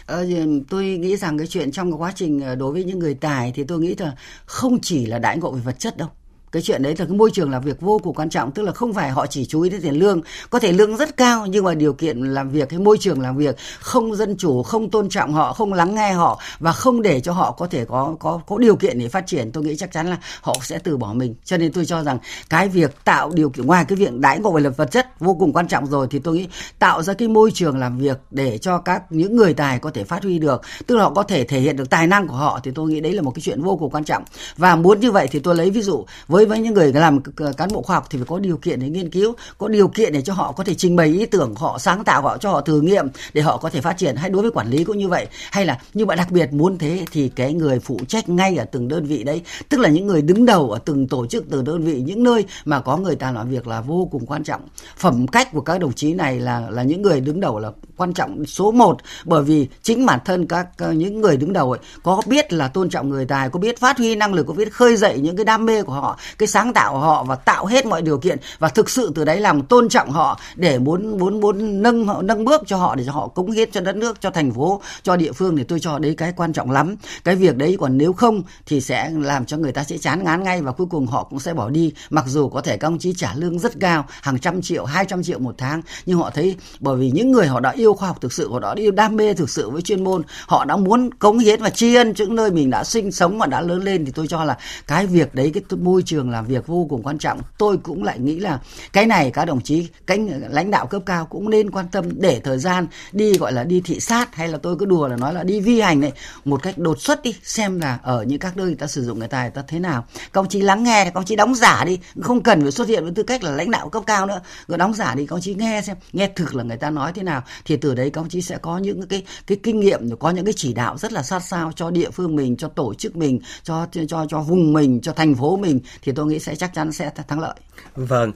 ờ, 0.05 0.25
tôi 0.69 0.85
nghĩ 0.85 1.17
rằng 1.17 1.37
cái 1.37 1.47
chuyện 1.47 1.71
trong 1.71 1.91
cái 1.91 1.97
quá 1.97 2.11
trình 2.15 2.39
ờ, 2.41 2.55
đối 2.55 2.73
với 2.73 2.83
những 2.83 2.99
người 2.99 3.13
tài 3.13 3.51
thì 3.55 3.63
tôi 3.63 3.79
nghĩ 3.79 3.95
là 3.95 4.15
không 4.45 4.79
chỉ 4.81 5.05
là 5.05 5.19
đãi 5.19 5.37
ngộ 5.37 5.51
về 5.51 5.61
vật 5.61 5.79
chất 5.79 5.97
đâu 5.97 6.09
cái 6.55 6.61
chuyện 6.61 6.83
đấy 6.83 6.95
là 6.99 7.05
cái 7.05 7.17
môi 7.17 7.31
trường 7.33 7.51
làm 7.51 7.61
việc 7.63 7.81
vô 7.81 7.99
cùng 8.03 8.15
quan 8.15 8.29
trọng, 8.29 8.51
tức 8.51 8.63
là 8.63 8.71
không 8.71 8.93
phải 8.93 9.09
họ 9.09 9.27
chỉ 9.27 9.45
chú 9.45 9.61
ý 9.61 9.69
đến 9.69 9.81
tiền 9.81 9.93
lương. 9.93 10.21
Có 10.49 10.59
thể 10.59 10.71
lương 10.71 10.97
rất 10.97 11.17
cao, 11.17 11.45
nhưng 11.45 11.65
mà 11.65 11.73
điều 11.73 11.93
kiện 11.93 12.21
làm 12.21 12.49
việc 12.49 12.69
cái 12.69 12.79
môi 12.79 12.97
trường 12.97 13.21
làm 13.21 13.37
việc 13.37 13.55
không 13.79 14.15
dân 14.15 14.35
chủ, 14.37 14.63
không 14.63 14.89
tôn 14.89 15.09
trọng 15.09 15.33
họ, 15.33 15.53
không 15.53 15.73
lắng 15.73 15.95
nghe 15.95 16.11
họ 16.13 16.39
và 16.59 16.71
không 16.71 17.01
để 17.01 17.19
cho 17.19 17.33
họ 17.33 17.51
có 17.51 17.67
thể 17.67 17.85
có 17.85 18.15
có 18.19 18.39
có 18.47 18.57
điều 18.57 18.75
kiện 18.75 18.99
để 18.99 19.07
phát 19.07 19.27
triển, 19.27 19.51
tôi 19.51 19.63
nghĩ 19.63 19.75
chắc 19.77 19.91
chắn 19.91 20.07
là 20.07 20.17
họ 20.41 20.55
sẽ 20.61 20.79
từ 20.79 20.97
bỏ 20.97 21.13
mình. 21.13 21.35
Cho 21.43 21.57
nên 21.57 21.71
tôi 21.71 21.85
cho 21.85 22.03
rằng 22.03 22.19
cái 22.49 22.69
việc 22.69 22.95
tạo 23.03 23.31
điều 23.33 23.49
kiện, 23.49 23.65
ngoài 23.65 23.85
cái 23.87 23.95
việc 23.95 24.13
đãi 24.13 24.39
ngộ 24.39 24.51
về 24.51 24.61
lập 24.61 24.73
vật 24.77 24.91
chất 24.91 25.19
vô 25.19 25.35
cùng 25.39 25.53
quan 25.53 25.67
trọng 25.67 25.87
rồi, 25.87 26.07
thì 26.11 26.19
tôi 26.19 26.37
nghĩ 26.37 26.47
tạo 26.79 27.03
ra 27.03 27.13
cái 27.13 27.27
môi 27.27 27.51
trường 27.53 27.77
làm 27.77 27.97
việc 27.97 28.17
để 28.31 28.57
cho 28.57 28.77
các, 28.77 29.11
những 29.11 29.35
người 29.35 29.53
tài 29.53 29.79
có 29.79 29.91
thể 29.91 30.03
phát 30.03 30.23
huy 30.23 30.39
được, 30.39 30.61
tức 30.87 30.95
là 30.95 31.03
họ 31.03 31.11
có 31.15 31.23
thể 31.23 31.43
thể 31.43 31.59
hiện 31.59 31.75
được 31.75 31.89
tài 31.89 32.07
năng 32.07 32.27
của 32.27 32.35
họ, 32.35 32.59
thì 32.63 32.71
tôi 32.75 32.89
nghĩ 32.89 32.99
đấy 32.99 33.13
là 33.13 33.21
một 33.21 33.31
cái 33.35 33.41
chuyện 33.41 33.61
vô 33.61 33.75
cùng 33.75 33.89
quan 33.89 34.03
trọng. 34.03 34.23
Và 34.57 34.75
muốn 34.75 34.99
như 34.99 35.11
vậy 35.11 35.27
thì 35.31 35.39
tôi 35.39 35.55
lấy 35.55 35.69
ví 35.69 35.81
dụ 35.81 36.05
với 36.27 36.44
với 36.45 36.59
những 36.59 36.73
người 36.73 36.93
làm 36.93 37.19
cán 37.57 37.69
bộ 37.73 37.81
khoa 37.81 37.95
học 37.95 38.07
thì 38.09 38.17
phải 38.17 38.25
có 38.25 38.39
điều 38.39 38.57
kiện 38.57 38.79
để 38.79 38.89
nghiên 38.89 39.09
cứu, 39.09 39.33
có 39.57 39.67
điều 39.67 39.87
kiện 39.87 40.13
để 40.13 40.21
cho 40.21 40.33
họ 40.33 40.51
có 40.51 40.63
thể 40.63 40.73
trình 40.73 40.95
bày 40.95 41.07
ý 41.07 41.25
tưởng, 41.25 41.55
họ 41.55 41.77
sáng 41.77 42.03
tạo, 42.03 42.21
họ 42.21 42.37
cho 42.37 42.51
họ 42.51 42.61
thử 42.61 42.81
nghiệm 42.81 43.07
để 43.33 43.41
họ 43.41 43.57
có 43.57 43.69
thể 43.69 43.81
phát 43.81 43.97
triển. 43.97 44.15
Hay 44.15 44.29
đối 44.29 44.41
với 44.41 44.51
quản 44.51 44.69
lý 44.69 44.83
cũng 44.83 44.97
như 44.97 45.07
vậy. 45.07 45.27
Hay 45.51 45.65
là 45.65 45.79
như 45.93 46.05
vậy 46.05 46.17
đặc 46.17 46.31
biệt 46.31 46.53
muốn 46.53 46.77
thế 46.77 47.05
thì 47.11 47.29
cái 47.29 47.53
người 47.53 47.79
phụ 47.79 47.99
trách 48.07 48.29
ngay 48.29 48.57
ở 48.57 48.65
từng 48.65 48.87
đơn 48.87 49.05
vị 49.05 49.23
đấy. 49.23 49.41
Tức 49.69 49.79
là 49.79 49.89
những 49.89 50.07
người 50.07 50.21
đứng 50.21 50.45
đầu 50.45 50.71
ở 50.71 50.79
từng 50.85 51.07
tổ 51.07 51.25
chức, 51.27 51.45
từng 51.51 51.63
đơn 51.63 51.83
vị, 51.83 52.01
những 52.05 52.23
nơi 52.23 52.45
mà 52.65 52.79
có 52.79 52.97
người 52.97 53.15
ta 53.15 53.31
làm 53.31 53.49
việc 53.49 53.67
là 53.67 53.81
vô 53.81 54.07
cùng 54.11 54.25
quan 54.25 54.43
trọng. 54.43 54.61
Phẩm 54.97 55.27
cách 55.27 55.49
của 55.51 55.61
các 55.61 55.77
đồng 55.77 55.93
chí 55.93 56.13
này 56.13 56.39
là 56.39 56.69
là 56.69 56.83
những 56.83 57.01
người 57.01 57.21
đứng 57.21 57.39
đầu 57.39 57.59
là 57.59 57.71
quan 57.97 58.13
trọng 58.13 58.45
số 58.45 58.71
1 58.71 58.97
bởi 59.25 59.43
vì 59.43 59.67
chính 59.81 60.05
bản 60.05 60.19
thân 60.25 60.47
các, 60.47 60.67
những 60.93 61.21
người 61.21 61.37
đứng 61.37 61.53
đầu 61.53 61.71
ấy, 61.71 61.79
có 62.03 62.21
biết 62.27 62.53
là 62.53 62.67
tôn 62.67 62.89
trọng 62.89 63.09
người 63.09 63.25
tài, 63.25 63.49
có 63.49 63.59
biết 63.59 63.79
phát 63.79 63.97
huy 63.97 64.15
năng 64.15 64.33
lực, 64.33 64.47
có 64.47 64.53
biết 64.53 64.73
khơi 64.73 64.95
dậy 64.95 65.19
những 65.19 65.35
cái 65.35 65.45
đam 65.45 65.65
mê 65.65 65.83
của 65.83 65.93
họ 65.93 66.19
cái 66.37 66.47
sáng 66.47 66.73
tạo 66.73 66.93
của 66.93 66.99
họ 66.99 67.23
và 67.23 67.35
tạo 67.35 67.65
hết 67.65 67.85
mọi 67.85 68.01
điều 68.01 68.17
kiện 68.17 68.37
và 68.59 68.69
thực 68.69 68.89
sự 68.89 69.11
từ 69.15 69.25
đấy 69.25 69.39
làm 69.39 69.61
tôn 69.61 69.89
trọng 69.89 70.11
họ 70.11 70.39
để 70.55 70.79
muốn 70.79 71.17
muốn 71.17 71.39
muốn 71.39 71.81
nâng 71.81 72.07
họ, 72.07 72.21
nâng 72.21 72.45
bước 72.45 72.61
cho 72.65 72.77
họ 72.77 72.95
để 72.95 73.03
cho 73.05 73.11
họ 73.11 73.27
cống 73.27 73.51
hiến 73.51 73.71
cho 73.71 73.81
đất 73.81 73.95
nước, 73.95 74.21
cho 74.21 74.29
thành 74.29 74.51
phố, 74.51 74.81
cho 75.03 75.15
địa 75.15 75.31
phương 75.31 75.57
thì 75.57 75.63
tôi 75.63 75.79
cho 75.79 75.99
đấy 75.99 76.15
cái 76.17 76.33
quan 76.37 76.53
trọng 76.53 76.71
lắm. 76.71 76.95
Cái 77.23 77.35
việc 77.35 77.55
đấy 77.55 77.77
còn 77.79 77.97
nếu 77.97 78.13
không 78.13 78.43
thì 78.65 78.81
sẽ 78.81 79.09
làm 79.09 79.45
cho 79.45 79.57
người 79.57 79.71
ta 79.71 79.83
sẽ 79.83 79.97
chán 79.97 80.23
ngán 80.23 80.43
ngay 80.43 80.61
và 80.61 80.71
cuối 80.71 80.87
cùng 80.89 81.07
họ 81.07 81.23
cũng 81.23 81.39
sẽ 81.39 81.53
bỏ 81.53 81.69
đi. 81.69 81.93
Mặc 82.09 82.25
dù 82.27 82.49
có 82.49 82.61
thể 82.61 82.77
các 82.77 82.87
ông 82.87 82.99
chí 82.99 83.13
trả 83.13 83.33
lương 83.35 83.59
rất 83.59 83.79
cao, 83.79 84.05
hàng 84.21 84.39
trăm 84.39 84.61
triệu, 84.61 84.85
hai 84.85 85.05
trăm 85.05 85.23
triệu 85.23 85.39
một 85.39 85.55
tháng, 85.57 85.81
nhưng 86.05 86.17
họ 86.17 86.29
thấy 86.29 86.55
bởi 86.79 86.95
vì 86.97 87.11
những 87.11 87.31
người 87.31 87.47
họ 87.47 87.59
đã 87.59 87.71
yêu 87.71 87.93
khoa 87.93 88.07
học 88.07 88.21
thực 88.21 88.33
sự, 88.33 88.51
họ 88.51 88.59
đã 88.59 88.73
yêu 88.75 88.91
đam 88.91 89.15
mê 89.15 89.33
thực 89.33 89.49
sự 89.49 89.69
với 89.69 89.81
chuyên 89.81 90.03
môn, 90.03 90.21
họ 90.47 90.65
đã 90.65 90.77
muốn 90.77 91.13
cống 91.13 91.39
hiến 91.39 91.61
và 91.61 91.69
tri 91.69 91.95
ân 91.95 92.13
những 92.17 92.35
nơi 92.35 92.51
mình 92.51 92.69
đã 92.69 92.83
sinh 92.83 93.11
sống 93.11 93.37
và 93.37 93.47
đã 93.47 93.61
lớn 93.61 93.83
lên 93.83 94.05
thì 94.05 94.11
tôi 94.11 94.27
cho 94.27 94.43
là 94.43 94.57
cái 94.87 95.07
việc 95.07 95.35
đấy, 95.35 95.51
cái 95.53 95.63
môi 95.79 96.03
trường 96.05 96.14
làm 96.23 96.45
việc 96.45 96.67
vô 96.67 96.87
cùng 96.89 97.03
quan 97.03 97.17
trọng. 97.17 97.41
Tôi 97.57 97.77
cũng 97.77 98.03
lại 98.03 98.19
nghĩ 98.19 98.39
là 98.39 98.59
cái 98.93 99.05
này 99.05 99.31
các 99.31 99.45
đồng 99.45 99.61
chí 99.61 99.87
cánh 100.07 100.29
lãnh 100.49 100.71
đạo 100.71 100.87
cấp 100.87 101.01
cao 101.05 101.25
cũng 101.25 101.49
nên 101.49 101.71
quan 101.71 101.85
tâm 101.91 102.05
để 102.21 102.41
thời 102.43 102.57
gian 102.57 102.87
đi, 103.11 103.33
gọi 103.37 103.53
là 103.53 103.63
đi 103.63 103.81
thị 103.81 103.99
sát 103.99 104.35
hay 104.35 104.47
là 104.47 104.57
tôi 104.57 104.75
cứ 104.79 104.85
đùa 104.85 105.07
là 105.07 105.17
nói 105.17 105.33
là 105.33 105.43
đi 105.43 105.59
vi 105.59 105.81
hành 105.81 105.99
này, 105.99 106.11
một 106.45 106.63
cách 106.63 106.77
đột 106.77 107.01
xuất 107.01 107.23
đi, 107.23 107.35
xem 107.43 107.79
là 107.79 107.99
ở 108.03 108.23
những 108.23 108.39
các 108.39 108.57
nơi 108.57 108.65
người 108.65 108.75
ta 108.75 108.87
sử 108.87 109.05
dụng 109.05 109.19
người 109.19 109.27
ta 109.27 109.41
người 109.41 109.51
ta 109.51 109.63
thế 109.67 109.79
nào. 109.79 110.05
Các 110.33 110.41
ông 110.41 110.49
chí 110.49 110.61
lắng 110.61 110.83
nghe 110.83 111.05
các 111.05 111.13
ông 111.13 111.25
chí 111.25 111.35
đóng 111.35 111.55
giả 111.55 111.83
đi, 111.85 111.99
không 112.21 112.43
cần 112.43 112.61
phải 112.61 112.71
xuất 112.71 112.87
hiện 112.87 113.03
với 113.03 113.13
tư 113.15 113.23
cách 113.23 113.43
là 113.43 113.51
lãnh 113.51 113.71
đạo 113.71 113.89
cấp 113.89 114.03
cao 114.07 114.25
nữa. 114.25 114.41
Người 114.67 114.77
đóng 114.77 114.93
giả 114.93 115.15
đi, 115.15 115.25
các 115.25 115.35
ông 115.35 115.41
chí 115.41 115.53
nghe 115.55 115.81
xem, 115.81 115.97
nghe 116.13 116.29
thực 116.35 116.55
là 116.55 116.63
người 116.63 116.77
ta 116.77 116.89
nói 116.89 117.11
thế 117.15 117.23
nào. 117.23 117.43
Thì 117.65 117.77
từ 117.77 117.95
đấy 117.95 118.09
các 118.09 118.21
ông 118.21 118.29
chí 118.29 118.41
sẽ 118.41 118.57
có 118.57 118.77
những 118.77 119.07
cái 119.07 119.23
cái 119.47 119.57
kinh 119.63 119.79
nghiệm 119.79 120.17
có 120.17 120.29
những 120.29 120.45
cái 120.45 120.53
chỉ 120.57 120.73
đạo 120.73 120.97
rất 120.97 121.13
là 121.13 121.23
sát 121.23 121.39
sao 121.39 121.71
cho 121.75 121.91
địa 121.91 122.09
phương 122.09 122.35
mình, 122.35 122.57
cho 122.57 122.67
tổ 122.67 122.93
chức 122.93 123.15
mình, 123.15 123.39
cho 123.63 123.87
cho 124.07 124.25
cho 124.29 124.41
vùng 124.41 124.73
mình, 124.73 125.01
cho 125.01 125.13
thành 125.13 125.35
phố 125.35 125.57
mình 125.57 125.79
thì 126.05 126.11
tôi 126.11 126.25
nghĩ 126.25 126.39
sẽ 126.39 126.55
chắc 126.55 126.71
chắn 126.73 126.91
sẽ 126.91 127.11
thắng 127.27 127.39
lợi. 127.39 127.55
Vâng. 127.95 128.31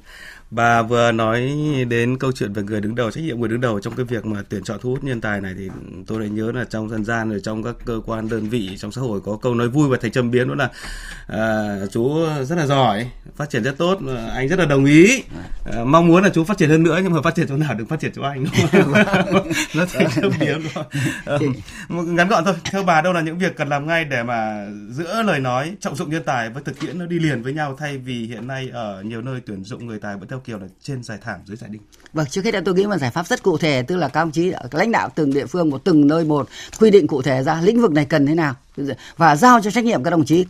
Bà 0.52 0.82
vừa 0.82 1.12
nói 1.12 1.52
đến 1.90 2.18
câu 2.18 2.32
chuyện 2.32 2.54
về 2.54 2.64
người 2.64 2.82
đứng 2.82 2.96
đầu, 2.96 3.12
trách 3.12 3.24
nhiệm 3.24 3.40
người 3.40 3.50
đứng 3.50 3.62
đầu 3.62 3.80
trong 3.80 3.96
cái 3.96 4.06
việc 4.06 4.26
mà 4.26 4.44
tuyển 4.50 4.64
chọn 4.64 4.80
thu 4.82 4.90
hút 4.90 5.04
nhân 5.04 5.22
tài 5.22 5.42
này 5.42 5.54
thì 5.58 5.70
tôi 6.08 6.20
lại 6.20 6.30
nhớ 6.30 6.52
là 6.52 6.66
trong 6.70 6.90
dân 6.90 7.06
gian 7.06 7.30
rồi 7.30 7.40
trong 7.44 7.64
các 7.64 7.76
cơ 7.86 8.02
quan 8.06 8.30
đơn 8.30 8.50
vị 8.50 8.78
trong 8.78 8.92
xã 8.92 9.02
hội 9.02 9.22
có 9.26 9.38
câu 9.42 9.56
nói 9.56 9.68
vui 9.68 9.90
và 9.90 9.98
thành 10.02 10.12
châm 10.12 10.32
biếm 10.32 10.48
đó 10.48 10.56
là 10.56 10.70
à, 11.28 11.76
chú 11.92 12.26
rất 12.44 12.56
là 12.56 12.66
giỏi, 12.66 13.10
phát 13.36 13.50
triển 13.50 13.64
rất 13.64 13.78
tốt, 13.78 14.00
anh 14.34 14.48
rất 14.48 14.60
là 14.60 14.66
đồng 14.66 14.86
ý, 14.86 15.24
à, 15.66 15.84
mong 15.84 16.08
muốn 16.08 16.24
là 16.24 16.30
chú 16.30 16.44
phát 16.44 16.58
triển 16.58 16.70
hơn 16.70 16.84
nữa 16.84 17.00
nhưng 17.04 17.14
mà 17.14 17.22
phát 17.22 17.36
triển 17.36 17.48
chỗ 17.48 17.58
nào 17.58 17.74
đừng 17.74 17.88
phát 17.88 18.00
triển 18.00 18.12
chỗ 18.16 18.22
anh. 18.22 18.46
nó 19.76 19.86
thành 19.94 20.08
châm 20.16 20.32
biếm 20.40 20.62
rồi. 20.76 20.84
À, 21.26 21.38
ngắn 21.90 22.28
gọn 22.28 22.46
thôi. 22.46 22.56
Theo 22.72 22.84
bà 22.84 23.02
đâu 23.02 23.14
là 23.14 23.22
những 23.22 23.38
việc 23.38 23.56
cần 23.56 23.70
làm 23.70 23.88
ngay 23.88 24.06
để 24.06 24.24
mà 24.24 24.68
giữa 24.90 25.24
lời 25.24 25.40
nói 25.40 25.74
trọng 25.80 25.96
dụng 25.96 26.10
nhân 26.10 26.24
tài 26.26 26.50
với 26.50 26.64
thực 26.64 26.80
tiễn 26.80 27.00
nó 27.00 27.06
đi 27.06 27.20
liền 27.20 27.44
với 27.44 27.54
nhau 27.54 27.76
thay 27.80 27.98
vì 27.98 28.28
hiện 28.28 28.48
nay 28.48 28.70
ở 28.74 29.02
nhiều 29.02 29.22
nơi 29.22 29.42
tuyển 29.46 29.64
dụng 29.64 29.88
người 29.88 30.00
tài 30.00 30.18
vẫn 30.18 30.28
theo 30.28 30.39
theo 30.40 30.44
kiểu 30.46 30.60
là 30.60 30.68
trên 30.82 31.04
giải 31.04 31.18
thảm 31.22 31.40
dưới 31.46 31.58
giải 31.58 31.70
đinh. 31.70 31.82
Vâng, 32.14 32.28
trước 32.30 32.46
hết 32.46 32.54
là 32.54 32.62
tôi 32.66 32.76
nghĩ 32.76 32.86
một 32.86 32.98
giải 32.98 33.12
pháp 33.12 33.28
rất 33.28 33.44
cụ 33.44 33.58
thể, 33.58 33.84
tức 33.84 33.98
là 33.98 34.08
các 34.08 34.22
ông 34.22 34.32
chí 34.32 34.54
lãnh 34.72 34.92
đạo 34.92 35.10
từng 35.16 35.34
địa 35.34 35.46
phương 35.46 35.70
một 35.70 35.82
từng 35.84 36.08
nơi 36.08 36.26
một 36.26 36.50
quy 36.80 36.92
định 36.92 37.08
cụ 37.08 37.22
thể 37.22 37.44
ra 37.44 37.62
lĩnh 37.62 37.82
vực 37.82 37.92
này 37.92 38.06
cần 38.06 38.26
thế 38.26 38.36
nào 38.36 38.56
và 39.18 39.36
giao 39.36 39.62
cho 39.62 39.72
trách 39.72 39.84
nhiệm 39.84 40.04
các 40.04 40.10
đồng 40.10 40.26
chí 40.26 40.46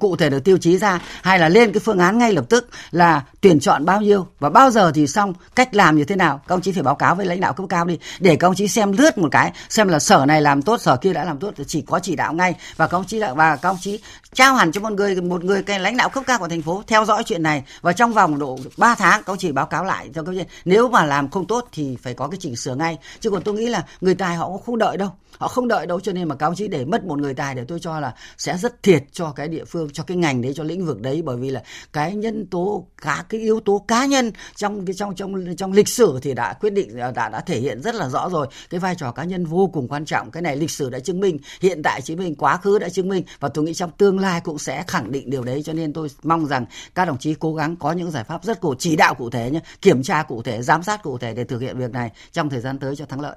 cụ 0.00 0.16
thể 0.16 0.30
được 0.30 0.44
tiêu 0.44 0.58
chí 0.58 0.78
ra, 0.78 1.00
hay 1.22 1.38
là 1.38 1.48
lên 1.48 1.72
cái 1.72 1.80
phương 1.80 1.98
án 1.98 2.18
ngay 2.18 2.32
lập 2.32 2.44
tức 2.48 2.68
là 2.90 3.22
tuyển 3.40 3.60
chọn 3.60 3.84
bao 3.84 4.00
nhiêu. 4.00 4.26
Và 4.38 4.50
bao 4.50 4.70
giờ 4.70 4.92
thì 4.94 5.06
xong, 5.06 5.34
cách 5.54 5.74
làm 5.74 5.96
như 5.96 6.04
thế 6.04 6.16
nào, 6.16 6.40
các 6.48 6.54
ông 6.54 6.60
chí 6.60 6.72
phải 6.72 6.82
báo 6.82 6.94
cáo 6.94 7.14
với 7.14 7.26
lãnh 7.26 7.40
đạo 7.40 7.52
cấp 7.52 7.66
cao 7.68 7.84
đi. 7.84 7.98
Để 8.20 8.36
các 8.36 8.46
ông 8.46 8.54
chí 8.54 8.68
xem 8.68 8.92
lướt 8.92 9.18
một 9.18 9.28
cái, 9.30 9.52
xem 9.68 9.88
là 9.88 9.98
sở 9.98 10.26
này 10.26 10.42
làm 10.42 10.62
tốt, 10.62 10.80
sở 10.80 10.96
kia 10.96 11.12
đã 11.12 11.24
làm 11.24 11.38
tốt, 11.38 11.54
thì 11.56 11.64
chỉ 11.66 11.82
có 11.82 11.98
chỉ 11.98 12.16
đạo 12.16 12.32
ngay. 12.32 12.54
Và 12.76 12.86
các 12.86 12.96
ông 12.96 13.04
chí 13.04 13.20
và 13.34 13.56
các 13.56 13.68
ông 13.68 13.78
chí 13.80 14.00
trao 14.34 14.54
hẳn 14.54 14.72
cho 14.72 14.80
một 14.80 14.92
người 14.92 15.20
một 15.20 15.44
người 15.44 15.62
cái 15.62 15.80
lãnh 15.80 15.96
đạo 15.96 16.08
cấp 16.08 16.24
cao 16.26 16.38
của 16.38 16.48
thành 16.48 16.62
phố 16.62 16.82
theo 16.86 17.04
dõi 17.04 17.22
chuyện 17.26 17.42
này. 17.42 17.64
Và 17.80 17.92
trong 17.92 18.12
vòng 18.12 18.38
độ 18.38 18.58
3 18.76 18.94
tháng, 18.94 19.22
các 19.22 19.32
ông 19.32 19.38
chỉ 19.38 19.52
báo 19.52 19.66
cáo 19.66 19.84
lại 19.84 20.10
cho 20.14 20.22
các 20.22 20.32
nếu 20.64 20.88
mà 20.88 21.04
làm 21.04 21.30
không 21.30 21.46
tốt 21.46 21.68
thì 21.72 21.96
phải 22.02 22.14
có 22.14 22.28
cái 22.28 22.38
chỉnh 22.40 22.56
sửa 22.56 22.74
ngay. 22.74 22.98
Chứ 23.20 23.30
còn 23.30 23.42
tôi 23.42 23.54
nghĩ 23.54 23.66
là 23.66 23.84
người 24.00 24.14
tài 24.14 24.36
họ 24.36 24.50
không 24.66 24.78
đợi 24.78 24.96
đâu 24.96 25.10
họ 25.38 25.48
không 25.48 25.68
đợi 25.68 25.86
đâu, 25.86 26.00
cho 26.00 26.12
nên 26.12 26.28
mà 26.28 26.34
các 26.34 26.46
ông 26.46 26.54
chí 26.54 26.68
để 26.68 26.84
mất 26.84 27.04
một 27.04 27.18
người 27.18 27.34
tài 27.34 27.54
để 27.54 27.64
tôi 27.68 27.80
cho 27.80 28.00
là 28.00 28.14
sẽ 28.38 28.56
rất 28.56 28.82
thiệt 28.82 29.04
cho 29.12 29.32
cái 29.32 29.48
địa 29.48 29.64
phương, 29.64 29.90
cho 29.92 30.02
cái 30.04 30.16
ngành 30.16 30.42
đấy, 30.42 30.52
cho 30.54 30.64
lĩnh 30.64 30.86
vực 30.86 31.00
đấy. 31.00 31.22
Bởi 31.22 31.36
vì 31.36 31.50
là 31.50 31.62
cái 31.92 32.14
nhân 32.14 32.46
tố, 32.46 32.86
cả 33.02 33.24
cái 33.28 33.40
yếu 33.40 33.60
tố 33.60 33.84
cá 33.88 34.06
nhân 34.06 34.32
trong 34.56 34.86
cái, 34.86 34.94
trong 34.94 35.14
trong 35.14 35.56
trong 35.56 35.72
lịch 35.72 35.88
sử 35.88 36.18
thì 36.22 36.34
đã 36.34 36.52
quyết 36.52 36.70
định 36.70 36.98
à, 36.98 37.10
đã 37.10 37.28
đã 37.28 37.40
thể 37.40 37.60
hiện 37.60 37.82
rất 37.82 37.94
là 37.94 38.08
rõ 38.08 38.28
rồi. 38.28 38.46
Cái 38.70 38.80
vai 38.80 38.94
trò 38.94 39.12
cá 39.12 39.24
nhân 39.24 39.46
vô 39.46 39.70
cùng 39.72 39.88
quan 39.88 40.04
trọng. 40.04 40.30
Cái 40.30 40.42
này 40.42 40.56
lịch 40.56 40.70
sử 40.70 40.90
đã 40.90 40.98
chứng 40.98 41.20
minh, 41.20 41.38
hiện 41.60 41.82
tại 41.82 42.00
chứng 42.00 42.18
minh, 42.18 42.34
quá 42.34 42.56
khứ 42.56 42.78
đã 42.78 42.88
chứng 42.88 43.08
minh. 43.08 43.24
Và 43.40 43.48
tôi 43.48 43.64
nghĩ 43.64 43.74
trong 43.74 43.90
tương 43.90 44.18
lai 44.18 44.40
cũng 44.40 44.58
sẽ 44.58 44.84
khẳng 44.86 45.12
định 45.12 45.30
điều 45.30 45.44
đấy. 45.44 45.62
Cho 45.62 45.72
nên 45.72 45.92
tôi 45.92 46.08
mong 46.22 46.46
rằng 46.46 46.66
các 46.94 47.04
đồng 47.04 47.18
chí 47.18 47.34
cố 47.34 47.54
gắng 47.54 47.76
có 47.76 47.92
những 47.92 48.10
giải 48.10 48.24
pháp 48.24 48.44
rất 48.44 48.60
cụ, 48.60 48.74
chỉ 48.78 48.96
đạo 48.96 49.14
cụ 49.14 49.30
thể 49.30 49.50
nhé, 49.50 49.60
kiểm 49.82 50.02
tra 50.02 50.22
cụ 50.22 50.42
thể, 50.42 50.62
giám 50.62 50.82
sát 50.82 51.02
cụ 51.02 51.18
thể 51.18 51.34
để 51.34 51.44
thực 51.44 51.60
hiện 51.60 51.78
việc 51.78 51.90
này 51.90 52.10
trong 52.32 52.50
thời 52.50 52.60
gian 52.60 52.78
tới 52.78 52.96
cho 52.96 53.06
thắng 53.06 53.20
lợi. 53.20 53.36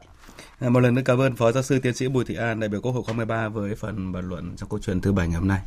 Ờ, 0.60 0.70
một 0.70 0.80
lần 0.80 0.96
nữa 0.96 1.02
cảm 1.06 1.22
ơn 1.22 1.36
Phó 1.36 1.52
Giáo 1.52 1.64
sư 1.64 1.80
Tiến 1.80 1.94
sĩ 1.94 2.08
Bùi 2.08 2.26
Thị 2.26 2.36
An, 2.36 2.60
đại 2.60 2.70
biểu 2.70 2.82
Quốc 2.82 2.92
hội 2.92 3.04
khóa 3.04 3.16
13 3.16 3.50
với 3.50 3.76
phần 3.76 4.12
bàn 4.12 4.30
luận 4.30 4.54
trong 4.58 4.70
câu 4.70 4.80
chuyện 4.80 5.02
thứ 5.02 5.12
bảy 5.12 5.28
ngày 5.28 5.40
hôm 5.40 5.48
nay. 5.48 5.62